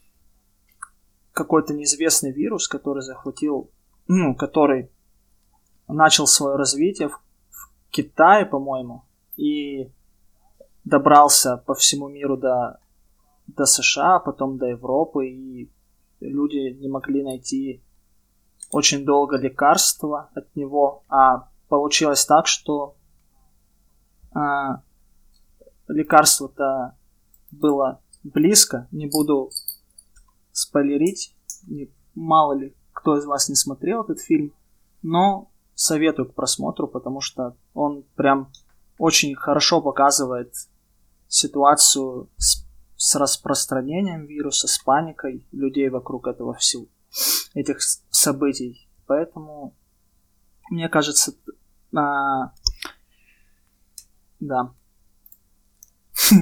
какой-то 1.33 1.73
неизвестный 1.73 2.33
вирус, 2.33 2.67
который 2.67 3.03
захватил, 3.03 3.71
ну, 4.09 4.35
который 4.35 4.91
начал 5.89 6.27
свое 6.27 6.57
развитие 6.57 7.09
в, 7.09 7.21
в 7.51 7.91
Китае, 7.91 8.47
по-моему, 8.47 9.05
и 9.37 9.91
добрался 10.85 11.57
по 11.57 11.75
всему 11.75 12.09
миру 12.09 12.37
до, 12.37 12.81
до 13.47 13.65
США, 13.67 14.19
потом 14.19 14.59
до 14.59 14.67
Европы, 14.67 15.29
и 15.29 15.71
люди 16.21 16.77
не 16.81 16.89
могли 16.89 17.23
найти 17.23 17.83
очень 18.71 19.05
долго 19.05 19.37
лекарства 19.37 20.31
от 20.35 20.55
него, 20.55 21.05
а 21.09 21.49
получилось 21.69 22.25
так, 22.27 22.47
что 22.47 22.97
а, 24.35 24.83
лекарство-то 25.89 26.97
было 27.51 28.01
близко, 28.23 28.89
не 28.91 29.07
буду 29.07 29.51
спойлерить, 30.53 31.35
мало 32.15 32.55
ли 32.55 32.75
кто 32.93 33.17
из 33.17 33.25
вас 33.25 33.49
не 33.49 33.55
смотрел 33.55 34.03
этот 34.03 34.21
фильм, 34.21 34.53
но 35.03 35.51
советую 35.79 36.29
к 36.29 36.35
просмотру, 36.35 36.89
потому 36.89 37.21
что 37.21 37.57
он 37.73 38.03
прям 38.17 38.51
очень 38.99 39.37
хорошо 39.37 39.81
показывает 39.81 40.53
ситуацию 41.29 42.29
с, 42.37 42.67
с 42.97 43.15
распространением 43.15 44.27
вируса, 44.27 44.67
с 44.67 44.77
паникой 44.79 45.47
людей 45.53 45.89
вокруг 45.89 46.27
этого 46.27 46.55
всего, 46.55 46.87
этих 47.55 47.79
событий. 48.11 48.89
Поэтому, 49.07 49.77
мне 50.69 50.89
кажется, 50.89 51.35
а, 51.97 52.53
да. 54.41 54.75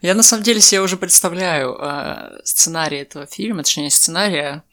Я 0.00 0.14
на 0.14 0.22
самом 0.22 0.42
деле 0.42 0.62
себе 0.62 0.80
уже 0.80 0.96
представляю 0.96 1.76
э, 1.78 2.40
сценарий 2.44 2.96
этого 2.96 3.26
фильма, 3.26 3.62
точнее 3.62 3.90
сценария, 3.90 4.64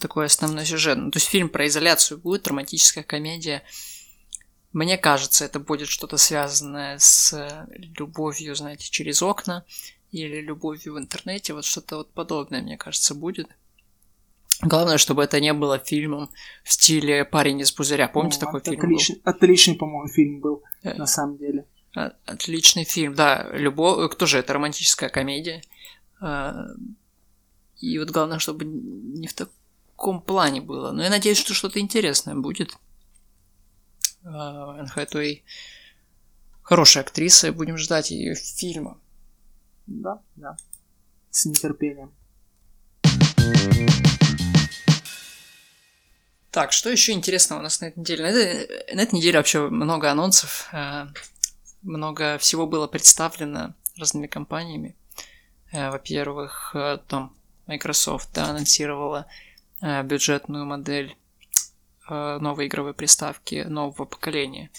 такой 0.00 0.26
основной 0.26 0.66
сюжет. 0.66 0.98
Ну, 0.98 1.10
то 1.10 1.18
есть 1.18 1.28
фильм 1.28 1.48
про 1.48 1.66
изоляцию 1.66 2.18
будет, 2.18 2.46
романтическая 2.48 3.04
комедия. 3.04 3.62
Мне 4.72 4.98
кажется, 4.98 5.44
это 5.44 5.58
будет 5.58 5.88
что-то 5.88 6.16
связанное 6.18 6.98
с 6.98 7.66
любовью, 7.70 8.54
знаете, 8.54 8.90
через 8.90 9.22
окна 9.22 9.64
или 10.10 10.40
любовью 10.40 10.94
в 10.94 10.98
интернете, 10.98 11.54
вот 11.54 11.64
что-то 11.64 11.96
вот 11.96 12.12
подобное, 12.12 12.62
мне 12.62 12.76
кажется, 12.76 13.14
будет. 13.14 13.48
Главное, 14.62 14.96
чтобы 14.98 15.22
это 15.24 15.40
не 15.40 15.52
было 15.52 15.78
фильмом 15.78 16.30
в 16.64 16.72
стиле 16.72 17.24
«Парень 17.24 17.60
из 17.60 17.72
пузыря». 17.72 18.08
Помните, 18.08 18.38
ну, 18.40 18.46
такой 18.46 18.60
фильм 18.62 18.80
отличный, 18.80 19.16
был? 19.16 19.22
Отличный, 19.24 19.74
по-моему, 19.74 20.08
фильм 20.08 20.40
был, 20.40 20.62
э, 20.82 20.94
на 20.94 21.06
самом 21.06 21.36
деле. 21.36 21.66
Отличный 22.24 22.84
фильм, 22.84 23.14
да. 23.14 23.48
Любовь... 23.52 24.12
Кто 24.12 24.26
же 24.26 24.38
это? 24.38 24.52
Романтическая 24.52 25.08
комедия. 25.08 25.62
И 27.78 27.98
вот 27.98 28.10
главное, 28.10 28.38
чтобы 28.38 28.64
не 28.64 29.26
в 29.26 29.34
таком 29.34 29.52
плане 29.96 30.60
было. 30.60 30.92
Но 30.92 31.02
я 31.02 31.10
надеюсь, 31.10 31.38
что 31.38 31.54
что-то 31.54 31.80
интересное 31.80 32.34
будет. 32.34 32.76
Энн 34.24 34.88
Хэтэуэй 34.88 35.44
хорошая 36.62 37.04
актриса, 37.04 37.52
будем 37.52 37.78
ждать 37.78 38.10
ее 38.10 38.34
фильма. 38.34 38.98
Да, 39.86 40.20
да. 40.34 40.56
С 41.30 41.46
нетерпением. 41.46 42.12
Так, 46.50 46.72
что 46.72 46.88
еще 46.88 47.12
интересного 47.12 47.60
у 47.60 47.62
нас 47.62 47.82
на 47.82 47.86
этой 47.86 47.98
неделе? 47.98 48.22
На 48.22 48.28
этой, 48.28 48.94
на 48.94 49.00
этой 49.02 49.14
неделе 49.16 49.36
вообще 49.36 49.68
много 49.68 50.10
анонсов, 50.10 50.70
э, 50.72 51.06
много 51.82 52.38
всего 52.38 52.66
было 52.66 52.86
представлено 52.86 53.74
разными 53.98 54.26
компаниями. 54.26 54.96
Э, 55.70 55.90
во-первых, 55.90 56.70
э, 56.74 56.98
там 57.08 57.36
Microsoft 57.66 58.30
да, 58.32 58.46
анонсировала 58.46 59.26
бюджетную 59.80 60.64
модель 60.66 61.16
новой 62.08 62.66
игровой 62.66 62.94
приставки 62.94 63.64
нового 63.64 64.04
поколения. 64.04 64.70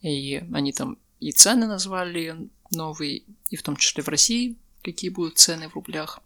И 0.00 0.36
они 0.36 0.72
там 0.72 0.98
и 1.20 1.32
цены 1.32 1.66
назвали 1.66 2.50
новые, 2.70 3.24
и 3.50 3.56
в 3.56 3.62
том 3.62 3.76
числе 3.76 4.02
в 4.02 4.08
России, 4.08 4.56
какие 4.82 5.10
будут 5.10 5.38
цены 5.38 5.68
в 5.68 5.74
рублях. 5.74 6.20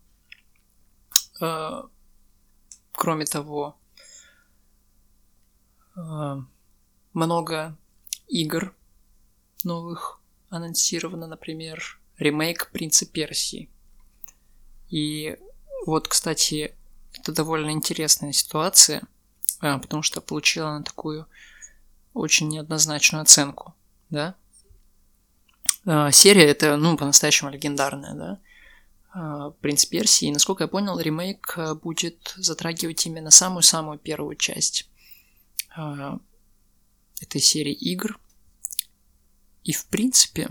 Кроме 2.92 3.24
того, 3.24 3.78
много 7.14 7.76
игр 8.28 8.74
новых 9.64 10.20
анонсировано, 10.50 11.26
например, 11.26 12.00
ремейк 12.18 12.70
Принца 12.72 13.06
Персии. 13.06 13.70
И 14.88 15.38
вот, 15.86 16.08
кстати, 16.08 16.76
это 17.14 17.32
довольно 17.32 17.70
интересная 17.70 18.32
ситуация, 18.32 19.02
а, 19.60 19.78
потому 19.78 20.02
что 20.02 20.20
получила 20.20 20.70
она 20.70 20.82
такую 20.82 21.26
очень 22.14 22.48
неоднозначную 22.48 23.22
оценку, 23.22 23.74
да. 24.10 24.34
А, 25.86 26.10
серия 26.10 26.46
это, 26.46 26.76
ну, 26.76 26.96
по-настоящему 26.96 27.50
легендарная, 27.50 28.14
да. 28.14 29.52
Принц 29.60 29.86
Персии. 29.86 30.28
И, 30.28 30.32
насколько 30.32 30.62
я 30.64 30.68
понял, 30.68 30.96
ремейк 30.96 31.58
будет 31.82 32.32
затрагивать 32.36 33.04
именно 33.06 33.32
самую-самую 33.32 33.98
первую 33.98 34.36
часть 34.36 34.88
этой 37.20 37.40
серии 37.40 37.72
игр. 37.72 38.20
И 39.64 39.72
в 39.72 39.86
принципе, 39.86 40.48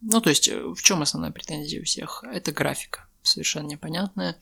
ну 0.00 0.20
то 0.20 0.30
есть 0.30 0.48
э, 0.48 0.62
в 0.62 0.80
чем 0.82 1.02
основная 1.02 1.30
претензия 1.30 1.80
у 1.80 1.84
всех? 1.84 2.24
Это 2.24 2.52
графика, 2.52 3.06
совершенно 3.22 3.66
непонятная. 3.66 4.36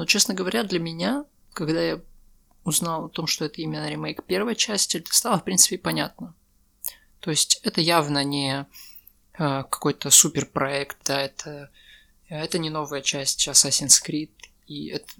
Но, 0.00 0.06
честно 0.06 0.32
говоря, 0.32 0.62
для 0.64 0.78
меня, 0.80 1.26
когда 1.52 1.82
я 1.82 2.00
узнал 2.64 3.04
о 3.04 3.08
том, 3.10 3.26
что 3.26 3.44
это 3.44 3.60
именно 3.60 3.86
ремейк 3.86 4.24
первой 4.24 4.56
части, 4.56 4.96
это 4.96 5.12
стало, 5.12 5.38
в 5.38 5.44
принципе, 5.44 5.76
понятно. 5.76 6.34
То 7.18 7.28
есть 7.28 7.60
это 7.64 7.82
явно 7.82 8.24
не 8.24 8.60
э, 8.60 8.64
какой-то 9.34 10.08
супер 10.08 10.46
проект, 10.46 10.96
да, 11.04 11.20
это, 11.20 11.70
это 12.30 12.58
не 12.58 12.70
новая 12.70 13.02
часть 13.02 13.46
Assassin's 13.46 14.02
Creed, 14.02 14.30
и 14.66 14.86
это, 14.86 15.12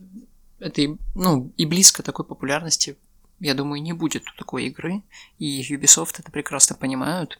это 0.61 0.97
ну, 1.14 1.53
и 1.59 1.66
близко 1.66 2.03
такой 2.03 2.25
популярности 2.25 2.97
я 3.38 3.53
думаю, 3.53 3.83
не 3.83 3.93
будет 3.93 4.25
такой 4.38 4.64
игры, 4.64 5.03
и 5.38 5.61
Ubisoft 5.61 6.14
это 6.21 6.33
прекрасно 6.33 6.75
понимают. 6.75 7.38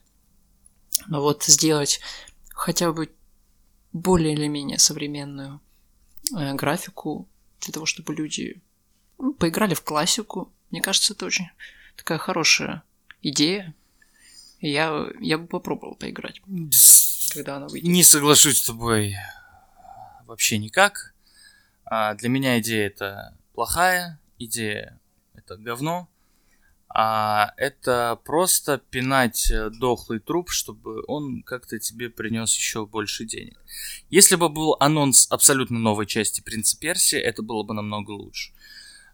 Но 1.07 1.22
вот 1.22 1.44
сделать 1.44 2.00
хотя 2.50 2.92
бы 2.92 3.11
более 3.94 4.35
или 4.35 4.46
менее 4.46 4.79
современную 4.79 5.62
э, 6.37 6.53
графику 6.53 7.29
для 7.61 7.73
того, 7.73 7.87
чтобы 7.87 8.14
люди 8.14 8.61
ну, 9.18 9.33
поиграли 9.33 9.75
в 9.75 9.83
классику, 9.83 10.53
мне 10.70 10.81
кажется, 10.81 11.12
это 11.12 11.27
очень 11.27 11.49
такая 11.96 12.18
хорошая 12.18 12.83
идея. 13.23 13.75
Я, 14.61 15.07
я 15.20 15.38
бы 15.38 15.46
попробовал 15.46 15.94
поиграть, 15.94 16.42
когда 17.33 17.57
она 17.57 17.68
выйдет. 17.68 17.88
Не 17.88 18.03
соглашусь 18.03 18.59
с 18.59 18.66
тобой 18.66 19.16
вообще 20.27 20.59
никак. 20.59 21.14
А 21.85 22.14
для 22.14 22.29
меня 22.29 22.61
идея 22.61 22.87
это 22.87 23.37
плохая, 23.55 24.20
идея 24.38 25.01
это 25.35 25.57
говно, 25.57 26.09
а 26.92 27.53
это 27.57 28.18
просто 28.24 28.79
пинать 28.79 29.48
э, 29.50 29.70
дохлый 29.70 30.18
труп, 30.18 30.50
чтобы 30.50 31.05
он 31.07 31.42
как-то 31.42 31.79
тебе 31.79 32.11
принес 32.11 32.55
еще 32.57 32.85
больше 32.85 33.24
денег. 33.24 33.57
Если 34.11 34.35
бы 34.35 34.48
был 34.48 34.76
анонс 34.81 35.29
абсолютно 35.31 35.79
новой 35.79 36.07
части 36.07 36.40
Принца 36.40 36.76
Персии, 36.76 37.18
это 37.18 37.42
было 37.42 37.62
бы 37.62 37.74
намного 37.74 38.11
лучше. 38.11 38.53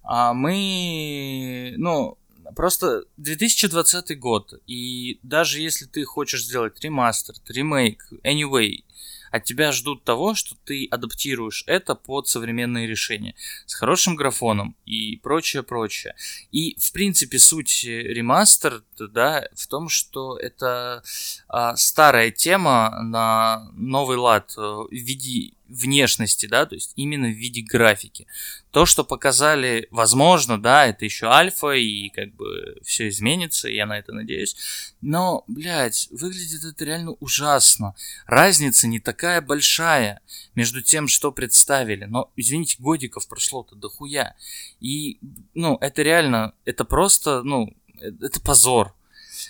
А 0.03 0.33
мы, 0.33 1.75
ну, 1.77 2.17
просто 2.55 3.05
2020 3.19 4.19
год, 4.19 4.55
и 4.67 5.19
даже 5.23 5.61
если 5.61 5.85
ты 5.85 6.05
хочешь 6.05 6.45
сделать 6.45 6.81
ремастер, 6.81 7.35
ремейк, 7.47 8.09
anyway, 8.25 8.85
от 9.31 9.45
тебя 9.45 9.73
ждут 9.73 10.05
того, 10.05 10.35
что 10.35 10.55
ты 10.65 10.87
адаптируешь 10.91 11.65
это 11.67 11.95
под 11.95 12.29
современные 12.29 12.87
решения 12.87 13.35
с 13.67 13.75
хорошим 13.75 14.17
графоном 14.17 14.77
и 14.85 15.17
прочее, 15.17 15.63
прочее. 15.63 16.15
И, 16.53 16.77
в 16.79 16.93
принципе, 16.93 17.39
суть 17.39 17.85
ремастер, 17.85 18.83
да, 18.99 19.49
в 19.55 19.67
том, 19.67 19.89
что 19.89 20.37
это 20.39 21.03
а, 21.49 21.77
старая 21.77 22.31
тема 22.31 23.01
на 23.03 23.71
новый 23.73 24.17
лад 24.17 24.55
э, 24.57 24.61
в 24.61 24.89
виде 24.91 25.56
внешности, 25.69 26.47
да, 26.47 26.67
то 26.67 26.75
есть 26.75 26.93
именно 26.97 27.29
в 27.29 27.37
виде 27.37 27.63
графики. 27.63 28.27
То, 28.71 28.87
что 28.87 29.05
показали, 29.05 29.89
возможно, 29.91 30.61
да, 30.61 30.87
это 30.87 31.05
еще 31.05 31.27
альфа, 31.27 31.73
и 31.73 32.09
как 32.11 32.35
бы 32.35 32.79
все 32.85 33.09
изменится, 33.09 33.69
я 33.69 33.87
на 33.87 33.99
это 33.99 34.13
надеюсь. 34.13 34.57
Но, 35.01 35.45
блядь, 35.47 36.09
выглядит 36.11 36.65
это 36.65 36.85
реально 36.85 37.13
ужасно. 37.13 37.95
Разница 38.27 38.87
не 38.87 39.01
такая 39.01 39.41
большая 39.41 40.21
между 40.55 40.83
тем, 40.83 41.09
что 41.09 41.33
представили. 41.33 42.05
Но, 42.05 42.31
извините, 42.37 42.77
годиков 42.79 43.27
прошло-то 43.29 43.75
дохуя. 43.75 44.37
И, 44.81 45.19
ну, 45.55 45.79
это 45.81 46.03
реально, 46.03 46.55
это 46.65 46.85
просто, 46.85 47.43
ну, 47.43 47.75
э, 48.01 48.11
это 48.21 48.41
позор. 48.41 48.95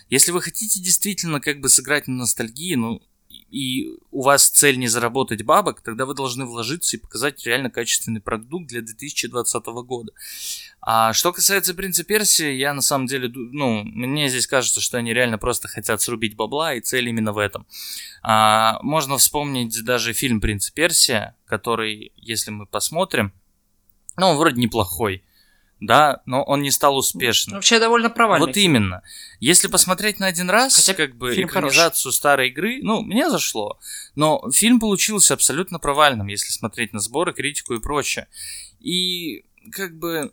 Если 0.08 0.30
вы 0.30 0.40
хотите 0.40 0.80
действительно 0.80 1.40
как 1.40 1.60
бы 1.60 1.68
сыграть 1.68 2.06
на 2.06 2.14
ностальгии, 2.14 2.74
ну, 2.74 3.02
и 3.50 3.88
у 4.10 4.22
вас 4.22 4.48
цель 4.48 4.78
не 4.78 4.88
заработать 4.88 5.42
бабок, 5.42 5.80
тогда 5.80 6.06
вы 6.06 6.14
должны 6.14 6.46
вложиться 6.46 6.96
и 6.96 7.00
показать 7.00 7.44
реально 7.46 7.70
качественный 7.70 8.20
продукт 8.20 8.66
для 8.68 8.82
2020 8.82 9.66
года. 9.66 10.12
А 10.80 11.12
что 11.12 11.32
касается 11.32 11.74
принца 11.74 12.04
Персии, 12.04 12.52
я 12.52 12.72
на 12.72 12.82
самом 12.82 13.06
деле, 13.06 13.30
ну, 13.34 13.82
мне 13.84 14.28
здесь 14.28 14.46
кажется, 14.46 14.80
что 14.80 14.98
они 14.98 15.12
реально 15.12 15.38
просто 15.38 15.68
хотят 15.68 16.00
срубить 16.00 16.36
бабла, 16.36 16.74
и 16.74 16.80
цель 16.80 17.08
именно 17.08 17.32
в 17.32 17.38
этом. 17.38 17.66
А, 18.22 18.78
можно 18.82 19.18
вспомнить 19.18 19.84
даже 19.84 20.12
фильм 20.12 20.40
«Принц 20.40 20.70
Персия», 20.70 21.36
который, 21.46 22.12
если 22.16 22.50
мы 22.50 22.66
посмотрим, 22.66 23.32
ну, 24.16 24.36
вроде 24.36 24.60
неплохой. 24.60 25.22
Да, 25.80 26.22
но 26.24 26.42
он 26.42 26.62
не 26.62 26.70
стал 26.70 26.96
успешным. 26.96 27.56
Вообще 27.56 27.78
довольно 27.78 28.08
провальный. 28.08 28.46
Вот 28.46 28.56
именно. 28.56 29.02
Если 29.40 29.68
посмотреть 29.68 30.18
на 30.18 30.26
один 30.26 30.48
раз, 30.48 30.76
Хотя 30.76 30.94
как 30.94 31.16
бы 31.16 31.34
экранизацию 31.34 32.10
хороший. 32.10 32.16
старой 32.16 32.48
игры, 32.48 32.80
ну, 32.82 33.02
мне 33.02 33.28
зашло. 33.28 33.78
Но 34.14 34.42
фильм 34.52 34.80
получился 34.80 35.34
абсолютно 35.34 35.78
провальным, 35.78 36.28
если 36.28 36.50
смотреть 36.50 36.92
на 36.92 37.00
сборы, 37.00 37.34
критику 37.34 37.74
и 37.74 37.80
прочее. 37.80 38.28
И 38.80 39.44
как 39.70 39.98
бы 39.98 40.32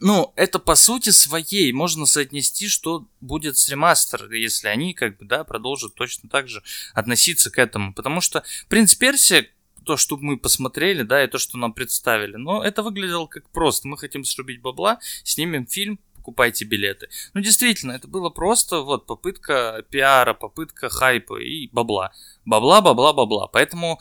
ну, 0.00 0.32
это 0.36 0.58
по 0.58 0.74
сути 0.74 1.10
своей 1.10 1.72
можно 1.72 2.04
соотнести, 2.04 2.68
что 2.68 3.06
будет 3.20 3.56
с 3.56 3.68
ремастер, 3.68 4.30
если 4.32 4.68
они, 4.68 4.92
как 4.92 5.16
бы, 5.18 5.24
да, 5.24 5.44
продолжат 5.44 5.94
точно 5.94 6.28
так 6.28 6.48
же 6.48 6.62
относиться 6.92 7.50
к 7.50 7.58
этому. 7.58 7.94
Потому 7.94 8.20
что 8.20 8.44
«Принц 8.68 8.94
Персия», 8.94 9.46
то, 9.84 9.96
что 9.96 10.16
мы 10.16 10.36
посмотрели, 10.36 11.02
да, 11.02 11.22
и 11.22 11.28
то, 11.28 11.38
что 11.38 11.58
нам 11.58 11.72
представили, 11.72 12.36
но 12.36 12.62
это 12.62 12.82
выглядело 12.82 13.26
как 13.26 13.48
просто. 13.50 13.88
Мы 13.88 13.96
хотим 13.96 14.24
срубить 14.24 14.60
бабла, 14.60 14.98
снимем 15.22 15.66
фильм, 15.66 15.98
покупайте 16.16 16.64
билеты. 16.64 17.08
Ну, 17.34 17.40
действительно, 17.40 17.92
это 17.92 18.08
было 18.08 18.30
просто 18.30 18.80
вот 18.80 19.06
попытка 19.06 19.84
пиара, 19.90 20.32
попытка 20.32 20.88
хайпа 20.88 21.40
и 21.40 21.68
бабла. 21.68 22.12
Бабла, 22.44 22.80
бабла, 22.80 23.12
бабла. 23.12 23.46
Поэтому 23.46 24.00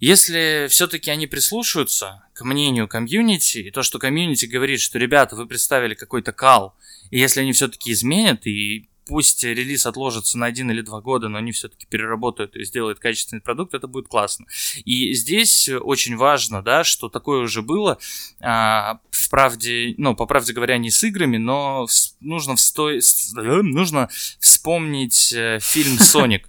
если 0.00 0.68
все-таки 0.70 1.10
они 1.10 1.26
прислушаются 1.26 2.24
к 2.32 2.44
мнению 2.44 2.88
комьюнити, 2.88 3.58
и 3.58 3.70
то, 3.70 3.82
что 3.82 3.98
комьюнити 3.98 4.46
говорит, 4.46 4.80
что, 4.80 4.98
ребята, 4.98 5.36
вы 5.36 5.46
представили 5.46 5.94
какой-то 5.94 6.32
кал, 6.32 6.74
и 7.10 7.18
если 7.18 7.40
они 7.40 7.52
все-таки 7.52 7.92
изменят, 7.92 8.46
и 8.46 8.88
пусть 9.08 9.42
релиз 9.42 9.86
отложится 9.86 10.36
на 10.38 10.46
один 10.46 10.70
или 10.70 10.82
два 10.82 11.00
года, 11.00 11.28
но 11.28 11.38
они 11.38 11.52
все-таки 11.52 11.86
переработают 11.86 12.54
и 12.54 12.64
сделают 12.64 12.98
качественный 12.98 13.40
продукт, 13.40 13.74
это 13.74 13.86
будет 13.88 14.08
классно. 14.08 14.46
И 14.84 15.14
здесь 15.14 15.68
очень 15.68 16.16
важно, 16.16 16.62
да, 16.62 16.84
что 16.84 17.08
такое 17.08 17.40
уже 17.40 17.62
было, 17.62 17.98
а, 18.40 19.00
в 19.10 19.30
правде, 19.30 19.94
ну, 19.96 20.14
по 20.14 20.26
правде 20.26 20.52
говоря, 20.52 20.76
не 20.76 20.90
с 20.90 21.02
играми, 21.02 21.38
но 21.38 21.86
нужно, 22.20 22.54
встой, 22.56 23.00
нужно 23.34 24.08
вспомнить 24.38 25.32
э, 25.32 25.58
фильм 25.60 25.98
«Соник», 25.98 26.48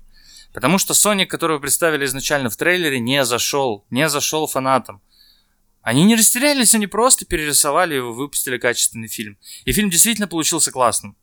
Потому 0.51 0.80
что 0.80 0.95
Соник, 0.95 1.30
которого 1.30 1.60
представили 1.60 2.05
изначально 2.05 2.49
в 2.49 2.57
трейлере, 2.57 2.99
не 2.99 3.24
зашел. 3.24 3.86
Не 3.91 4.10
зашел 4.10 4.47
фанатам. 4.47 4.99
Они 5.84 6.03
не 6.03 6.16
растерялись, 6.16 6.74
они 6.74 6.88
просто 6.88 7.26
перерисовали 7.26 7.95
его, 7.95 8.14
выпустили 8.14 8.57
качественный 8.57 9.07
фильм. 9.07 9.38
И 9.66 9.72
фильм 9.72 9.89
действительно 9.91 10.28
получился 10.28 10.72
классным. 10.72 11.16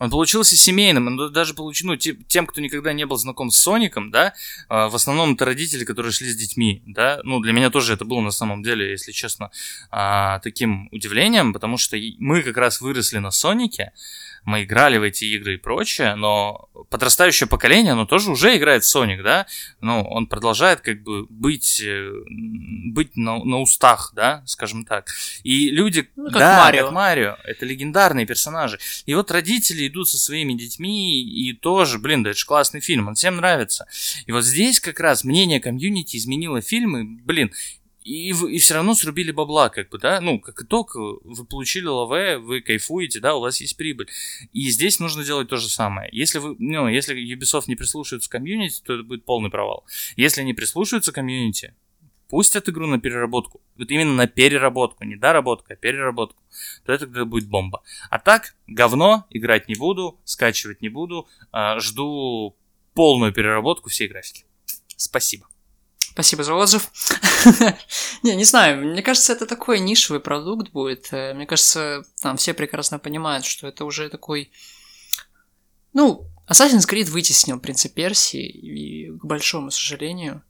Он 0.00 0.10
получился 0.10 0.56
семейным, 0.56 1.06
он 1.06 1.32
даже 1.32 1.54
получил, 1.54 1.88
ну, 1.88 1.96
тем, 1.96 2.46
кто 2.46 2.60
никогда 2.60 2.92
не 2.92 3.06
был 3.06 3.16
знаком 3.16 3.50
с 3.50 3.58
Соником, 3.58 4.10
да, 4.10 4.34
а, 4.68 4.88
в 4.88 4.96
основном 4.96 5.34
это 5.34 5.44
родители, 5.44 5.84
которые 5.84 6.10
шли 6.10 6.32
с 6.32 6.36
детьми, 6.36 6.82
да, 6.84 7.20
ну, 7.22 7.38
для 7.38 7.52
меня 7.52 7.70
тоже 7.70 7.94
это 7.94 8.04
было 8.04 8.20
на 8.20 8.32
самом 8.32 8.64
деле, 8.64 8.90
если 8.90 9.12
честно, 9.12 9.52
а, 9.92 10.40
таким 10.40 10.88
удивлением, 10.90 11.52
потому 11.52 11.78
что 11.78 11.96
мы 12.18 12.42
как 12.42 12.56
раз 12.56 12.80
выросли 12.80 13.18
на 13.18 13.30
Сонике, 13.30 13.92
мы 14.44 14.64
играли 14.64 14.98
в 14.98 15.02
эти 15.02 15.24
игры 15.24 15.54
и 15.54 15.58
прочее, 15.58 16.14
но 16.14 16.68
подрастающее 16.90 17.48
поколение, 17.48 17.92
оно 17.92 18.06
тоже 18.06 18.30
уже 18.30 18.56
играет 18.56 18.84
в 18.84 18.94
Sonic, 18.94 19.22
да, 19.22 19.46
ну, 19.80 20.02
он 20.02 20.26
продолжает 20.26 20.80
как 20.80 21.02
бы 21.02 21.26
быть, 21.26 21.80
э, 21.80 22.10
быть 22.92 23.16
на, 23.16 23.42
на 23.42 23.60
устах, 23.60 24.12
да, 24.14 24.42
скажем 24.46 24.84
так. 24.84 25.08
И 25.42 25.70
люди, 25.70 26.08
ну, 26.16 26.26
как 26.26 26.38
да, 26.38 26.64
Марио. 26.64 26.84
как 26.84 26.92
Марио, 26.92 27.36
это 27.44 27.64
легендарные 27.64 28.26
персонажи. 28.26 28.78
И 29.06 29.14
вот 29.14 29.30
родители 29.30 29.88
идут 29.88 30.08
со 30.08 30.18
своими 30.18 30.54
детьми 30.54 31.22
и 31.22 31.52
тоже, 31.52 31.98
блин, 31.98 32.22
да 32.22 32.30
это 32.30 32.38
же 32.38 32.46
классный 32.46 32.80
фильм, 32.80 33.08
он 33.08 33.14
всем 33.14 33.36
нравится. 33.36 33.86
И 34.26 34.32
вот 34.32 34.44
здесь 34.44 34.80
как 34.80 35.00
раз 35.00 35.24
мнение 35.24 35.60
комьюнити 35.60 36.16
изменило 36.16 36.60
фильмы, 36.60 37.04
блин, 37.04 37.52
и, 38.04 38.28
и 38.28 38.58
все 38.58 38.74
равно 38.74 38.94
срубили 38.94 39.30
бабла, 39.30 39.70
как 39.70 39.88
бы, 39.88 39.98
да, 39.98 40.20
ну, 40.20 40.38
как 40.38 40.62
итог, 40.62 40.94
вы 40.94 41.44
получили 41.46 41.86
лаве, 41.86 42.36
вы 42.36 42.60
кайфуете, 42.60 43.18
да, 43.18 43.34
у 43.34 43.40
вас 43.40 43.60
есть 43.62 43.78
прибыль. 43.78 44.08
И 44.52 44.68
здесь 44.68 45.00
нужно 45.00 45.24
делать 45.24 45.48
то 45.48 45.56
же 45.56 45.68
самое. 45.68 46.10
Если 46.12 46.38
вы, 46.38 46.54
ну, 46.58 46.86
если 46.86 47.16
Ubisoft 47.16 47.64
не 47.66 47.76
прислушивается 47.76 48.28
к 48.28 48.32
комьюнити, 48.32 48.82
то 48.84 48.94
это 48.94 49.02
будет 49.02 49.24
полный 49.24 49.50
провал. 49.50 49.86
Если 50.16 50.42
не 50.42 50.52
прислушиваются 50.52 51.12
к 51.12 51.14
комьюнити, 51.14 51.74
пустят 52.28 52.68
игру 52.68 52.86
на 52.86 53.00
переработку. 53.00 53.62
Вот 53.78 53.90
именно 53.90 54.12
на 54.12 54.26
переработку, 54.26 55.04
не 55.04 55.16
доработку, 55.16 55.72
а 55.72 55.76
переработку. 55.76 56.42
То 56.84 56.92
это 56.92 57.06
тогда 57.06 57.24
будет 57.24 57.48
бомба. 57.48 57.82
А 58.10 58.18
так, 58.18 58.54
говно, 58.66 59.26
играть 59.30 59.66
не 59.66 59.76
буду, 59.76 60.20
скачивать 60.24 60.82
не 60.82 60.90
буду, 60.90 61.26
а, 61.52 61.80
жду 61.80 62.54
полную 62.92 63.32
переработку 63.32 63.88
всей 63.88 64.08
графики. 64.08 64.44
Спасибо. 64.96 65.46
Спасибо 66.14 66.44
за 66.44 66.54
отзыв. 66.54 66.92
не, 68.22 68.36
не 68.36 68.44
знаю, 68.44 68.86
мне 68.86 69.02
кажется, 69.02 69.32
это 69.32 69.46
такой 69.46 69.80
нишевый 69.80 70.20
продукт 70.20 70.70
будет. 70.70 71.08
Э, 71.10 71.34
мне 71.34 71.44
кажется, 71.44 72.04
там 72.22 72.36
все 72.36 72.54
прекрасно 72.54 73.00
понимают, 73.00 73.44
что 73.44 73.66
это 73.66 73.84
уже 73.84 74.08
такой... 74.08 74.52
Ну, 75.92 76.28
Assassin's 76.48 76.88
Creed 76.88 77.10
вытеснил 77.10 77.58
принцип 77.58 77.94
Персии, 77.94 78.46
и 78.46 79.10
к 79.10 79.24
большому 79.24 79.72
сожалению, 79.72 80.44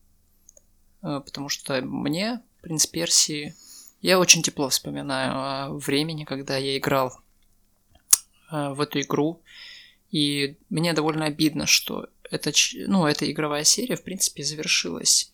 э, 1.03 1.23
потому 1.25 1.49
что 1.49 1.81
мне 1.81 2.43
принц 2.61 2.87
Персии... 2.87 3.55
Я 4.03 4.19
очень 4.19 4.43
тепло 4.43 4.69
вспоминаю 4.69 5.33
о 5.35 5.79
времени, 5.79 6.25
когда 6.25 6.59
я 6.59 6.77
играл 6.77 7.19
э, 8.53 8.69
в 8.75 8.83
эту 8.83 9.01
игру, 9.01 9.41
и 10.11 10.59
мне 10.69 10.93
довольно 10.93 11.25
обидно, 11.25 11.65
что 11.65 12.07
эта, 12.31 12.53
ну, 12.87 13.07
эта 13.07 13.31
игровая 13.33 13.65
серия, 13.65 13.97
в 13.97 14.03
принципе, 14.03 14.45
завершилась 14.45 15.34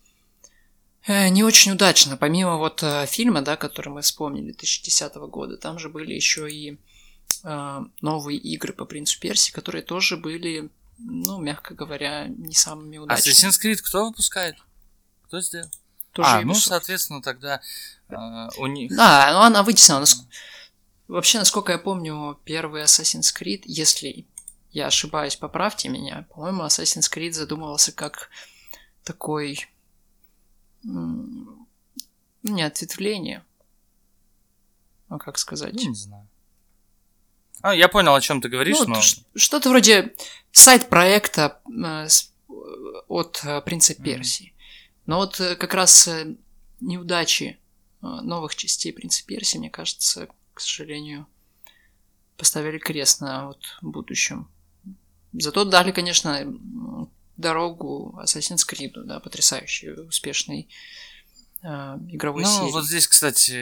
не 1.07 1.43
очень 1.43 1.73
удачно. 1.73 2.17
Помимо 2.17 2.57
вот 2.57 2.83
э, 2.83 3.07
фильма, 3.07 3.43
да, 3.43 3.57
который 3.57 3.89
мы 3.89 4.03
вспомнили 4.03 4.53
2010 4.53 5.15
года, 5.15 5.57
там 5.57 5.79
же 5.79 5.89
были 5.89 6.15
еще 6.15 6.51
и 6.51 6.79
э, 7.43 7.81
новые 8.01 8.39
игры 8.39 8.73
по 8.73 8.85
Принцу 8.85 9.19
Перси, 9.19 9.53
которые 9.53 9.83
тоже 9.83 10.17
были, 10.17 10.71
ну, 10.99 11.39
мягко 11.41 11.75
говоря, 11.75 12.27
не 12.29 12.55
самыми 12.55 12.99
удачными. 12.99 13.35
Assassin's 13.35 13.61
Creed 13.63 13.77
кто 13.77 14.07
выпускает? 14.07 14.57
Кто 15.25 15.41
сделал? 15.41 15.71
Тоже 16.13 16.29
а, 16.29 16.41
ну, 16.43 16.55
соответственно, 16.55 17.23
тогда 17.23 17.61
э, 18.09 18.15
у 18.59 18.67
них... 18.67 18.95
Да, 18.95 19.31
ну 19.33 19.41
она 19.41 19.63
вытеснила. 19.63 20.05
Вообще, 21.09 21.39
насколько 21.39 21.73
я 21.73 21.79
помню, 21.79 22.39
первый 22.45 22.83
Assassin's 22.83 23.35
Creed, 23.35 23.63
если 23.65 24.27
я 24.73 24.87
ошибаюсь, 24.89 25.37
поправьте 25.37 25.89
меня, 25.89 26.27
по-моему, 26.35 26.63
Assassin's 26.65 27.11
Creed 27.13 27.33
задумывался 27.33 27.93
как 27.93 28.29
такой 29.05 29.67
не 30.83 32.63
ответвление. 32.63 33.45
А 35.09 35.19
как 35.19 35.39
сказать? 35.39 35.75
Не 35.75 35.95
знаю. 35.95 36.29
А, 37.63 37.75
я 37.75 37.89
понял, 37.89 38.15
о 38.15 38.21
чем 38.21 38.41
ты 38.41 38.49
говоришь, 38.49 38.79
ну, 38.81 38.95
но... 38.95 39.01
Что-то 39.35 39.69
вроде 39.69 40.15
сайт 40.51 40.89
проекта 40.89 41.61
э, 41.69 42.07
от 43.09 43.41
э, 43.45 43.61
Принца 43.61 43.95
Персии. 43.95 44.55
Но 45.07 45.17
вот 45.19 45.41
э, 45.41 45.57
как 45.57 45.75
раз 45.75 46.09
неудачи 46.81 47.59
новых 48.01 48.55
частей 48.55 48.93
Принца 48.93 49.27
Персии, 49.27 49.59
мне 49.59 49.69
кажется, 49.69 50.29
к 50.55 50.61
сожалению, 50.61 51.27
поставили 52.39 52.79
крест 52.79 53.21
на 53.21 53.49
вот 53.49 53.63
будущем. 53.83 54.49
Зато 55.35 55.65
дали, 55.65 55.93
конечно, 55.93 57.09
дорогу 57.41 58.19
Assassin's 58.23 58.69
Creed, 58.69 58.93
да, 59.05 59.21
потрясающий, 59.21 59.91
успешный 59.91 60.69
э, 61.63 61.67
игровой 62.11 62.45
ну, 62.45 62.49
серии. 62.49 62.73
вот 62.73 62.85
здесь, 62.85 63.09
кстати, 63.09 63.53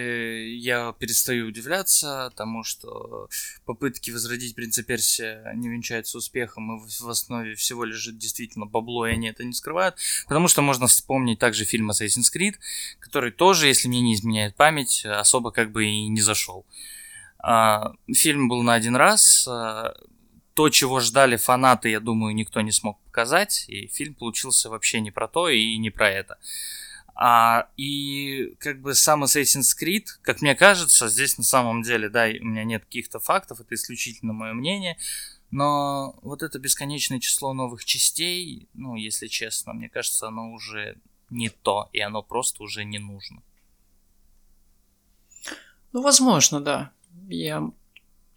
я 0.56 0.94
перестаю 0.98 1.48
удивляться 1.48 2.32
тому, 2.36 2.64
что 2.64 3.28
попытки 3.64 4.10
возродить 4.10 4.54
Принца 4.54 4.82
Персия 4.82 5.52
не 5.54 5.68
венчаются 5.68 6.18
успехом, 6.18 6.76
и 6.76 6.88
в 7.00 7.08
основе 7.08 7.54
всего 7.54 7.84
лежит 7.84 8.18
действительно 8.18 8.66
бабло, 8.66 9.06
и 9.06 9.12
они 9.12 9.28
это 9.28 9.44
не 9.44 9.52
скрывают, 9.52 9.96
потому 10.26 10.48
что 10.48 10.62
можно 10.62 10.86
вспомнить 10.86 11.38
также 11.38 11.64
фильм 11.64 11.90
Assassin's 11.90 12.32
Creed, 12.34 12.56
который 13.00 13.30
тоже, 13.30 13.68
если 13.68 13.88
мне 13.88 14.00
не 14.00 14.14
изменяет 14.14 14.56
память, 14.56 15.04
особо 15.04 15.50
как 15.50 15.72
бы 15.72 15.86
и 15.86 16.08
не 16.08 16.20
зашел. 16.20 16.66
А, 17.40 17.92
фильм 18.12 18.48
был 18.48 18.62
на 18.62 18.74
один 18.74 18.96
раз, 18.96 19.46
а, 19.48 19.94
то, 20.58 20.70
чего 20.70 20.98
ждали 20.98 21.36
фанаты, 21.36 21.88
я 21.88 22.00
думаю, 22.00 22.34
никто 22.34 22.60
не 22.62 22.72
смог 22.72 22.98
показать, 23.04 23.64
и 23.68 23.86
фильм 23.86 24.16
получился 24.16 24.68
вообще 24.68 25.00
не 25.00 25.12
про 25.12 25.28
то 25.28 25.48
и 25.48 25.78
не 25.78 25.90
про 25.90 26.10
это. 26.10 26.36
А, 27.14 27.68
и 27.76 28.56
как 28.58 28.80
бы 28.80 28.96
сам 28.96 29.22
Assassin's 29.22 29.70
Creed, 29.80 30.06
как 30.20 30.42
мне 30.42 30.56
кажется, 30.56 31.06
здесь 31.06 31.38
на 31.38 31.44
самом 31.44 31.82
деле, 31.82 32.08
да, 32.08 32.24
у 32.24 32.44
меня 32.44 32.64
нет 32.64 32.84
каких-то 32.84 33.20
фактов, 33.20 33.60
это 33.60 33.76
исключительно 33.76 34.32
мое 34.32 34.52
мнение, 34.52 34.98
но 35.52 36.18
вот 36.22 36.42
это 36.42 36.58
бесконечное 36.58 37.20
число 37.20 37.52
новых 37.52 37.84
частей, 37.84 38.68
ну, 38.74 38.96
если 38.96 39.28
честно, 39.28 39.74
мне 39.74 39.88
кажется, 39.88 40.26
оно 40.26 40.50
уже 40.50 40.98
не 41.30 41.50
то, 41.50 41.88
и 41.92 42.00
оно 42.00 42.20
просто 42.20 42.64
уже 42.64 42.84
не 42.84 42.98
нужно. 42.98 43.44
Ну, 45.92 46.02
возможно, 46.02 46.60
да. 46.60 46.90
Я 47.28 47.70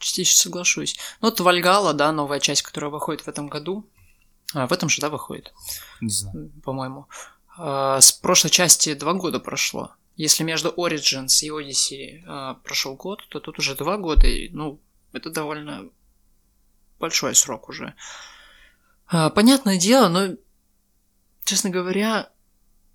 частично 0.02 0.36
соглашусь. 0.36 0.97
Ну, 1.22 1.30
вот 1.30 1.39
Вальгала, 1.39 1.93
да, 1.93 2.12
новая 2.12 2.39
часть, 2.39 2.62
которая 2.62 2.91
выходит 2.91 3.22
в 3.22 3.28
этом 3.28 3.47
году. 3.47 3.88
А, 4.54 4.68
в 4.68 4.74
этом 4.74 4.89
же, 4.89 5.02
да, 5.02 5.10
выходит? 5.10 5.54
Не 6.02 6.10
знаю. 6.10 6.52
По-моему. 6.64 7.08
А, 7.58 8.02
с 8.02 8.12
прошлой 8.12 8.49
части 8.49 8.93
два 8.93 9.14
года 9.14 9.39
прошло. 9.39 9.95
если 10.16 10.43
между 10.43 10.70
Origins 10.70 11.41
и 11.41 11.49
Odyssey 11.49 12.24
э, 12.26 12.56
прошел 12.64 12.95
год, 12.95 13.28
то 13.30 13.39
тут 13.39 13.60
уже 13.60 13.76
два 13.76 13.97
года, 13.97 14.28
и, 14.28 14.49
ну, 14.49 14.80
это 15.14 15.30
довольно 15.30 15.89
большой 16.99 17.34
срок 17.34 17.70
уже. 17.70 17.95
Э, 19.12 19.30
понятное 19.30 19.80
дело, 19.80 20.10
но, 20.10 20.36
честно 21.43 21.70
говоря, 21.70 22.30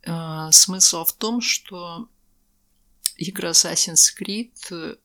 э, 0.02 0.48
смысл 0.52 1.04
в 1.04 1.12
том, 1.14 1.40
что 1.40 2.08
игры 3.16 3.50
Assassin's 3.50 4.12
Creed 4.18 4.98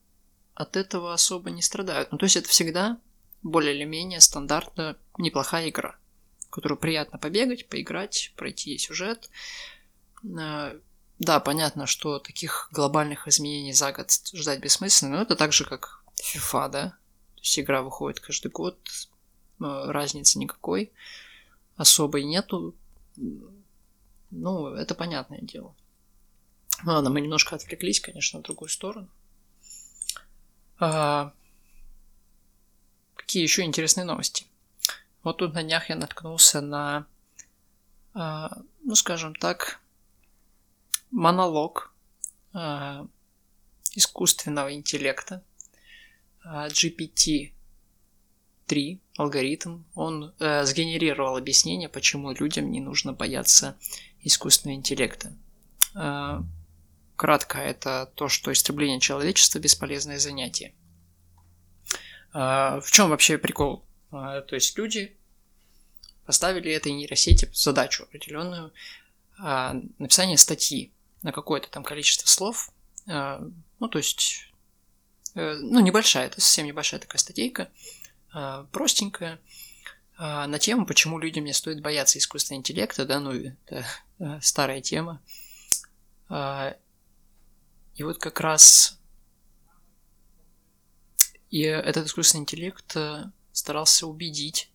от 0.54 0.76
этого 0.76 1.12
особо 1.12 1.50
не 1.50 1.62
страдают. 1.62 2.12
Ну, 2.12 2.18
то 2.18 2.24
есть 2.24 2.36
это 2.36 2.48
всегда 2.48 2.98
более 3.42 3.74
или 3.74 3.84
менее 3.84 4.20
стандартная 4.20 4.96
неплохая 5.18 5.68
игра, 5.68 5.96
которую 6.50 6.78
приятно 6.78 7.18
побегать, 7.18 7.68
поиграть, 7.68 8.32
пройти 8.36 8.76
сюжет. 8.78 9.30
Э, 10.24 10.78
да, 11.18 11.40
понятно, 11.40 11.86
что 11.86 12.18
таких 12.18 12.68
глобальных 12.72 13.28
изменений 13.28 13.72
за 13.72 13.92
год 13.92 14.10
ждать 14.32 14.60
бессмысленно, 14.60 15.16
но 15.16 15.22
это 15.22 15.36
так 15.36 15.52
же, 15.52 15.64
как 15.64 16.04
FIFA, 16.20 16.68
да? 16.70 16.90
То 17.36 17.40
есть 17.42 17.58
игра 17.58 17.82
выходит 17.82 18.20
каждый 18.20 18.50
год, 18.50 18.78
э, 19.60 19.64
разницы 19.90 20.38
никакой 20.38 20.92
особой 21.76 22.24
нету. 22.24 22.74
Ну, 24.30 24.68
это 24.68 24.94
понятное 24.94 25.40
дело. 25.40 25.74
Ладно, 26.84 27.10
мы 27.10 27.20
немножко 27.20 27.54
отвлеклись, 27.54 28.00
конечно, 28.00 28.40
в 28.40 28.42
другую 28.42 28.68
сторону. 28.68 29.08
А, 30.84 31.32
какие 33.14 33.44
еще 33.44 33.62
интересные 33.62 34.04
новости? 34.04 34.46
Вот 35.22 35.36
тут 35.36 35.54
на 35.54 35.62
днях 35.62 35.90
я 35.90 35.94
наткнулся 35.94 36.60
на, 36.60 37.06
а, 38.14 38.58
ну, 38.82 38.96
скажем 38.96 39.36
так, 39.36 39.80
монолог 41.12 41.94
а, 42.52 43.06
искусственного 43.94 44.74
интеллекта 44.74 45.44
а, 46.42 46.66
GPT-3 46.66 47.52
алгоритм. 49.16 49.84
Он 49.94 50.34
а, 50.40 50.64
сгенерировал 50.64 51.36
объяснение, 51.36 51.88
почему 51.88 52.32
людям 52.32 52.72
не 52.72 52.80
нужно 52.80 53.12
бояться 53.12 53.78
искусственного 54.22 54.78
интеллекта. 54.78 55.32
А, 55.94 56.42
Кратко, 57.22 57.58
это 57.58 58.10
то, 58.16 58.28
что 58.28 58.52
истребление 58.52 58.98
человечества– 58.98 59.58
бесполезное 59.60 60.18
занятие. 60.18 60.74
А, 62.32 62.80
в 62.80 62.90
чем 62.90 63.10
вообще 63.10 63.38
прикол? 63.38 63.84
А, 64.10 64.40
то 64.40 64.56
есть 64.56 64.76
люди 64.76 65.16
поставили 66.26 66.72
этой 66.72 66.90
нейросети 66.90 67.48
задачу 67.54 68.02
определенную 68.02 68.72
а, 69.38 69.76
написание 70.00 70.36
статьи 70.36 70.90
на 71.22 71.30
какое-то 71.30 71.70
там 71.70 71.84
количество 71.84 72.26
слов. 72.26 72.72
Ну, 73.06 73.88
то 73.88 73.98
есть, 73.98 74.48
э, 75.36 75.54
ну, 75.60 75.78
небольшая, 75.78 76.26
это 76.26 76.40
совсем 76.40 76.66
небольшая 76.66 76.98
такая 76.98 77.18
статейка, 77.18 77.70
простенькая, 78.72 79.38
на 80.18 80.58
тему, 80.58 80.86
почему 80.86 81.20
людям 81.20 81.44
не 81.44 81.52
стоит 81.52 81.82
бояться 81.82 82.18
искусственного 82.18 82.58
интеллекта, 82.62 83.04
да, 83.06 83.20
ну, 83.20 83.32
это 83.32 83.86
э, 84.18 84.40
старая 84.40 84.80
тема. 84.80 85.20
И 87.94 88.02
вот 88.02 88.18
как 88.18 88.40
раз 88.40 88.98
и 91.52 91.60
этот 91.60 92.06
искусственный 92.06 92.42
интеллект 92.42 92.96
э, 92.96 93.24
старался 93.52 94.06
убедить 94.06 94.70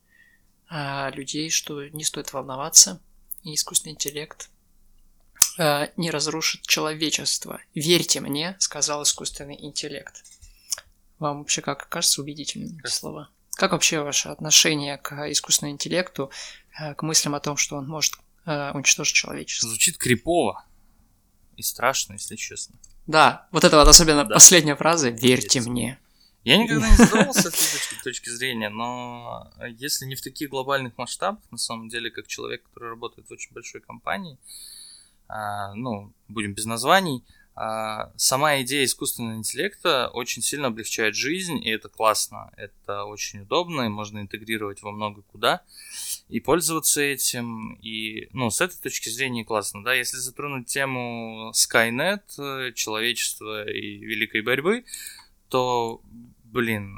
а, 0.69 1.09
людей, 1.09 1.49
что 1.49 1.87
не 1.89 2.03
стоит 2.03 2.31
волноваться, 2.33 3.01
и 3.41 3.55
искусственный 3.55 3.93
интеллект 3.93 4.51
а, 5.57 5.89
не 5.97 6.11
разрушит 6.11 6.61
человечество. 6.67 7.59
Верьте 7.73 8.19
мне, 8.19 8.55
сказал 8.59 9.01
искусственный 9.01 9.59
интеллект. 9.59 10.23
Вам 11.17 11.39
вообще 11.39 11.63
как 11.63 11.89
кажется 11.89 12.21
убедительными 12.21 12.79
эти 12.79 12.91
слова? 12.91 13.31
Как 13.55 13.71
вообще 13.71 14.01
ваше 14.01 14.29
отношение 14.29 14.99
к 14.99 15.31
искусственному 15.31 15.73
интеллекту, 15.73 16.29
к 16.95 17.01
мыслям 17.01 17.33
о 17.33 17.39
том, 17.39 17.57
что 17.57 17.75
он 17.77 17.87
может 17.87 18.13
уничтожить 18.45 19.15
человечество? 19.15 19.69
Звучит 19.69 19.97
крипово 19.97 20.63
и 21.55 21.63
страшно, 21.63 22.13
если 22.13 22.35
честно. 22.35 22.77
Да, 23.07 23.47
вот 23.51 23.63
это 23.63 23.77
вот 23.77 23.87
особенно 23.87 24.25
да. 24.25 24.35
последняя 24.35 24.75
фраза 24.75 25.09
«Верьте 25.09 25.59
Есть. 25.59 25.67
мне». 25.67 25.99
Я 26.43 26.57
никогда 26.57 26.89
не 26.89 26.95
задавался 26.97 27.51
с 27.51 27.93
этой 27.93 28.03
точки, 28.03 28.29
зрения, 28.29 28.69
но 28.69 29.51
если 29.69 30.05
не 30.05 30.15
в 30.15 30.21
таких 30.21 30.49
глобальных 30.49 30.97
масштабах, 30.97 31.41
на 31.51 31.57
самом 31.57 31.89
деле, 31.89 32.09
как 32.09 32.27
человек, 32.27 32.63
который 32.63 32.89
работает 32.89 33.27
в 33.27 33.31
очень 33.31 33.53
большой 33.53 33.81
компании, 33.81 34.37
а, 35.27 35.73
ну, 35.73 36.13
будем 36.27 36.53
без 36.53 36.65
названий, 36.65 37.23
а, 37.55 38.11
сама 38.17 38.61
идея 38.61 38.85
искусственного 38.85 39.35
интеллекта 39.35 40.09
очень 40.13 40.41
сильно 40.41 40.67
облегчает 40.67 41.15
жизнь, 41.15 41.57
и 41.57 41.69
это 41.69 41.89
классно, 41.89 42.51
это 42.55 43.03
очень 43.03 43.41
удобно, 43.41 43.81
и 43.81 43.89
можно 43.89 44.19
интегрировать 44.19 44.81
во 44.83 44.91
много 44.91 45.23
куда, 45.23 45.63
и 46.29 46.39
пользоваться 46.39 47.01
этим, 47.01 47.75
и, 47.75 48.27
ну, 48.33 48.49
с 48.49 48.59
этой 48.59 48.77
точки 48.81 49.09
зрения 49.09 49.45
классно, 49.45 49.83
да, 49.83 49.93
если 49.93 50.17
затронуть 50.17 50.67
тему 50.67 51.51
Skynet, 51.53 52.23
э, 52.37 52.73
человечества 52.73 53.69
и 53.69 53.97
великой 53.97 54.41
борьбы, 54.41 54.83
то, 55.49 56.01
блин, 56.43 56.97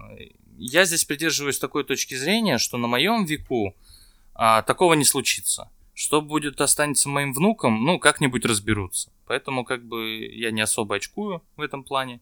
я 0.58 0.86
здесь 0.86 1.06
придерживаюсь 1.06 1.60
такой 1.60 1.84
точки 1.84 2.16
зрения, 2.16 2.58
что 2.58 2.78
на 2.78 2.88
моем 2.88 3.26
веку 3.26 3.76
а, 4.34 4.62
такого 4.62 4.94
не 4.94 5.06
случится. 5.06 5.70
Что 5.94 6.22
будет 6.22 6.62
останется 6.62 7.10
моим 7.10 7.34
внукам, 7.34 7.84
ну, 7.84 8.00
как-нибудь 8.00 8.46
разберутся. 8.46 9.12
Поэтому, 9.28 9.66
как 9.66 9.86
бы, 9.86 10.26
я 10.34 10.52
не 10.52 10.62
особо 10.62 10.96
очкую 10.96 11.44
в 11.58 11.62
этом 11.62 11.84
плане. 11.84 12.22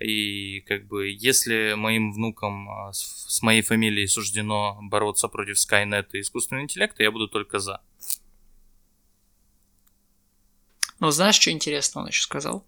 И, 0.00 0.60
как 0.60 0.86
бы, 0.86 1.08
если 1.08 1.74
моим 1.74 2.12
внукам 2.12 2.68
а, 2.68 2.92
с, 2.92 3.40
моей 3.42 3.62
фамилией 3.62 4.06
суждено 4.06 4.78
бороться 4.82 5.28
против 5.28 5.56
Skynet 5.56 6.08
и 6.12 6.20
искусственного 6.20 6.64
интеллекта, 6.64 7.02
я 7.02 7.10
буду 7.10 7.28
только 7.28 7.58
за. 7.58 7.80
Ну, 10.98 11.10
знаешь, 11.10 11.36
что 11.36 11.50
интересно 11.50 12.02
он 12.02 12.08
еще 12.08 12.22
сказал? 12.22 12.66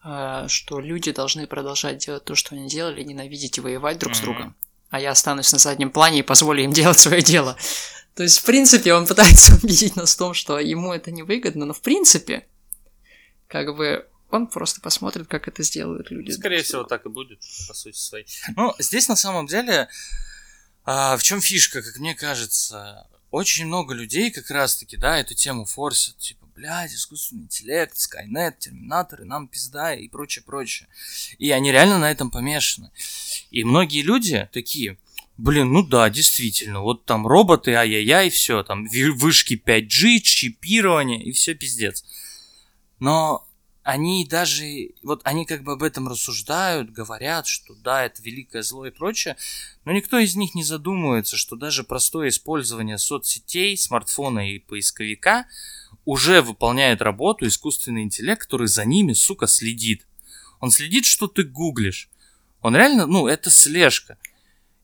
А, 0.00 0.46
что 0.48 0.78
люди 0.78 1.10
должны 1.10 1.46
продолжать 1.48 1.98
делать 1.98 2.24
то, 2.24 2.36
что 2.36 2.54
они 2.54 2.68
делали, 2.68 3.02
ненавидеть 3.02 3.58
и 3.58 3.60
воевать 3.60 3.98
друг 3.98 4.12
mm-hmm. 4.12 4.16
с 4.16 4.20
другом. 4.20 4.56
А 4.90 5.00
я 5.00 5.10
останусь 5.10 5.52
на 5.52 5.58
заднем 5.58 5.90
плане 5.90 6.20
и 6.20 6.22
позволю 6.22 6.62
им 6.62 6.72
делать 6.72 7.00
свое 7.00 7.22
дело. 7.22 7.56
То 8.14 8.22
есть, 8.22 8.38
в 8.38 8.44
принципе, 8.44 8.94
он 8.94 9.06
пытается 9.08 9.56
убедить 9.56 9.96
нас 9.96 10.14
в 10.14 10.18
том, 10.18 10.34
что 10.34 10.60
ему 10.60 10.92
это 10.92 11.10
невыгодно, 11.10 11.66
но 11.66 11.72
в 11.72 11.82
принципе, 11.82 12.46
как 13.48 13.74
бы 13.76 14.08
он 14.32 14.46
просто 14.46 14.80
посмотрит, 14.80 15.28
как 15.28 15.46
это 15.46 15.62
сделают 15.62 16.10
люди. 16.10 16.30
Скорее 16.30 16.62
всего, 16.62 16.84
так 16.84 17.04
и 17.06 17.08
будет, 17.08 17.40
по 17.68 17.74
сути 17.74 17.96
своей. 17.96 18.26
Ну, 18.56 18.74
здесь 18.78 19.08
на 19.08 19.16
самом 19.16 19.46
деле, 19.46 19.88
а, 20.84 21.16
в 21.16 21.22
чем 21.22 21.40
фишка, 21.40 21.82
как 21.82 21.98
мне 21.98 22.14
кажется, 22.14 23.06
очень 23.30 23.66
много 23.66 23.94
людей 23.94 24.30
как 24.30 24.50
раз-таки, 24.50 24.96
да, 24.96 25.18
эту 25.18 25.34
тему 25.34 25.64
форсят, 25.64 26.16
типа, 26.18 26.46
блядь, 26.54 26.94
искусственный 26.94 27.44
интеллект, 27.44 27.96
Skynet, 27.96 28.54
терминаторы, 28.58 29.24
нам 29.24 29.48
пизда 29.48 29.94
и 29.94 30.08
прочее, 30.08 30.42
прочее. 30.44 30.88
И 31.38 31.50
они 31.50 31.70
реально 31.70 31.98
на 31.98 32.10
этом 32.10 32.30
помешаны. 32.30 32.90
И 33.50 33.64
многие 33.64 34.02
люди 34.02 34.48
такие, 34.52 34.98
Блин, 35.38 35.72
ну 35.72 35.82
да, 35.82 36.10
действительно, 36.10 36.82
вот 36.82 37.06
там 37.06 37.26
роботы, 37.26 37.72
ай-яй-яй, 37.72 38.28
все, 38.28 38.62
там 38.62 38.86
вышки 38.86 39.54
5G, 39.54 40.20
чипирование 40.20 41.22
и 41.22 41.32
все 41.32 41.54
пиздец. 41.54 42.04
Но 43.00 43.48
они 43.82 44.24
даже, 44.24 44.90
вот 45.02 45.20
они 45.24 45.44
как 45.44 45.64
бы 45.64 45.72
об 45.72 45.82
этом 45.82 46.08
рассуждают, 46.08 46.90
говорят, 46.90 47.46
что 47.46 47.74
да, 47.74 48.04
это 48.04 48.22
великое 48.22 48.62
зло 48.62 48.86
и 48.86 48.90
прочее, 48.90 49.36
но 49.84 49.92
никто 49.92 50.18
из 50.18 50.36
них 50.36 50.54
не 50.54 50.62
задумывается, 50.62 51.36
что 51.36 51.56
даже 51.56 51.82
простое 51.82 52.28
использование 52.28 52.98
соцсетей, 52.98 53.76
смартфона 53.76 54.52
и 54.52 54.60
поисковика 54.60 55.46
уже 56.04 56.42
выполняет 56.42 57.02
работу 57.02 57.46
искусственный 57.46 58.02
интеллект, 58.02 58.42
который 58.42 58.68
за 58.68 58.84
ними, 58.84 59.12
сука, 59.12 59.46
следит. 59.46 60.06
Он 60.60 60.70
следит, 60.70 61.04
что 61.04 61.26
ты 61.26 61.42
гуглишь. 61.42 62.08
Он 62.60 62.76
реально, 62.76 63.06
ну, 63.06 63.26
это 63.26 63.50
слежка. 63.50 64.16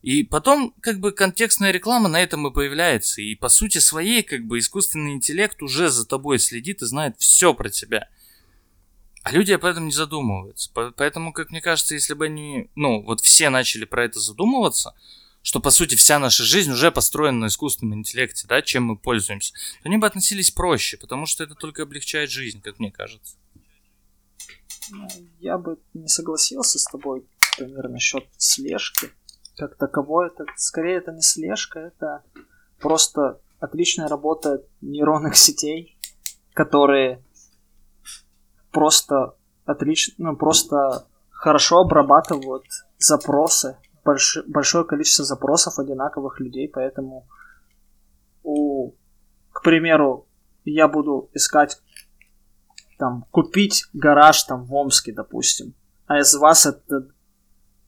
И 0.02 0.22
потом, 0.22 0.74
как 0.80 1.00
бы, 1.00 1.12
контекстная 1.12 1.70
реклама 1.70 2.08
на 2.08 2.20
этом 2.20 2.46
и 2.46 2.52
появляется. 2.52 3.20
И 3.20 3.34
по 3.34 3.48
сути 3.48 3.78
своей, 3.78 4.22
как 4.22 4.44
бы, 4.44 4.58
искусственный 4.58 5.12
интеллект 5.12 5.60
уже 5.62 5.88
за 5.88 6.06
тобой 6.06 6.38
следит 6.38 6.82
и 6.82 6.86
знает 6.86 7.16
все 7.18 7.54
про 7.54 7.68
тебя. 7.68 8.08
А 9.22 9.32
люди 9.32 9.52
об 9.52 9.64
этом 9.64 9.86
не 9.86 9.92
задумываются. 9.92 10.70
Поэтому, 10.72 11.32
как 11.32 11.50
мне 11.50 11.60
кажется, 11.60 11.94
если 11.94 12.14
бы 12.14 12.26
они, 12.26 12.70
ну, 12.74 13.02
вот 13.02 13.20
все 13.20 13.50
начали 13.50 13.84
про 13.84 14.04
это 14.04 14.20
задумываться, 14.20 14.94
что, 15.42 15.60
по 15.60 15.70
сути, 15.70 15.94
вся 15.94 16.18
наша 16.18 16.44
жизнь 16.44 16.70
уже 16.70 16.90
построена 16.90 17.38
на 17.38 17.46
искусственном 17.46 18.00
интеллекте, 18.00 18.46
да, 18.46 18.62
чем 18.62 18.84
мы 18.84 18.96
пользуемся, 18.96 19.52
то 19.52 19.88
они 19.88 19.98
бы 19.98 20.06
относились 20.06 20.50
проще, 20.50 20.96
потому 20.96 21.26
что 21.26 21.44
это 21.44 21.54
только 21.54 21.82
облегчает 21.82 22.30
жизнь, 22.30 22.60
как 22.60 22.78
мне 22.78 22.90
кажется. 22.90 23.36
Ну, 24.90 25.08
я 25.40 25.58
бы 25.58 25.78
не 25.94 26.08
согласился 26.08 26.78
с 26.78 26.84
тобой, 26.84 27.26
например, 27.58 27.88
насчет 27.88 28.26
слежки 28.36 29.10
как 29.58 29.76
таковой. 29.76 30.28
Это 30.28 30.44
скорее 30.56 30.98
это 30.98 31.12
не 31.12 31.22
слежка, 31.22 31.80
это 31.80 32.22
просто 32.80 33.40
отличная 33.58 34.08
работа 34.08 34.62
нейронных 34.80 35.36
сетей, 35.36 35.98
которые 36.54 37.22
просто 38.70 39.34
отлично, 39.64 40.14
ну, 40.18 40.36
просто 40.36 41.06
хорошо 41.30 41.80
обрабатывают 41.80 42.64
запросы, 42.98 43.76
больш, 44.04 44.38
большое 44.46 44.84
количество 44.84 45.24
запросов 45.24 45.78
одинаковых 45.78 46.40
людей, 46.40 46.68
поэтому 46.68 47.26
у, 48.42 48.92
к 49.52 49.62
примеру, 49.62 50.26
я 50.64 50.88
буду 50.88 51.30
искать 51.34 51.80
там 52.98 53.24
купить 53.30 53.86
гараж 53.92 54.42
там 54.44 54.64
в 54.64 54.74
Омске, 54.74 55.12
допустим, 55.12 55.74
а 56.06 56.18
из 56.18 56.34
вас 56.34 56.66
это, 56.66 57.08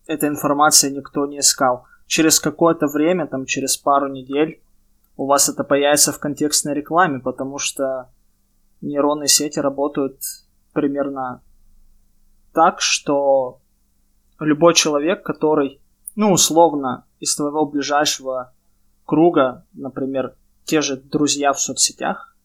эта 0.07 0.28
информация 0.28 0.91
никто 0.91 1.26
не 1.26 1.41
искал. 1.41 1.87
Через 2.07 2.41
какое-то 2.41 2.87
время, 2.87 3.26
там 3.26 3.47
через 3.47 3.76
пару 3.76 4.09
недель, 4.09 4.62
у 5.16 5.26
вас 5.26 5.49
это 5.49 5.64
появится 5.64 6.12
в 6.12 6.18
контекстной 6.18 6.74
рекламе, 6.74 7.18
потому 7.20 7.59
что 7.59 8.11
нейронные 8.81 9.28
сети 9.28 9.59
работают 9.59 10.20
примерно 10.73 11.43
так, 12.53 12.81
что 12.81 13.61
любой 14.39 14.75
человек, 14.75 15.23
который, 15.25 15.81
ну, 16.16 16.33
условно, 16.33 17.07
из 17.18 17.35
твоего 17.37 17.66
ближайшего 17.66 18.53
круга, 19.05 19.66
например, 19.73 20.35
те 20.64 20.81
же 20.81 20.97
друзья 20.97 21.53
в 21.53 21.61
соцсетях, 21.61 22.37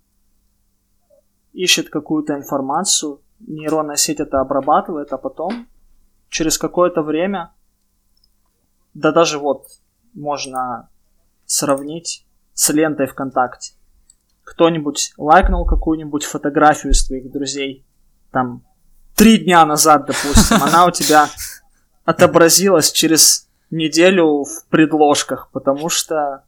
ищет 1.53 1.89
какую-то 1.89 2.35
информацию, 2.35 3.21
нейронная 3.39 3.95
сеть 3.95 4.19
это 4.19 4.39
обрабатывает, 4.39 5.11
а 5.13 5.17
потом 5.17 5.67
через 6.29 6.57
какое-то 6.57 7.01
время, 7.01 7.53
да 8.93 9.11
даже 9.11 9.39
вот 9.39 9.67
можно 10.13 10.89
сравнить 11.45 12.25
с 12.53 12.69
лентой 12.69 13.07
ВКонтакте. 13.07 13.73
Кто-нибудь 14.43 15.13
лайкнул 15.17 15.65
какую-нибудь 15.65 16.23
фотографию 16.23 16.93
из 16.93 17.05
твоих 17.05 17.31
друзей, 17.31 17.85
там, 18.35 18.65
три 19.15 19.37
дня 19.37 19.65
назад, 19.65 20.07
допустим, 20.07 20.61
она 20.61 20.87
у 20.87 20.91
тебя 20.91 21.29
отобразилась 22.03 22.91
через 22.91 23.47
неделю 23.71 24.43
в 24.43 24.65
предложках, 24.67 25.49
потому 25.53 25.87
что 25.87 26.43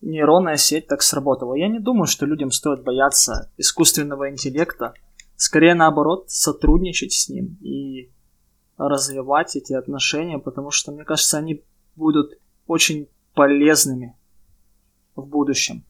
нейронная 0.00 0.56
сеть 0.56 0.86
так 0.86 1.02
сработала. 1.02 1.54
Я 1.54 1.68
не 1.68 1.80
думаю, 1.80 2.06
что 2.06 2.24
людям 2.24 2.50
стоит 2.50 2.82
бояться 2.82 3.52
искусственного 3.58 4.30
интеллекта. 4.30 4.94
Скорее 5.36 5.74
наоборот, 5.74 6.30
сотрудничать 6.30 7.12
с 7.12 7.28
ним 7.28 7.58
и 7.60 8.10
развивать 8.78 9.54
эти 9.54 9.74
отношения, 9.74 10.38
потому 10.38 10.70
что, 10.70 10.92
мне 10.92 11.04
кажется, 11.04 11.36
они 11.36 11.62
будут 11.94 12.38
очень 12.66 13.06
полезными 13.34 14.16
в 15.14 15.26
будущем. 15.26 15.84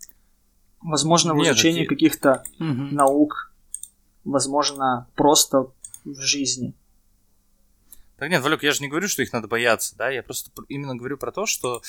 Возможно, 0.82 1.32
в 1.34 1.36
Нет, 1.36 1.46
изучении 1.46 1.84
каких-то 1.84 2.42
угу. 2.58 2.88
наук, 2.90 3.47
возможно, 4.28 5.08
просто 5.14 5.66
в 6.04 6.20
жизни. 6.20 6.74
Так 8.18 8.30
нет, 8.30 8.42
Валек, 8.42 8.64
я 8.64 8.72
же 8.72 8.82
не 8.82 8.88
говорю, 8.88 9.06
что 9.06 9.22
их 9.22 9.32
надо 9.32 9.46
бояться, 9.46 9.94
да, 9.96 10.10
я 10.10 10.24
просто 10.24 10.50
именно 10.68 10.96
говорю 10.96 11.16
про 11.18 11.30
то, 11.30 11.46
что 11.46 11.82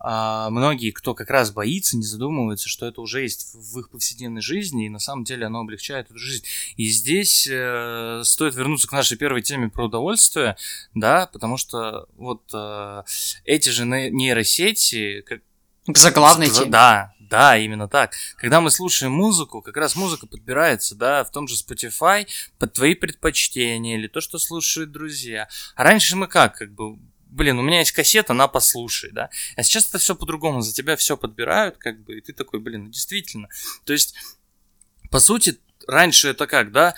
а, 0.00 0.50
многие, 0.50 0.90
кто 0.90 1.14
как 1.14 1.30
раз 1.30 1.52
боится, 1.52 1.96
не 1.96 2.02
задумываются, 2.02 2.68
что 2.68 2.86
это 2.86 3.00
уже 3.00 3.22
есть 3.22 3.54
в 3.54 3.78
их 3.78 3.90
повседневной 3.90 4.42
жизни, 4.42 4.86
и 4.86 4.90
на 4.90 4.98
самом 4.98 5.22
деле 5.22 5.46
оно 5.46 5.60
облегчает 5.60 6.10
эту 6.10 6.18
жизнь. 6.18 6.44
И 6.76 6.88
здесь 6.88 7.46
э, 7.48 8.22
стоит 8.24 8.56
вернуться 8.56 8.88
к 8.88 8.92
нашей 8.92 9.16
первой 9.16 9.42
теме 9.42 9.68
про 9.68 9.84
удовольствие, 9.84 10.56
да, 10.94 11.28
потому 11.32 11.56
что 11.56 12.08
вот 12.16 12.42
э, 12.52 13.02
эти 13.44 13.68
же 13.68 13.86
нейросети... 13.86 15.20
Как, 15.20 15.40
к 15.86 15.98
заглавной 15.98 16.50
теме. 16.50 16.68
Да, 16.68 17.14
да, 17.28 17.56
именно 17.56 17.88
так. 17.88 18.14
Когда 18.36 18.60
мы 18.60 18.70
слушаем 18.70 19.12
музыку, 19.12 19.62
как 19.62 19.76
раз 19.76 19.96
музыка 19.96 20.26
подбирается, 20.26 20.94
да, 20.94 21.24
в 21.24 21.30
том 21.30 21.48
же 21.48 21.56
Spotify 21.56 22.26
под 22.58 22.72
твои 22.72 22.94
предпочтения 22.94 23.96
или 23.96 24.08
то, 24.08 24.20
что 24.20 24.38
слушают 24.38 24.92
друзья. 24.92 25.48
А 25.74 25.84
раньше 25.84 26.16
мы 26.16 26.28
как, 26.28 26.56
как 26.56 26.72
бы, 26.72 26.98
блин, 27.26 27.58
у 27.58 27.62
меня 27.62 27.80
есть 27.80 27.92
кассета, 27.92 28.32
на 28.32 28.48
послушай, 28.48 29.10
да. 29.12 29.30
А 29.56 29.62
сейчас 29.62 29.88
это 29.88 29.98
все 29.98 30.14
по-другому, 30.14 30.62
за 30.62 30.72
тебя 30.72 30.96
все 30.96 31.16
подбирают, 31.16 31.76
как 31.78 32.02
бы, 32.02 32.18
и 32.18 32.20
ты 32.20 32.32
такой, 32.32 32.60
блин, 32.60 32.84
ну 32.84 32.90
действительно. 32.90 33.48
То 33.84 33.92
есть, 33.92 34.14
по 35.10 35.20
сути, 35.20 35.58
раньше 35.86 36.28
это 36.28 36.46
как, 36.46 36.72
да, 36.72 36.94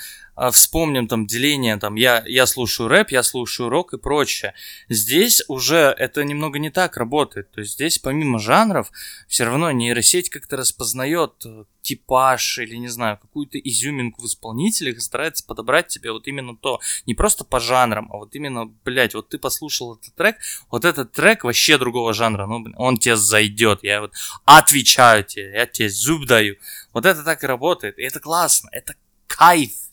вспомним 0.53 1.09
там 1.09 1.26
деление, 1.26 1.76
там 1.76 1.97
я, 1.97 2.22
я 2.26 2.47
слушаю 2.47 2.89
рэп, 2.89 3.11
я 3.11 3.22
слушаю 3.22 3.68
рок 3.68 3.93
и 3.95 3.99
прочее. 3.99 4.55
Здесь 4.89 5.43
уже 5.49 5.95
это 5.99 6.22
немного 6.24 6.59
не 6.59 6.70
так 6.70 6.97
работает. 6.97 7.51
То 7.51 7.61
есть 7.61 7.72
здесь 7.74 7.99
помимо 7.99 8.39
жанров 8.39 8.91
все 9.26 9.45
равно 9.45 9.70
нейросеть 9.70 10.30
как-то 10.30 10.57
распознает 10.57 11.32
э, 11.45 11.64
типаж 11.82 12.59
или, 12.59 12.76
не 12.76 12.89
знаю, 12.89 13.18
какую-то 13.18 13.59
изюминку 13.59 14.22
в 14.22 14.26
исполнителях 14.26 14.99
и 14.99 15.01
старается 15.01 15.45
подобрать 15.45 15.89
тебе 15.89 16.12
вот 16.12 16.28
именно 16.28 16.57
то. 16.57 16.80
Не 17.07 17.14
просто 17.14 17.45
по 17.45 17.61
жанрам, 17.61 18.11
а 18.12 18.18
вот 18.18 18.34
именно, 18.34 18.66
блядь, 18.84 19.14
вот 19.14 19.30
ты 19.30 19.39
послушал 19.39 19.97
этот 19.97 20.14
трек, 20.14 20.36
вот 20.70 20.84
этот 20.84 21.12
трек 21.12 21.45
вообще 21.45 21.78
другого 21.78 22.12
жанра, 22.12 22.47
ну, 22.47 22.64
он 22.76 22.99
тебе 22.99 23.16
зайдет, 23.16 23.82
я 23.82 24.03
вот 24.03 24.12
отвечаю 24.45 25.24
тебе, 25.24 25.53
я 25.53 25.66
тебе 25.66 25.89
зуб 25.89 26.26
даю. 26.26 26.57
Вот 26.93 27.07
это 27.07 27.24
так 27.24 27.43
и 27.43 27.47
работает, 27.47 27.99
и 27.99 28.03
это 28.03 28.20
классно, 28.20 28.68
это 28.72 28.95
кайф. 29.26 29.88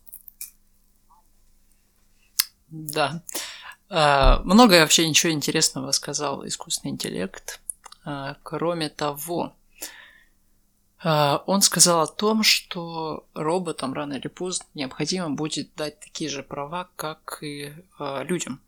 Да. 2.68 3.24
Uh, 3.88 4.42
много 4.44 4.80
вообще 4.80 5.08
ничего 5.08 5.32
интересного 5.32 5.92
сказал 5.92 6.46
искусственный 6.48 6.94
интеллект. 6.94 7.62
Uh, 8.04 8.36
кроме 8.42 8.90
того, 8.90 9.56
uh, 11.04 11.44
он 11.46 11.62
сказал 11.62 12.02
о 12.02 12.08
том, 12.08 12.42
что 12.42 13.28
роботам 13.36 13.94
рано 13.94 14.14
или 14.14 14.28
поздно 14.28 14.66
необходимо 14.74 15.30
будет 15.30 15.76
дать 15.76 16.00
такие 16.00 16.30
же 16.30 16.42
права, 16.42 16.90
как 16.96 17.40
и 17.42 17.76
людям. 18.24 18.60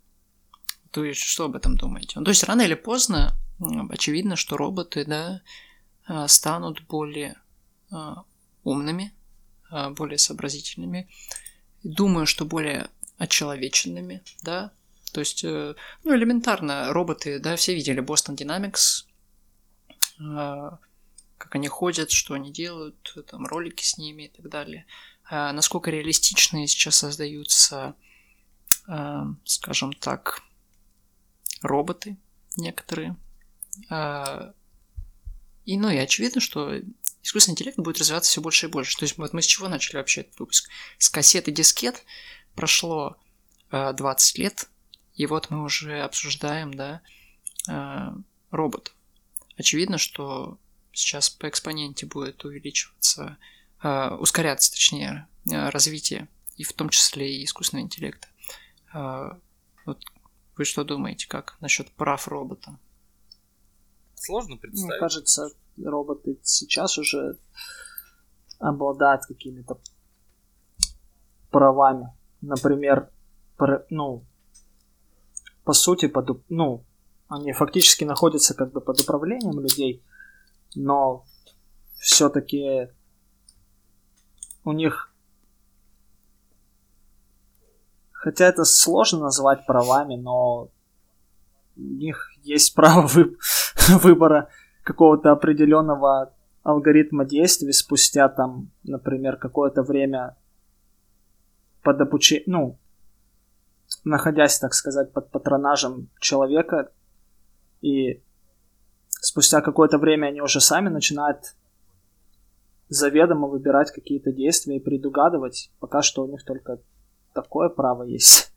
То 0.91 1.03
есть, 1.03 1.21
что 1.21 1.45
об 1.45 1.55
этом 1.55 1.77
думаете? 1.77 2.13
Ну, 2.19 2.25
то 2.25 2.29
есть, 2.29 2.43
рано 2.43 2.61
или 2.61 2.75
поздно, 2.75 3.35
очевидно, 3.89 4.35
что 4.35 4.55
роботы, 4.55 5.03
да, 5.05 6.27
станут 6.27 6.81
более 6.87 7.35
умными, 8.63 9.13
более 9.91 10.17
сообразительными. 10.17 11.09
Думаю, 11.83 12.25
что 12.25 12.45
более 12.45 12.89
очеловеченными, 13.17 14.23
да, 14.41 14.71
то 15.11 15.21
есть, 15.21 15.43
э, 15.43 15.75
ну, 16.03 16.15
элементарно, 16.15 16.93
роботы, 16.93 17.39
да, 17.39 17.55
все 17.55 17.73
видели 17.73 18.03
Boston 18.03 18.35
Dynamics, 18.35 19.05
э, 20.19 20.77
как 21.37 21.55
они 21.55 21.67
ходят, 21.67 22.11
что 22.11 22.33
они 22.33 22.51
делают, 22.51 23.17
там, 23.27 23.45
ролики 23.45 23.83
с 23.83 23.97
ними 23.97 24.23
и 24.23 24.27
так 24.27 24.49
далее. 24.49 24.85
Э, 25.29 25.51
насколько 25.53 25.89
реалистичные 25.91 26.67
сейчас 26.67 26.97
создаются, 26.97 27.95
скажем 29.43 29.91
так, 29.91 30.41
роботы 31.61 32.15
некоторые. 32.55 33.17
И, 33.91 35.77
ну, 35.77 35.89
и 35.89 35.97
очевидно, 35.97 36.39
что 36.39 36.79
искусственный 37.21 37.53
интеллект 37.53 37.77
будет 37.77 37.99
развиваться 37.99 38.31
все 38.31 38.39
больше 38.39 38.67
и 38.67 38.69
больше. 38.69 38.97
То 38.97 39.03
есть, 39.03 39.17
вот 39.17 39.33
мы 39.33 39.41
с 39.41 39.45
чего 39.45 39.67
начали 39.67 39.97
вообще 39.97 40.21
этот 40.21 40.39
выпуск? 40.39 40.69
С 40.97 41.09
кассеты 41.09 41.51
дискет, 41.51 42.05
прошло 42.57 43.15
э, 43.71 43.93
20 43.93 44.37
лет, 44.39 44.69
и 45.15 45.25
вот 45.27 45.49
мы 45.49 45.63
уже 45.63 46.01
обсуждаем, 46.01 46.73
да, 46.73 47.01
э, 47.69 48.09
роботов. 48.51 48.93
Очевидно, 49.57 49.97
что 49.97 50.57
сейчас 50.91 51.29
по 51.29 51.47
экспоненте 51.47 52.05
будет 52.07 52.43
увеличиваться, 52.43 53.37
э, 53.83 54.09
ускоряться, 54.15 54.71
точнее, 54.71 55.27
э, 55.49 55.69
развитие, 55.69 56.27
и 56.57 56.63
в 56.63 56.73
том 56.73 56.89
числе 56.89 57.37
и 57.37 57.45
искусственного 57.45 57.85
интеллекта. 57.85 58.27
Э, 58.93 59.29
вот 59.85 60.03
вы 60.57 60.65
что 60.65 60.83
думаете, 60.83 61.27
как 61.27 61.57
насчет 61.61 61.91
прав 61.91 62.27
робота? 62.27 62.79
Сложно 64.15 64.57
представить. 64.57 64.89
Мне 64.89 64.99
кажется, 64.99 65.49
роботы 65.77 66.39
сейчас 66.41 66.97
уже 66.97 67.37
обладают 68.59 69.25
какими-то 69.27 69.79
правами 71.51 72.16
например, 72.47 73.09
ну, 73.89 74.25
по 75.63 75.73
сути, 75.73 76.07
под, 76.07 76.41
ну, 76.49 76.85
они 77.27 77.51
фактически 77.51 78.03
находятся 78.05 78.53
как 78.53 78.71
бы 78.71 78.81
под 78.81 79.01
управлением 79.01 79.59
людей, 79.59 80.03
но 80.75 81.25
все-таки 81.99 82.89
у 84.63 84.71
них 84.71 85.13
Хотя 88.27 88.47
это 88.47 88.65
сложно 88.65 89.19
назвать 89.19 89.65
правами, 89.65 90.15
но 90.15 90.63
у 90.63 91.81
них 91.81 92.29
есть 92.43 92.73
право 92.75 93.07
вы... 93.07 93.37
выбора 93.87 94.49
какого-то 94.83 95.31
определенного 95.31 96.33
алгоритма 96.63 97.23
действий 97.23 97.71
спустя 97.71 98.27
там, 98.27 98.71
например, 98.83 99.37
какое-то 99.37 99.83
время 99.83 100.35
под 101.87 102.01
обучением, 102.01 102.43
ну, 102.47 102.79
находясь, 104.03 104.59
так 104.59 104.73
сказать, 104.73 105.13
под 105.13 105.31
патронажем 105.31 106.09
человека, 106.19 106.91
и 107.79 108.21
спустя 109.07 109.61
какое-то 109.61 109.97
время 109.97 110.27
они 110.27 110.41
уже 110.41 110.59
сами 110.59 110.89
начинают 110.89 111.55
заведомо 112.89 113.47
выбирать 113.47 113.91
какие-то 113.91 114.33
действия 114.33 114.75
и 114.75 114.81
предугадывать. 114.81 115.71
Пока 115.79 116.01
что 116.01 116.25
у 116.25 116.27
них 116.29 116.43
только 116.43 116.81
такое 117.33 117.69
право 117.69 118.03
есть. 118.03 118.51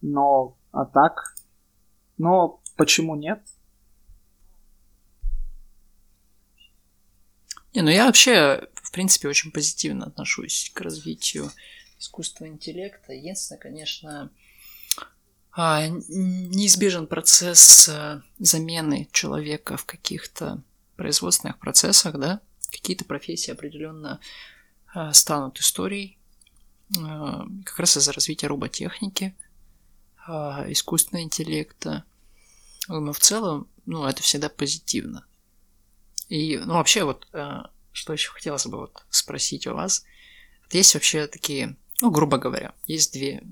Но, 0.00 0.56
а 0.70 0.86
так, 0.86 1.34
но 2.16 2.62
почему 2.78 3.16
нет? 3.16 3.42
Не, 7.74 7.80
ну 7.80 7.88
я 7.88 8.06
вообще, 8.06 8.68
в 8.74 8.92
принципе, 8.92 9.28
очень 9.28 9.50
позитивно 9.50 10.06
отношусь 10.06 10.70
к 10.74 10.80
развитию 10.82 11.50
искусственного 12.02 12.54
интеллекта. 12.54 13.12
Единственное, 13.12 13.60
конечно, 13.60 14.30
а, 15.54 15.86
неизбежен 15.86 17.06
процесс 17.06 17.88
а, 17.88 18.22
замены 18.38 19.08
человека 19.12 19.76
в 19.76 19.84
каких-то 19.84 20.62
производственных 20.96 21.58
процессах, 21.58 22.18
да, 22.18 22.40
какие-то 22.70 23.04
профессии 23.04 23.50
определенно 23.50 24.18
а, 24.94 25.12
станут 25.12 25.58
историей, 25.58 26.18
как 27.64 27.78
раз 27.78 27.96
из-за 27.96 28.12
развития 28.12 28.48
роботехники, 28.48 29.34
искусственного 30.28 31.24
интеллекта. 31.24 32.04
Но 32.86 33.14
в 33.14 33.18
целом, 33.18 33.66
ну, 33.86 34.04
это 34.04 34.22
всегда 34.22 34.50
позитивно. 34.50 35.24
И, 36.28 36.58
ну, 36.58 36.74
вообще, 36.74 37.04
вот, 37.04 37.26
что 37.92 38.12
еще 38.12 38.30
хотелось 38.30 38.66
бы 38.66 38.76
вот 38.76 39.06
спросить 39.08 39.66
у 39.66 39.74
вас. 39.74 40.04
есть 40.70 40.92
вообще 40.92 41.26
такие, 41.28 41.78
ну, 42.02 42.10
грубо 42.10 42.36
говоря, 42.36 42.74
есть 42.86 43.12
две 43.12 43.42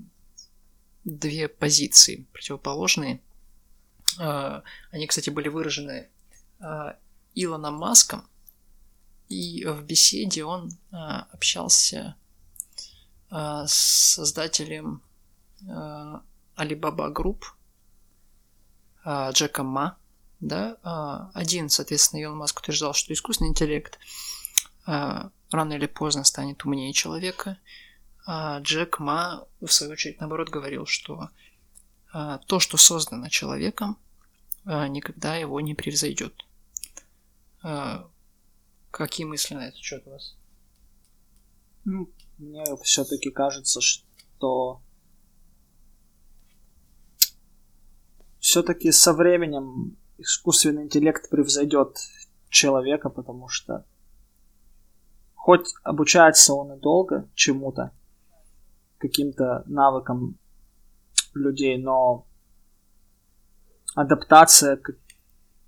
две 1.03 1.47
позиции 1.47 2.27
противоположные. 2.33 3.21
А, 4.19 4.61
они, 4.91 5.07
кстати, 5.07 5.29
были 5.29 5.47
выражены 5.47 6.09
а, 6.59 6.97
Илоном 7.33 7.75
Маском, 7.75 8.27
и 9.29 9.65
в 9.65 9.83
беседе 9.83 10.43
он 10.43 10.69
а, 10.91 11.27
общался 11.31 12.15
с 13.29 13.71
создателем 14.15 15.01
Alibaba 16.57 17.13
Group 17.13 17.43
Джеком 19.31 19.67
Ма. 19.67 19.97
Да? 20.41 21.29
Один, 21.33 21.69
соответственно, 21.69 22.19
Илон 22.19 22.39
Маск 22.39 22.59
утверждал, 22.59 22.93
что 22.93 23.13
искусственный 23.13 23.51
интеллект 23.51 23.97
рано 24.85 25.73
или 25.73 25.85
поздно 25.85 26.25
станет 26.25 26.65
умнее 26.65 26.91
человека– 26.91 27.57
а 28.25 28.59
Джек 28.59 28.99
Ма, 28.99 29.47
в 29.59 29.67
свою 29.67 29.93
очередь, 29.93 30.19
наоборот, 30.19 30.49
говорил, 30.49 30.85
что 30.85 31.29
а, 32.13 32.37
то, 32.39 32.59
что 32.59 32.77
создано 32.77 33.29
человеком, 33.29 33.97
а, 34.65 34.87
никогда 34.87 35.35
его 35.35 35.59
не 35.61 35.73
превзойдет. 35.75 36.33
Какие 38.89 39.25
мысли 39.25 39.53
на 39.53 39.67
этот 39.67 39.79
счет 39.79 40.05
у 40.07 40.11
вас? 40.11 40.35
Ну, 41.85 42.09
мне 42.37 42.63
все-таки 42.83 43.29
кажется, 43.29 43.79
что 43.81 44.81
все-таки 48.39 48.91
со 48.91 49.13
временем 49.13 49.95
искусственный 50.17 50.83
интеллект 50.83 51.29
превзойдет 51.29 51.97
человека, 52.49 53.09
потому 53.09 53.47
что 53.47 53.85
хоть 55.35 55.73
обучается 55.83 56.53
он 56.53 56.73
и 56.73 56.79
долго 56.79 57.29
чему-то, 57.33 57.91
каким-то 59.01 59.63
навыкам 59.65 60.37
людей, 61.33 61.77
но 61.77 62.25
адаптация 63.95 64.77
к, 64.77 64.91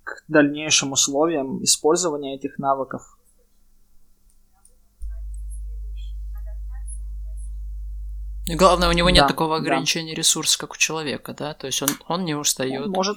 к 0.04 0.24
дальнейшим 0.28 0.92
условиям 0.92 1.62
использования 1.62 2.36
этих 2.36 2.58
навыков 2.58 3.02
И 8.46 8.56
главное, 8.56 8.90
у 8.90 8.92
него 8.92 9.08
нет 9.08 9.22
да, 9.22 9.28
такого 9.28 9.56
ограничения 9.56 10.12
да. 10.12 10.18
ресурса, 10.18 10.58
как 10.58 10.72
у 10.72 10.76
человека, 10.76 11.32
да? 11.32 11.54
То 11.54 11.66
есть 11.66 11.80
он, 11.80 11.88
он 12.08 12.26
не 12.26 12.34
устает. 12.34 12.84
Он 12.84 12.90
может. 12.90 13.16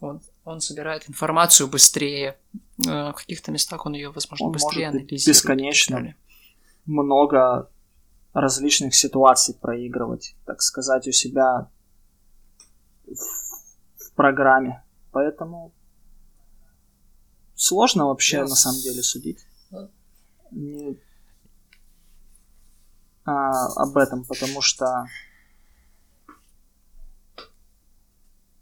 Он, 0.00 0.20
он 0.44 0.60
собирает 0.60 1.08
информацию 1.08 1.66
быстрее. 1.66 2.38
Э, 2.86 3.10
в 3.10 3.14
каких-то 3.14 3.50
местах 3.50 3.86
он 3.86 3.94
ее, 3.94 4.10
возможно, 4.10 4.46
он 4.46 4.52
быстрее 4.52 4.86
может 4.86 5.00
анализирует. 5.00 5.26
Бесконечно 5.26 6.14
много 6.84 7.68
различных 8.36 8.94
ситуаций 8.94 9.54
проигрывать, 9.54 10.36
так 10.44 10.60
сказать, 10.60 11.08
у 11.08 11.12
себя 11.12 11.70
в, 13.06 13.16
в 13.16 14.12
программе. 14.14 14.84
Поэтому 15.10 15.72
сложно 17.54 18.08
вообще 18.08 18.40
yes. 18.40 18.48
на 18.48 18.54
самом 18.54 18.80
деле 18.82 19.02
судить 19.02 19.38
Не, 20.50 21.00
а, 23.24 23.68
об 23.82 23.96
этом, 23.96 24.22
потому 24.26 24.60
что 24.60 25.06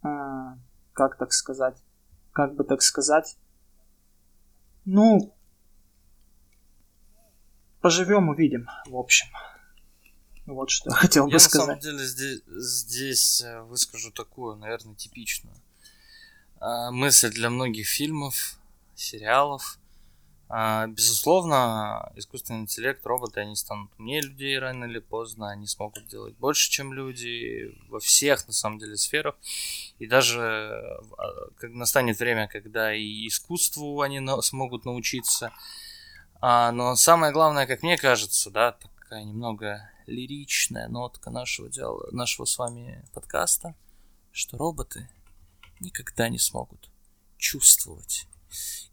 а, 0.03 0.57
как 0.93 1.19
так 1.19 1.33
сказать, 1.33 1.83
как 2.31 2.55
бы 2.55 2.63
так 2.63 2.81
сказать, 2.81 3.37
ну, 4.85 5.35
поживем, 7.81 8.29
увидим, 8.29 8.69
в 8.87 8.97
общем. 8.97 9.27
Вот 10.47 10.71
что 10.71 10.91
я 10.91 10.97
хотел 10.97 11.27
бы 11.27 11.33
я 11.33 11.39
сказать. 11.39 11.77
на 11.77 11.81
самом 11.81 11.81
деле 11.81 12.07
здесь, 12.07 12.43
здесь 12.47 13.41
э, 13.43 13.63
выскажу 13.63 14.11
такую, 14.11 14.57
наверное, 14.57 14.95
типичную 14.95 15.57
а, 16.61 16.91
мысль 16.91 17.31
для 17.31 17.51
многих 17.51 17.87
фильмов, 17.87 18.59
сериалов. 18.95 19.79
А, 20.51 20.87
безусловно, 20.87 22.13
искусственный 22.17 22.61
интеллект, 22.61 23.05
роботы, 23.07 23.41
они 23.41 23.57
станут 23.57 23.91
умнее 23.99 24.21
людей 24.21 24.59
рано 24.59 24.85
или 24.85 24.99
поздно, 24.99 25.51
они 25.51 25.67
смогут 25.67 26.07
делать 26.09 26.37
больше, 26.37 26.71
чем 26.71 26.93
люди 26.93 27.75
во 27.89 27.99
всех, 27.99 28.47
на 28.47 28.53
самом 28.53 28.79
деле, 28.79 28.97
сферах. 28.97 29.37
И 29.99 30.07
даже 30.07 31.01
а, 31.17 31.49
настанет 31.63 32.19
время, 32.19 32.49
когда 32.49 32.95
и 32.95 33.27
искусству 33.27 34.03
они 34.03 34.21
смогут 34.43 34.85
научиться. 34.85 35.53
Но 36.43 36.95
самое 36.97 37.33
главное, 37.33 37.67
как 37.67 37.83
мне 37.83 37.97
кажется, 37.97 38.51
да, 38.51 38.73
такая 38.73 39.25
немного 39.25 39.89
лиричная 40.07 40.89
нотка 40.89 41.31
нашего 41.31 41.69
дела, 41.69 42.09
нашего 42.13 42.45
с 42.47 42.59
вами 42.59 43.05
подкаста, 43.13 43.75
что 44.33 44.57
роботы 44.57 45.09
никогда 45.81 46.29
не 46.29 46.39
смогут 46.39 46.91
чувствовать 47.37 48.27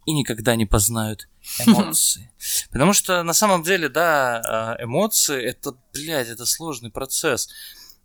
и 0.06 0.14
никогда 0.14 0.56
не 0.56 0.66
познают 0.66 1.28
эмоции. 1.66 2.32
Потому 2.72 2.94
что 2.94 3.24
на 3.24 3.34
самом 3.34 3.64
деле, 3.64 3.90
да, 3.90 4.42
а, 4.46 4.84
эмоции 4.84 5.42
это, 5.44 5.76
блядь, 5.94 6.30
это 6.30 6.46
сложный 6.46 6.92
процесс. 6.92 7.50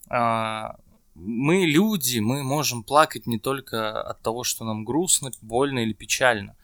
А, 0.08 0.76
мы 1.14 1.64
люди, 1.64 2.18
мы 2.18 2.42
можем 2.42 2.84
плакать 2.84 3.26
не 3.26 3.38
только 3.38 4.02
от 4.02 4.20
того, 4.20 4.44
что 4.44 4.64
нам 4.64 4.84
грустно, 4.84 5.30
больно 5.40 5.78
или 5.80 5.94
печально. 5.94 6.56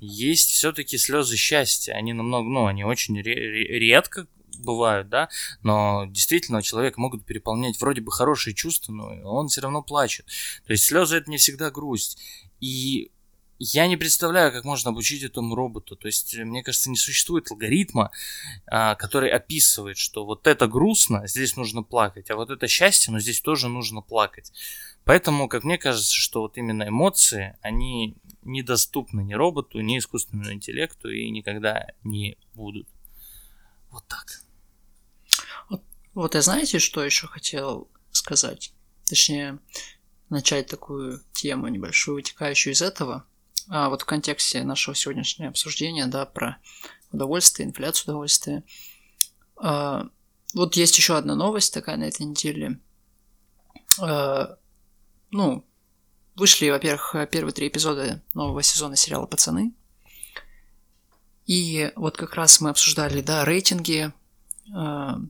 Есть 0.00 0.50
все-таки 0.50 0.96
слезы 0.96 1.36
счастья. 1.36 1.94
Они 1.94 2.12
намного, 2.12 2.48
ну, 2.48 2.66
они 2.66 2.84
очень 2.84 3.20
редко 3.20 4.28
бывают, 4.58 5.08
да, 5.08 5.28
но 5.62 6.06
действительно 6.08 6.62
человека 6.62 7.00
могут 7.00 7.24
переполнять 7.24 7.80
вроде 7.80 8.00
бы 8.00 8.12
хорошие 8.12 8.54
чувства, 8.54 8.92
но 8.92 9.06
он 9.24 9.48
все 9.48 9.60
равно 9.60 9.82
плачет. 9.82 10.26
То 10.66 10.72
есть 10.72 10.84
слезы 10.84 11.16
это 11.16 11.30
не 11.30 11.36
всегда 11.38 11.70
грусть. 11.70 12.18
И 12.60 13.10
я 13.58 13.88
не 13.88 13.96
представляю, 13.96 14.52
как 14.52 14.64
можно 14.64 14.90
обучить 14.90 15.22
этому 15.22 15.54
роботу. 15.54 15.96
То 15.96 16.06
есть, 16.06 16.36
мне 16.36 16.62
кажется, 16.62 16.90
не 16.90 16.96
существует 16.96 17.50
алгоритма, 17.50 18.10
а, 18.66 18.94
который 18.94 19.30
описывает, 19.30 19.98
что 19.98 20.24
вот 20.24 20.46
это 20.46 20.68
грустно, 20.68 21.26
здесь 21.26 21.56
нужно 21.56 21.82
плакать, 21.82 22.30
а 22.30 22.36
вот 22.36 22.50
это 22.50 22.68
счастье, 22.68 23.12
но 23.12 23.18
здесь 23.18 23.40
тоже 23.40 23.68
нужно 23.68 24.00
плакать. 24.00 24.52
Поэтому, 25.04 25.48
как 25.48 25.64
мне 25.64 25.78
кажется, 25.78 26.14
что 26.14 26.42
вот 26.42 26.56
именно 26.56 26.88
эмоции, 26.88 27.56
они 27.60 28.16
недоступны 28.42 29.22
ни 29.22 29.34
роботу, 29.34 29.80
ни 29.80 29.98
искусственному 29.98 30.52
интеллекту 30.52 31.10
и 31.10 31.28
никогда 31.30 31.88
не 32.04 32.38
будут. 32.54 32.86
Вот 33.90 34.06
так. 34.06 34.42
Вот 36.18 36.34
я 36.34 36.42
знаете, 36.42 36.80
что 36.80 37.04
еще 37.04 37.28
хотел 37.28 37.88
сказать? 38.10 38.72
Точнее, 39.04 39.60
начать 40.30 40.66
такую 40.66 41.22
тему 41.30 41.68
небольшую, 41.68 42.16
вытекающую 42.16 42.72
из 42.72 42.82
этого. 42.82 43.24
А 43.68 43.88
вот 43.88 44.02
в 44.02 44.04
контексте 44.04 44.64
нашего 44.64 44.96
сегодняшнего 44.96 45.48
обсуждения, 45.48 46.06
да, 46.06 46.26
про 46.26 46.58
удовольствие, 47.12 47.68
инфляцию 47.68 48.06
удовольствия. 48.06 48.64
А, 49.58 50.08
вот 50.54 50.74
есть 50.74 50.98
еще 50.98 51.16
одна 51.16 51.36
новость 51.36 51.72
такая 51.72 51.96
на 51.96 52.08
этой 52.08 52.26
неделе. 52.26 52.80
А, 54.00 54.58
ну, 55.30 55.64
вышли, 56.34 56.68
во-первых, 56.68 57.14
первые 57.30 57.52
три 57.52 57.68
эпизода 57.68 58.24
нового 58.34 58.64
сезона 58.64 58.96
сериала 58.96 59.26
«Пацаны». 59.26 59.72
И 61.46 61.92
вот 61.94 62.16
как 62.16 62.34
раз 62.34 62.60
мы 62.60 62.70
обсуждали, 62.70 63.20
да, 63.20 63.44
рейтинги, 63.44 64.12
а, 64.74 65.20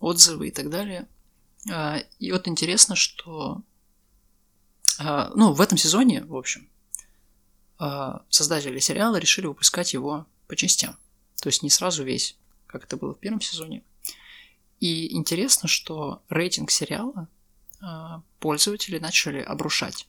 отзывы 0.00 0.48
и 0.48 0.50
так 0.50 0.70
далее. 0.70 1.08
А, 1.70 1.98
и 2.18 2.32
вот 2.32 2.48
интересно, 2.48 2.96
что 2.96 3.62
а, 4.98 5.32
ну, 5.34 5.52
в 5.52 5.60
этом 5.60 5.78
сезоне, 5.78 6.24
в 6.24 6.36
общем, 6.36 6.68
а, 7.78 8.24
создатели 8.28 8.78
сериала 8.78 9.16
решили 9.16 9.46
выпускать 9.46 9.92
его 9.92 10.26
по 10.46 10.56
частям. 10.56 10.96
то 11.40 11.48
есть 11.48 11.62
не 11.62 11.70
сразу 11.70 12.04
весь, 12.04 12.36
как 12.66 12.84
это 12.84 12.96
было 12.96 13.14
в 13.14 13.18
первом 13.18 13.40
сезоне. 13.40 13.82
И 14.80 15.14
интересно, 15.14 15.68
что 15.68 16.22
рейтинг 16.28 16.70
сериала 16.70 17.28
пользователи 18.40 18.98
начали 18.98 19.40
обрушать 19.40 20.08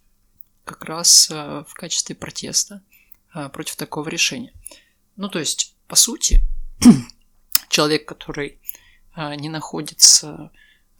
как 0.64 0.86
раз 0.86 1.30
в 1.30 1.74
качестве 1.74 2.16
протеста 2.16 2.82
против 3.54 3.76
такого 3.76 4.08
решения. 4.10 4.54
Ну, 5.16 5.30
то 5.30 5.40
есть, 5.40 5.76
по 5.88 5.96
сути, 5.96 6.42
человек, 7.70 8.08
который 8.08 8.60
не 9.36 9.50
находится 9.50 10.52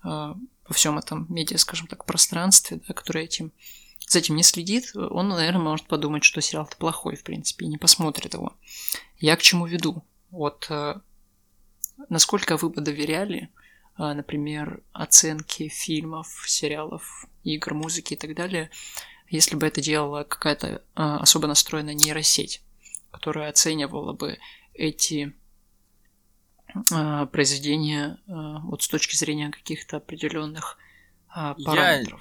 во 0.04 0.74
всем 0.74 0.98
этом 0.98 1.26
медиа, 1.30 1.58
скажем 1.58 1.88
так, 1.88 2.06
пространстве, 2.06 2.82
да, 2.88 2.94
который 2.94 3.24
этим, 3.24 3.52
за 4.08 4.20
этим 4.20 4.36
не 4.36 4.44
следит, 4.44 4.96
он, 4.96 5.30
наверное, 5.30 5.62
может 5.62 5.88
подумать, 5.88 6.24
что 6.24 6.42
сериал-то 6.42 6.78
плохой, 6.78 7.16
в 7.16 7.24
принципе, 7.24 7.66
и 7.66 7.70
не 7.70 7.78
посмотрит 7.78 8.34
его. 8.34 8.54
Я 9.18 9.36
к 9.36 9.42
чему 9.42 9.66
веду? 9.66 10.04
Вот 10.30 10.70
насколько 12.10 12.58
вы 12.58 12.70
бы 12.70 12.82
доверяли 12.82 13.50
а, 13.98 14.14
например, 14.14 14.84
оценки 14.94 15.70
фильмов, 15.70 16.44
сериалов, 16.46 17.26
игр, 17.44 17.74
музыки 17.74 18.14
и 18.14 18.18
так 18.18 18.36
далее, 18.36 18.70
если 19.28 19.56
бы 19.56 19.66
это 19.66 19.82
делала 19.82 20.24
какая-то 20.24 20.84
а, 20.94 21.18
особо 21.18 21.48
настроенная 21.48 21.96
нейросеть, 21.96 22.62
которая 23.10 23.50
оценивала 23.50 24.14
бы 24.14 24.38
эти 24.76 25.34
а, 26.92 27.26
произведения 27.28 28.20
вот 28.28 28.84
с 28.84 28.88
точки 28.88 29.16
зрения 29.16 29.50
каких-то 29.50 29.98
определенных 29.98 30.78
параметров. 31.34 32.20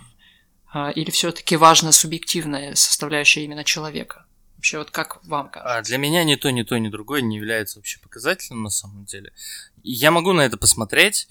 Я... 0.74 0.90
Или 0.90 1.11
все-таки 1.11 1.57
важна 1.57 1.92
субъективная 1.92 2.74
составляющая 2.74 3.44
именно 3.44 3.64
человека? 3.64 4.26
Вообще, 4.57 4.78
вот 4.78 4.90
как 4.90 5.24
вам 5.24 5.49
кажется? 5.49 5.78
А 5.78 5.82
для 5.82 5.97
меня 5.99 6.24
ни 6.24 6.34
то, 6.34 6.51
ни 6.51 6.62
то, 6.62 6.78
ни 6.78 6.88
другое 6.88 7.20
не 7.20 7.36
является 7.36 7.78
вообще 7.78 8.01
показателем 8.01 8.62
на 8.62 8.70
самом 8.70 9.05
деле. 9.05 9.32
Я 9.82 10.11
могу 10.11 10.32
на 10.32 10.40
это 10.42 10.57
посмотреть, 10.57 11.28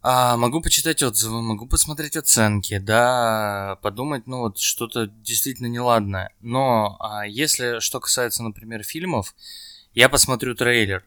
а, 0.00 0.36
могу 0.36 0.60
почитать 0.60 1.02
отзывы, 1.02 1.42
могу 1.42 1.66
посмотреть 1.66 2.16
оценки, 2.16 2.78
да, 2.78 3.78
подумать, 3.82 4.26
ну 4.26 4.38
вот 4.38 4.58
что-то 4.58 5.06
действительно 5.06 5.66
неладное. 5.66 6.32
Но 6.40 6.96
а, 7.00 7.26
если 7.26 7.80
что 7.80 8.00
касается, 8.00 8.42
например, 8.42 8.82
фильмов, 8.82 9.34
я 9.94 10.08
посмотрю 10.08 10.54
трейлер. 10.54 11.04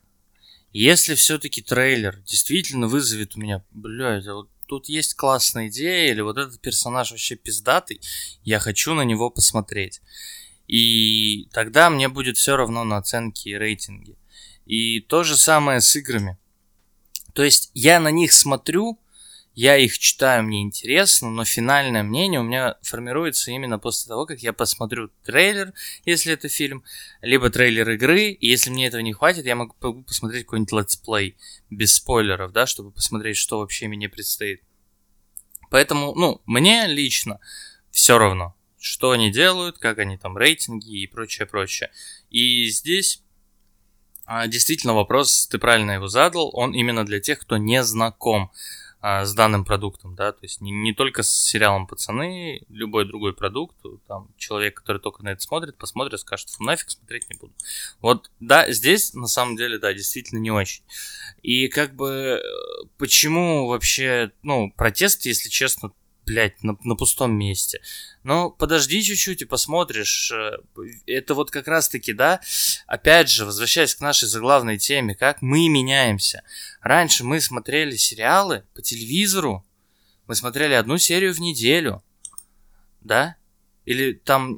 Если 0.78 1.16
все-таки 1.16 1.62
трейлер 1.62 2.22
действительно 2.26 2.90
вызовет 2.90 3.38
у 3.38 3.40
меня, 3.40 3.64
блядь, 3.72 4.28
а 4.28 4.34
вот 4.34 4.50
тут 4.68 4.90
есть 4.90 5.14
классная 5.14 5.70
идея, 5.70 6.12
или 6.12 6.20
вот 6.20 6.38
этот 6.38 6.60
персонаж 6.60 7.12
вообще 7.12 7.38
пиздатый, 7.38 8.02
я 8.44 8.60
хочу 8.60 8.94
на 8.94 9.04
него 9.04 9.30
посмотреть. 9.30 10.02
И 10.68 11.48
тогда 11.54 11.90
мне 11.90 12.10
будет 12.10 12.36
все 12.36 12.58
равно 12.58 12.84
на 12.84 12.98
оценки 12.98 13.48
и 13.48 13.54
рейтинги. 13.54 14.18
И 14.66 15.00
то 15.00 15.24
же 15.24 15.38
самое 15.38 15.80
с 15.80 15.96
играми. 15.96 16.38
То 17.34 17.46
есть 17.46 17.72
я 17.74 18.02
на 18.02 18.12
них 18.12 18.34
смотрю, 18.34 19.00
я 19.56 19.78
их 19.78 19.98
читаю, 19.98 20.44
мне 20.44 20.62
интересно, 20.62 21.30
но 21.30 21.46
финальное 21.46 22.04
мнение 22.04 22.42
у 22.42 22.44
меня 22.44 22.76
формируется 22.82 23.52
именно 23.52 23.80
после 23.80 24.10
того, 24.10 24.26
как 24.26 24.40
я 24.40 24.52
посмотрю 24.52 25.10
трейлер, 25.24 25.74
если 26.04 26.34
это 26.34 26.50
фильм, 26.50 26.84
либо 27.22 27.50
трейлер 27.50 27.90
игры, 27.92 28.32
и 28.32 28.48
если 28.48 28.70
мне 28.70 28.88
этого 28.88 29.02
не 29.02 29.14
хватит, 29.14 29.46
я 29.46 29.56
могу 29.56 30.04
посмотреть 30.04 30.44
какой-нибудь 30.44 30.74
летсплей 30.74 31.38
без 31.70 31.96
спойлеров, 31.96 32.52
да, 32.52 32.66
чтобы 32.66 32.92
посмотреть, 32.92 33.38
что 33.38 33.60
вообще 33.60 33.88
мне 33.88 34.10
предстоит. 34.10 34.62
Поэтому, 35.70 36.14
ну, 36.16 36.42
мне 36.46 36.88
лично 36.88 37.40
все 37.92 38.18
равно, 38.18 38.56
что 38.78 39.12
они 39.12 39.32
делают, 39.32 39.78
как 39.78 40.00
они 40.00 40.18
там 40.18 40.38
рейтинги 40.38 41.02
и 41.02 41.08
прочее, 41.08 41.48
прочее. 41.48 41.92
И 42.30 42.68
здесь 42.68 43.24
а, 44.26 44.48
действительно, 44.48 44.96
вопрос, 44.96 45.48
ты 45.48 45.60
правильно 45.60 45.92
его 45.92 46.08
задал, 46.08 46.50
он 46.54 46.74
именно 46.74 47.06
для 47.06 47.20
тех, 47.20 47.40
кто 47.40 47.58
не 47.58 47.84
знаком 47.84 48.52
а, 49.08 49.24
с 49.24 49.36
данным 49.36 49.66
продуктом, 49.66 50.16
да, 50.16 50.32
то 50.32 50.40
есть 50.42 50.62
не, 50.62 50.72
не 50.72 50.92
только 50.92 51.22
с 51.22 51.30
сериалом 51.30 51.86
«Пацаны», 51.86 52.66
любой 52.70 53.06
другой 53.06 53.36
продукт, 53.36 53.78
там, 54.08 54.34
человек, 54.36 54.74
который 54.82 54.98
только 54.98 55.24
на 55.24 55.30
это 55.30 55.42
смотрит, 55.44 55.78
посмотрит, 55.78 56.20
скажет, 56.20 56.50
фу, 56.50 56.64
нафиг 56.64 56.90
смотреть 56.90 57.30
не 57.30 57.38
буду. 57.38 57.54
Вот, 58.02 58.32
да, 58.40 58.72
здесь, 58.72 59.14
на 59.14 59.28
самом 59.28 59.58
деле, 59.58 59.78
да, 59.78 59.94
действительно 59.94 60.40
не 60.40 60.50
очень. 60.50 60.82
И 61.44 61.68
как 61.68 61.96
бы, 61.96 62.10
э, 62.10 62.88
почему 62.98 63.68
вообще, 63.68 64.32
ну, 64.42 64.74
протест, 64.76 65.28
если 65.28 65.50
честно, 65.50 65.92
блядь, 66.26 66.64
на, 66.64 66.76
на 66.84 66.96
пустом 66.96 67.38
месте. 67.38 67.82
Ну, 68.26 68.50
подожди 68.50 69.04
чуть-чуть 69.04 69.44
и 69.44 69.46
посмотришь. 69.46 70.32
Э, 70.32 70.58
это 71.06 71.36
вот 71.36 71.52
как 71.52 71.68
раз-таки, 71.68 72.12
да, 72.12 72.42
опять 72.88 73.30
же, 73.30 73.46
возвращаясь 73.46 73.94
к 73.94 74.02
нашей 74.02 74.28
заглавной 74.28 74.80
теме, 74.80 75.14
как 75.14 75.44
мы 75.44 75.70
меняемся. 75.70 76.42
Раньше 76.82 77.24
мы 77.24 77.40
смотрели 77.40 77.96
сериалы 77.96 78.64
по 78.74 78.82
телевизору, 78.82 79.64
мы 80.26 80.34
смотрели 80.34 80.74
одну 80.74 80.98
серию 80.98 81.36
в 81.36 81.40
неделю, 81.40 82.04
да? 83.00 83.36
Или 83.86 84.14
там, 84.14 84.58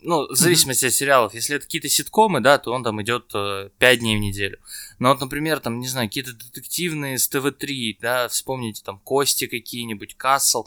ну, 0.00 0.26
в 0.26 0.34
зависимости 0.34 0.86
mm-hmm. 0.86 0.88
от 0.88 0.94
сериалов, 0.94 1.34
если 1.34 1.56
это 1.56 1.66
какие-то 1.66 1.90
ситкомы, 1.90 2.40
да, 2.40 2.56
то 2.56 2.72
он 2.72 2.82
там 2.82 3.02
идет 3.02 3.30
э, 3.34 3.68
5 3.80 3.98
дней 3.98 4.16
в 4.16 4.20
неделю. 4.20 4.58
Но 4.98 5.10
вот, 5.10 5.20
например, 5.20 5.60
там, 5.60 5.78
не 5.78 5.88
знаю, 5.88 6.08
какие-то 6.08 6.32
детективные 6.32 7.18
с 7.18 7.28
ТВ-3, 7.28 7.98
да, 8.00 8.28
вспомните 8.28 8.82
там 8.82 8.98
Кости 8.98 9.46
какие-нибудь, 9.46 10.16
Касл. 10.16 10.64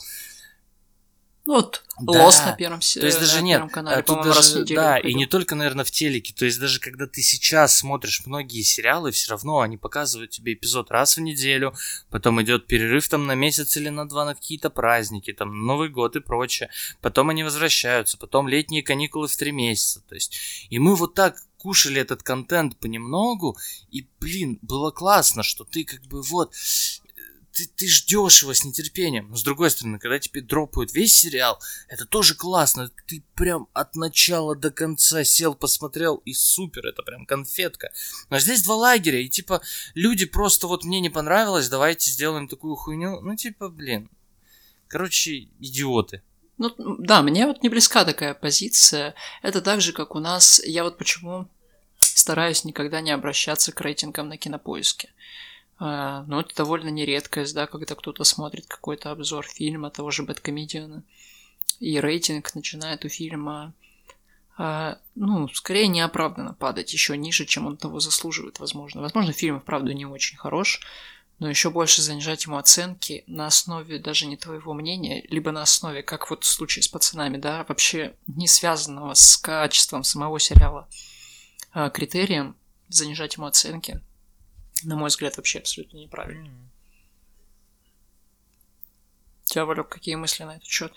Ну 1.48 1.54
вот, 1.54 1.86
да. 2.02 2.26
Лос 2.26 2.41
на 2.45 2.52
первом, 2.52 2.82
то 2.82 3.06
есть 3.06 3.22
даже 3.22 3.41
нет, 3.41 3.72
канале, 3.72 4.00
а 4.00 4.04
тут 4.04 4.18
даже, 4.18 4.36
раз 4.36 4.54
в 4.54 4.60
неделю 4.60 4.82
Да, 4.82 4.98
и 4.98 5.14
не 5.14 5.28
только, 5.28 5.56
наверное, 5.56 5.86
в 5.86 5.91
телеке. 5.91 6.34
То 6.34 6.43
есть 6.43 6.60
даже 6.60 6.82
когда 6.82 7.08
ты 7.08 7.22
сейчас 7.22 7.78
смотришь 7.78 8.24
многие 8.26 8.64
сериалы, 8.64 9.12
все 9.12 9.32
равно 9.32 9.62
они 9.62 9.78
показывают 9.78 10.32
тебе 10.32 10.56
эпизод 10.56 10.91
раз 10.91 11.16
в 11.16 11.22
неделю, 11.22 11.74
потом 12.10 12.41
идет 12.41 12.68
перерыв 12.68 13.08
там 13.08 13.28
на 13.28 13.36
месяц 13.36 13.78
или 13.78 13.88
на 13.88 14.06
два 14.10 14.26
на 14.26 14.36
какие-то 14.36 14.70
праздники, 14.70 15.32
там 15.32 15.66
Новый 15.66 15.88
год 15.88 16.18
и 16.18 16.20
прочее. 16.20 16.70
Потом 17.02 17.30
они 17.30 17.45
возвращаются, 17.45 18.18
потом 18.18 18.50
летние 18.50 18.84
каникулы 18.84 19.30
в 19.30 19.38
три 19.38 19.54
месяца. 19.54 20.02
То 20.02 20.16
есть, 20.16 20.38
и 20.70 20.80
мы 20.80 20.95
вот 20.95 21.14
так 21.14 21.38
кушали 21.58 22.02
этот 22.02 22.24
контент 22.24 22.78
понемногу, 22.78 23.58
и, 23.89 24.06
блин, 24.20 24.60
было 24.62 24.91
классно, 24.91 25.43
что 25.43 25.64
ты 25.64 25.86
как 25.86 26.02
бы 26.08 26.22
вот 26.22 26.54
ты, 27.58 27.68
ты 27.76 27.88
ждешь 27.88 28.43
его 28.43 28.53
с 28.53 28.64
нетерпением. 28.64 29.30
Но 29.30 29.36
с 29.36 29.43
другой 29.43 29.72
стороны, 29.72 29.97
когда 29.97 30.20
тебе 30.20 30.41
дропают 30.41 30.93
весь 30.93 31.16
сериал, 31.16 31.60
это 31.88 32.05
тоже 32.05 32.36
классно. 32.36 32.91
Ты 33.08 33.24
прям 33.34 33.68
от 33.74 33.95
начала 33.95 34.55
до 34.55 34.70
конца 34.70 35.24
сел, 35.24 35.55
посмотрел, 35.55 36.18
и 36.18 36.34
супер, 36.34 36.86
это 36.86 37.01
прям 37.01 37.26
конфетка. 37.26 37.89
Но 38.30 38.38
здесь 38.38 38.62
два 38.62 38.76
лагеря, 38.76 39.20
и 39.20 39.28
типа 39.28 39.62
люди 39.95 40.26
просто 40.26 40.68
вот 40.68 40.84
мне 40.84 40.99
не 40.99 41.10
понравилось, 41.10 41.68
давайте 41.68 42.12
сделаем 42.12 42.47
такую 42.47 42.76
хуйню. 42.76 43.22
Ну 43.22 43.36
типа, 43.36 43.70
блин. 43.70 44.10
Короче, 44.88 45.49
идиоты. 45.60 46.22
Ну, 46.60 46.74
да, 46.78 47.22
мне 47.24 47.47
вот 47.47 47.64
не 47.64 47.70
близка 47.70 48.05
такая 48.05 48.34
позиция. 48.36 49.16
Это 49.41 49.62
так 49.62 49.82
же, 49.82 49.93
как 49.93 50.16
у 50.16 50.20
нас. 50.20 50.62
Я 50.64 50.84
вот 50.84 50.97
почему 50.97 51.49
стараюсь 51.99 52.64
никогда 52.64 53.01
не 53.01 53.12
обращаться 53.12 53.72
к 53.72 53.82
рейтингам 53.82 54.30
на 54.30 54.38
кинопоиске. 54.38 55.10
А, 55.80 56.23
но 56.23 56.41
это 56.41 56.55
довольно 56.55 56.89
нередкость, 56.89 57.53
да, 57.53 57.67
когда 57.67 57.95
кто-то 57.95 58.23
смотрит 58.23 58.65
какой-то 58.65 59.11
обзор 59.11 59.45
фильма 59.45 59.89
того 59.91 60.11
же 60.11 60.23
Бэткомедиана, 60.23 61.03
и 61.80 61.99
рейтинг 61.99 62.55
начинает 62.55 63.05
у 63.05 63.09
фильма, 63.09 63.73
а, 64.57 64.97
ну, 65.13 65.47
скорее 65.49 65.88
неоправданно 65.88 66.53
падать 66.53 66.91
еще 66.93 67.15
ниже, 67.15 67.45
чем 67.45 67.67
он 67.67 67.78
того 67.78 67.99
заслуживает, 67.99 68.59
возможно. 68.59 69.01
Возможно, 69.01 69.34
фильм, 69.34 69.59
вправду, 69.59 69.91
не 69.91 70.07
очень 70.07 70.38
хорош, 70.38 70.82
но 71.38 71.47
еще 71.47 71.69
больше 71.69 72.01
занижать 72.01 72.45
ему 72.45 72.57
оценки 72.57 73.23
на 73.28 73.45
основе 73.45 73.99
даже 73.99 74.25
не 74.25 74.36
твоего 74.36 74.73
мнения, 74.73 75.23
либо 75.30 75.51
на 75.51 75.61
основе, 75.61 76.01
как 76.01 76.32
вот 76.32 76.43
в 76.43 76.47
случае 76.47 76.82
с 76.82 76.88
пацанами, 76.88 77.38
да, 77.38 77.63
вообще 77.69 78.15
не 78.25 78.47
связанного 78.47 79.13
с 79.13 79.38
качеством 79.38 80.03
самого 80.03 80.39
сериала 80.39 80.88
а, 81.71 81.91
критерием, 81.91 82.55
занижать 82.89 83.36
ему 83.36 83.45
оценки– 83.45 84.01
на 84.84 84.95
мой 84.95 85.09
взгляд, 85.09 85.38
вообще 85.38 85.59
абсолютно 85.59 85.97
неправильно. 85.97 86.51
Тебя, 89.45 89.65
Валек, 89.65 89.89
какие 89.89 90.15
мысли 90.15 90.43
на 90.43 90.57
этот 90.57 90.67
счет? 90.67 90.93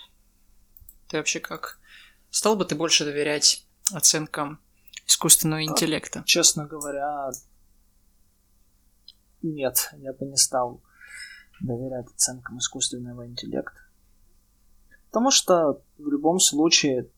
Ты 1.07 1.17
вообще 1.17 1.39
как? 1.39 1.79
Стал 2.29 2.55
бы 2.55 2.65
ты 2.65 2.75
больше 2.75 3.05
доверять 3.05 3.65
оценкам 3.93 4.59
искусственного 5.05 5.63
интеллекта? 5.63 6.23
Честно 6.25 6.65
говоря, 6.65 7.31
нет, 9.41 9.89
я 9.97 10.13
бы 10.13 10.25
не 10.25 10.37
стал 10.37 10.81
доверять 11.59 12.07
оценкам 12.07 12.57
искусственного 12.59 13.27
интеллекта. 13.27 13.79
Потому 15.07 15.31
что 15.31 15.83
в 15.97 16.09
любом 16.09 16.39
случае 16.39 17.09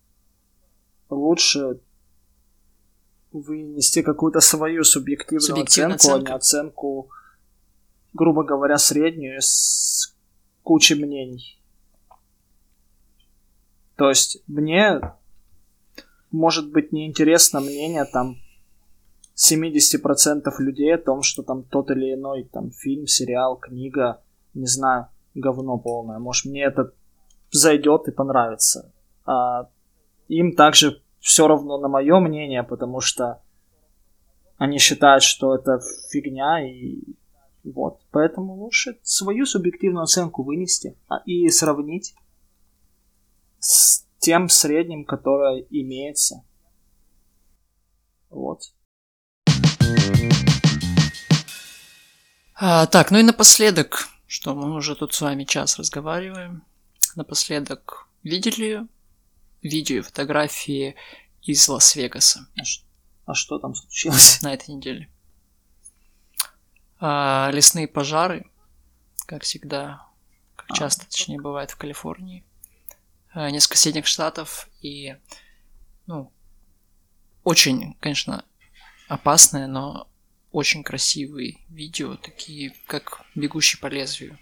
лучше 1.10 1.80
вынести 3.34 4.02
какую-то 4.02 4.40
свою 4.40 4.84
субъективную, 4.84 5.42
субъективную 5.42 5.96
оценку, 5.96 6.14
оценку. 6.14 6.28
а 6.28 6.30
не 6.30 6.36
оценку, 6.36 7.10
грубо 8.14 8.44
говоря, 8.44 8.78
среднюю 8.78 9.42
с 9.42 10.16
кучей 10.62 10.96
мнений. 10.96 11.60
То 13.96 14.10
есть 14.10 14.42
мне 14.48 15.02
может 16.32 16.72
быть 16.72 16.92
неинтересно 16.92 17.60
мнение 17.60 18.06
там 18.06 18.38
70% 19.36 20.52
людей 20.60 20.96
о 20.96 20.98
том, 20.98 21.22
что 21.22 21.44
там 21.44 21.64
тот 21.64 21.92
или 21.92 22.14
иной 22.14 22.44
там 22.44 22.72
фильм, 22.72 23.08
сериал, 23.08 23.58
книга, 23.58 24.22
не 24.54 24.68
знаю, 24.68 25.08
говно 25.36 25.78
полное. 25.78 26.20
Может, 26.20 26.46
мне 26.46 26.64
это 26.64 26.94
зайдет 27.52 28.08
и 28.08 28.12
понравится. 28.12 28.92
А 29.26 29.70
им 30.28 30.56
также 30.56 31.03
все 31.24 31.48
равно 31.48 31.78
на 31.78 31.88
мое 31.88 32.20
мнение, 32.20 32.64
потому 32.64 33.00
что 33.00 33.42
они 34.58 34.78
считают, 34.78 35.24
что 35.24 35.56
это 35.56 35.80
фигня, 36.12 36.70
и 36.70 37.02
вот. 37.64 38.02
Поэтому 38.12 38.56
лучше 38.56 39.00
свою 39.04 39.46
субъективную 39.46 40.04
оценку 40.04 40.44
вынести 40.44 40.98
а, 41.08 41.22
и 41.26 41.48
сравнить 41.48 42.14
с 43.60 44.06
тем 44.20 44.50
средним, 44.50 45.06
которое 45.06 45.66
имеется. 45.70 46.44
Вот. 48.30 48.74
А, 52.56 52.86
так, 52.88 53.12
ну 53.12 53.20
и 53.20 53.24
напоследок, 53.24 54.10
что 54.28 54.54
мы 54.56 54.76
уже 54.76 54.98
тут 54.98 55.14
с 55.14 55.22
вами 55.22 55.46
час 55.46 55.80
разговариваем. 55.80 56.66
Напоследок, 57.16 58.10
видели 58.24 58.86
видео 59.64 59.98
и 59.98 60.02
фотографии 60.02 60.96
из 61.42 61.68
Лас-Вегаса? 61.68 62.48
А, 62.58 62.62
а 63.26 63.34
что 63.34 63.60
там 63.60 63.74
случилось? 63.74 64.40
На 64.42 64.54
этой 64.54 64.76
неделе. 64.76 65.10
А, 67.00 67.50
лесные 67.52 67.88
пожары, 67.88 68.50
как 69.26 69.44
всегда, 69.44 70.08
как 70.56 70.72
а, 70.72 70.76
часто, 70.76 71.06
точнее, 71.06 71.42
бывает 71.42 71.72
в 71.72 71.78
Калифорнии. 71.78 72.46
А, 73.34 73.50
несколько 73.50 73.78
соседних 73.78 74.08
штатов 74.08 74.70
и, 74.82 75.16
ну, 76.06 76.32
очень, 77.44 77.96
конечно, 78.00 78.46
опасное, 79.08 79.68
но 79.68 80.08
очень 80.52 80.84
красивые 80.84 81.58
видео, 81.68 82.16
такие 82.16 82.76
как 82.86 83.26
«Бегущий 83.36 83.80
по 83.80 83.88
лезвию». 83.88 84.38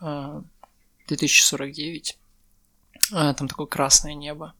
2049. 0.00 2.18
А, 3.12 3.34
там 3.34 3.48
такое 3.48 3.66
красное 3.66 4.14
небо. 4.14 4.54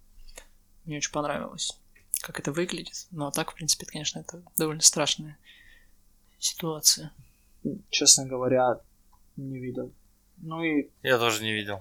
Мне 0.84 0.98
очень 0.98 1.12
понравилось, 1.12 1.78
как 2.20 2.38
это 2.38 2.52
выглядит. 2.52 3.06
Но 3.10 3.30
так, 3.30 3.50
в 3.50 3.54
принципе, 3.54 3.86
конечно, 3.86 4.20
это 4.20 4.42
довольно 4.56 4.82
страшная 4.82 5.38
ситуация. 6.38 7.12
Честно 7.90 8.26
говоря, 8.26 8.80
не 9.36 9.58
видел. 9.58 9.92
Ну 10.38 10.62
и... 10.62 10.90
Я 11.02 11.18
тоже 11.18 11.42
не 11.42 11.52
видел. 11.52 11.80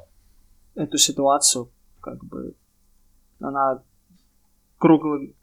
Эту 0.76 0.98
ситуацию, 0.98 1.70
как 2.02 2.24
бы, 2.24 2.56
она 3.40 3.84
круглый... 4.78 5.36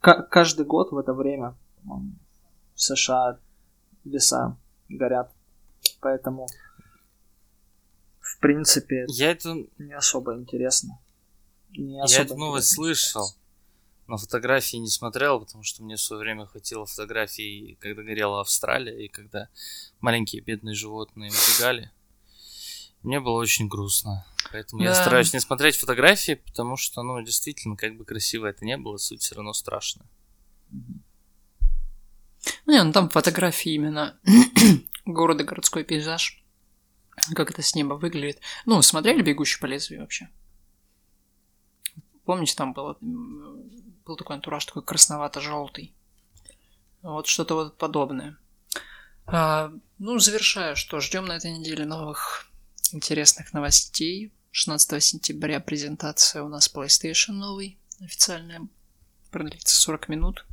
каждый 0.00 0.64
год 0.64 0.92
в 0.92 0.98
это 0.98 1.12
время 1.12 1.54
в 1.84 2.80
США 2.80 3.38
леса 4.04 4.56
горят. 4.88 5.32
Поэтому 6.00 6.46
принципе, 8.40 9.04
я 9.08 9.30
это 9.30 9.54
не 9.78 9.92
особо 9.92 10.34
интересно. 10.34 10.98
Не 11.70 12.02
особо 12.02 12.18
я 12.18 12.24
эту 12.24 12.36
новость 12.36 12.74
слышал, 12.74 13.32
но 14.06 14.16
фотографии 14.16 14.76
не 14.76 14.88
смотрел, 14.88 15.40
потому 15.40 15.62
что 15.62 15.84
мне 15.84 15.96
в 15.96 16.00
свое 16.00 16.20
время 16.20 16.46
хватило 16.46 16.84
фотографий, 16.84 17.76
когда 17.80 18.02
горела 18.02 18.40
Австралия, 18.40 19.04
и 19.04 19.08
когда 19.08 19.48
маленькие 20.00 20.42
бедные 20.42 20.74
животные 20.74 21.30
убегали. 21.30 21.90
Мне 23.02 23.20
было 23.20 23.38
очень 23.38 23.68
грустно. 23.68 24.26
Поэтому 24.52 24.82
да. 24.82 24.88
я 24.88 24.94
стараюсь 24.94 25.32
не 25.32 25.40
смотреть 25.40 25.76
фотографии, 25.76 26.34
потому 26.34 26.76
что, 26.76 27.02
ну, 27.02 27.22
действительно, 27.22 27.76
как 27.76 27.96
бы 27.96 28.04
красиво 28.04 28.46
это 28.46 28.64
не 28.64 28.76
было, 28.76 28.96
суть 28.96 29.22
все 29.22 29.36
равно 29.36 29.52
страшная. 29.52 30.06
Ну, 30.70 32.72
не, 32.72 32.82
ну 32.82 32.92
там 32.92 33.10
фотографии 33.10 33.72
именно 33.72 34.18
города, 35.04 35.44
городской 35.44 35.84
пейзаж 35.84 36.39
как 37.34 37.50
это 37.50 37.62
с 37.62 37.74
неба 37.74 37.94
выглядит. 37.94 38.40
Ну, 38.66 38.80
смотрели 38.82 39.22
«Бегущий 39.22 39.60
по 39.60 39.66
лезвию» 39.66 40.00
вообще? 40.02 40.28
Помните, 42.24 42.54
там 42.54 42.72
было, 42.72 42.96
был 43.00 44.16
такой 44.16 44.36
антураж, 44.36 44.64
такой 44.64 44.84
красновато-желтый. 44.84 45.94
Вот 47.02 47.26
что-то 47.26 47.54
вот 47.54 47.78
подобное. 47.78 48.36
А, 49.26 49.72
ну, 49.98 50.18
завершаю, 50.18 50.76
что 50.76 51.00
ждем 51.00 51.26
на 51.26 51.36
этой 51.36 51.50
неделе 51.50 51.84
новых 51.84 52.50
интересных 52.92 53.52
новостей. 53.52 54.32
16 54.52 55.02
сентября 55.02 55.60
презентация 55.60 56.42
у 56.42 56.48
нас 56.48 56.72
PlayStation 56.72 57.32
новый, 57.32 57.78
официальная, 58.00 58.66
продлится 59.30 59.76
40 59.76 60.08
минут. 60.08 60.46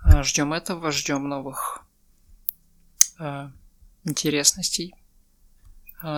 А, 0.00 0.22
ждем 0.22 0.52
этого, 0.52 0.92
ждем 0.92 1.28
новых 1.28 1.84
а, 3.18 3.52
интересностей 4.04 4.94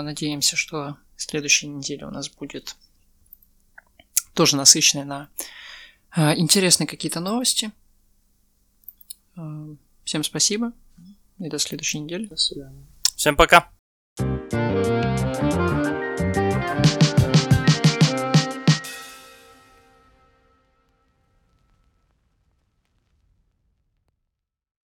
надеемся, 0.03 0.57
что 0.57 0.97
следующая 1.16 1.68
неделя 1.68 2.07
у 2.09 2.11
нас 2.11 2.28
будет 2.28 2.76
тоже 4.34 4.57
насыщенная 4.57 5.05
на 5.05 5.28
а, 6.11 6.37
интересные 6.37 6.87
какие-то 6.87 7.20
новости. 7.20 7.72
А, 9.37 9.68
всем 10.05 10.24
спасибо 10.24 10.72
и 11.39 11.49
до 11.49 11.59
следующей 11.59 12.01
недели. 12.01 12.26
До 12.26 12.37
свидания. 12.37 12.87
Всем 13.16 13.37
пока. 13.37 13.76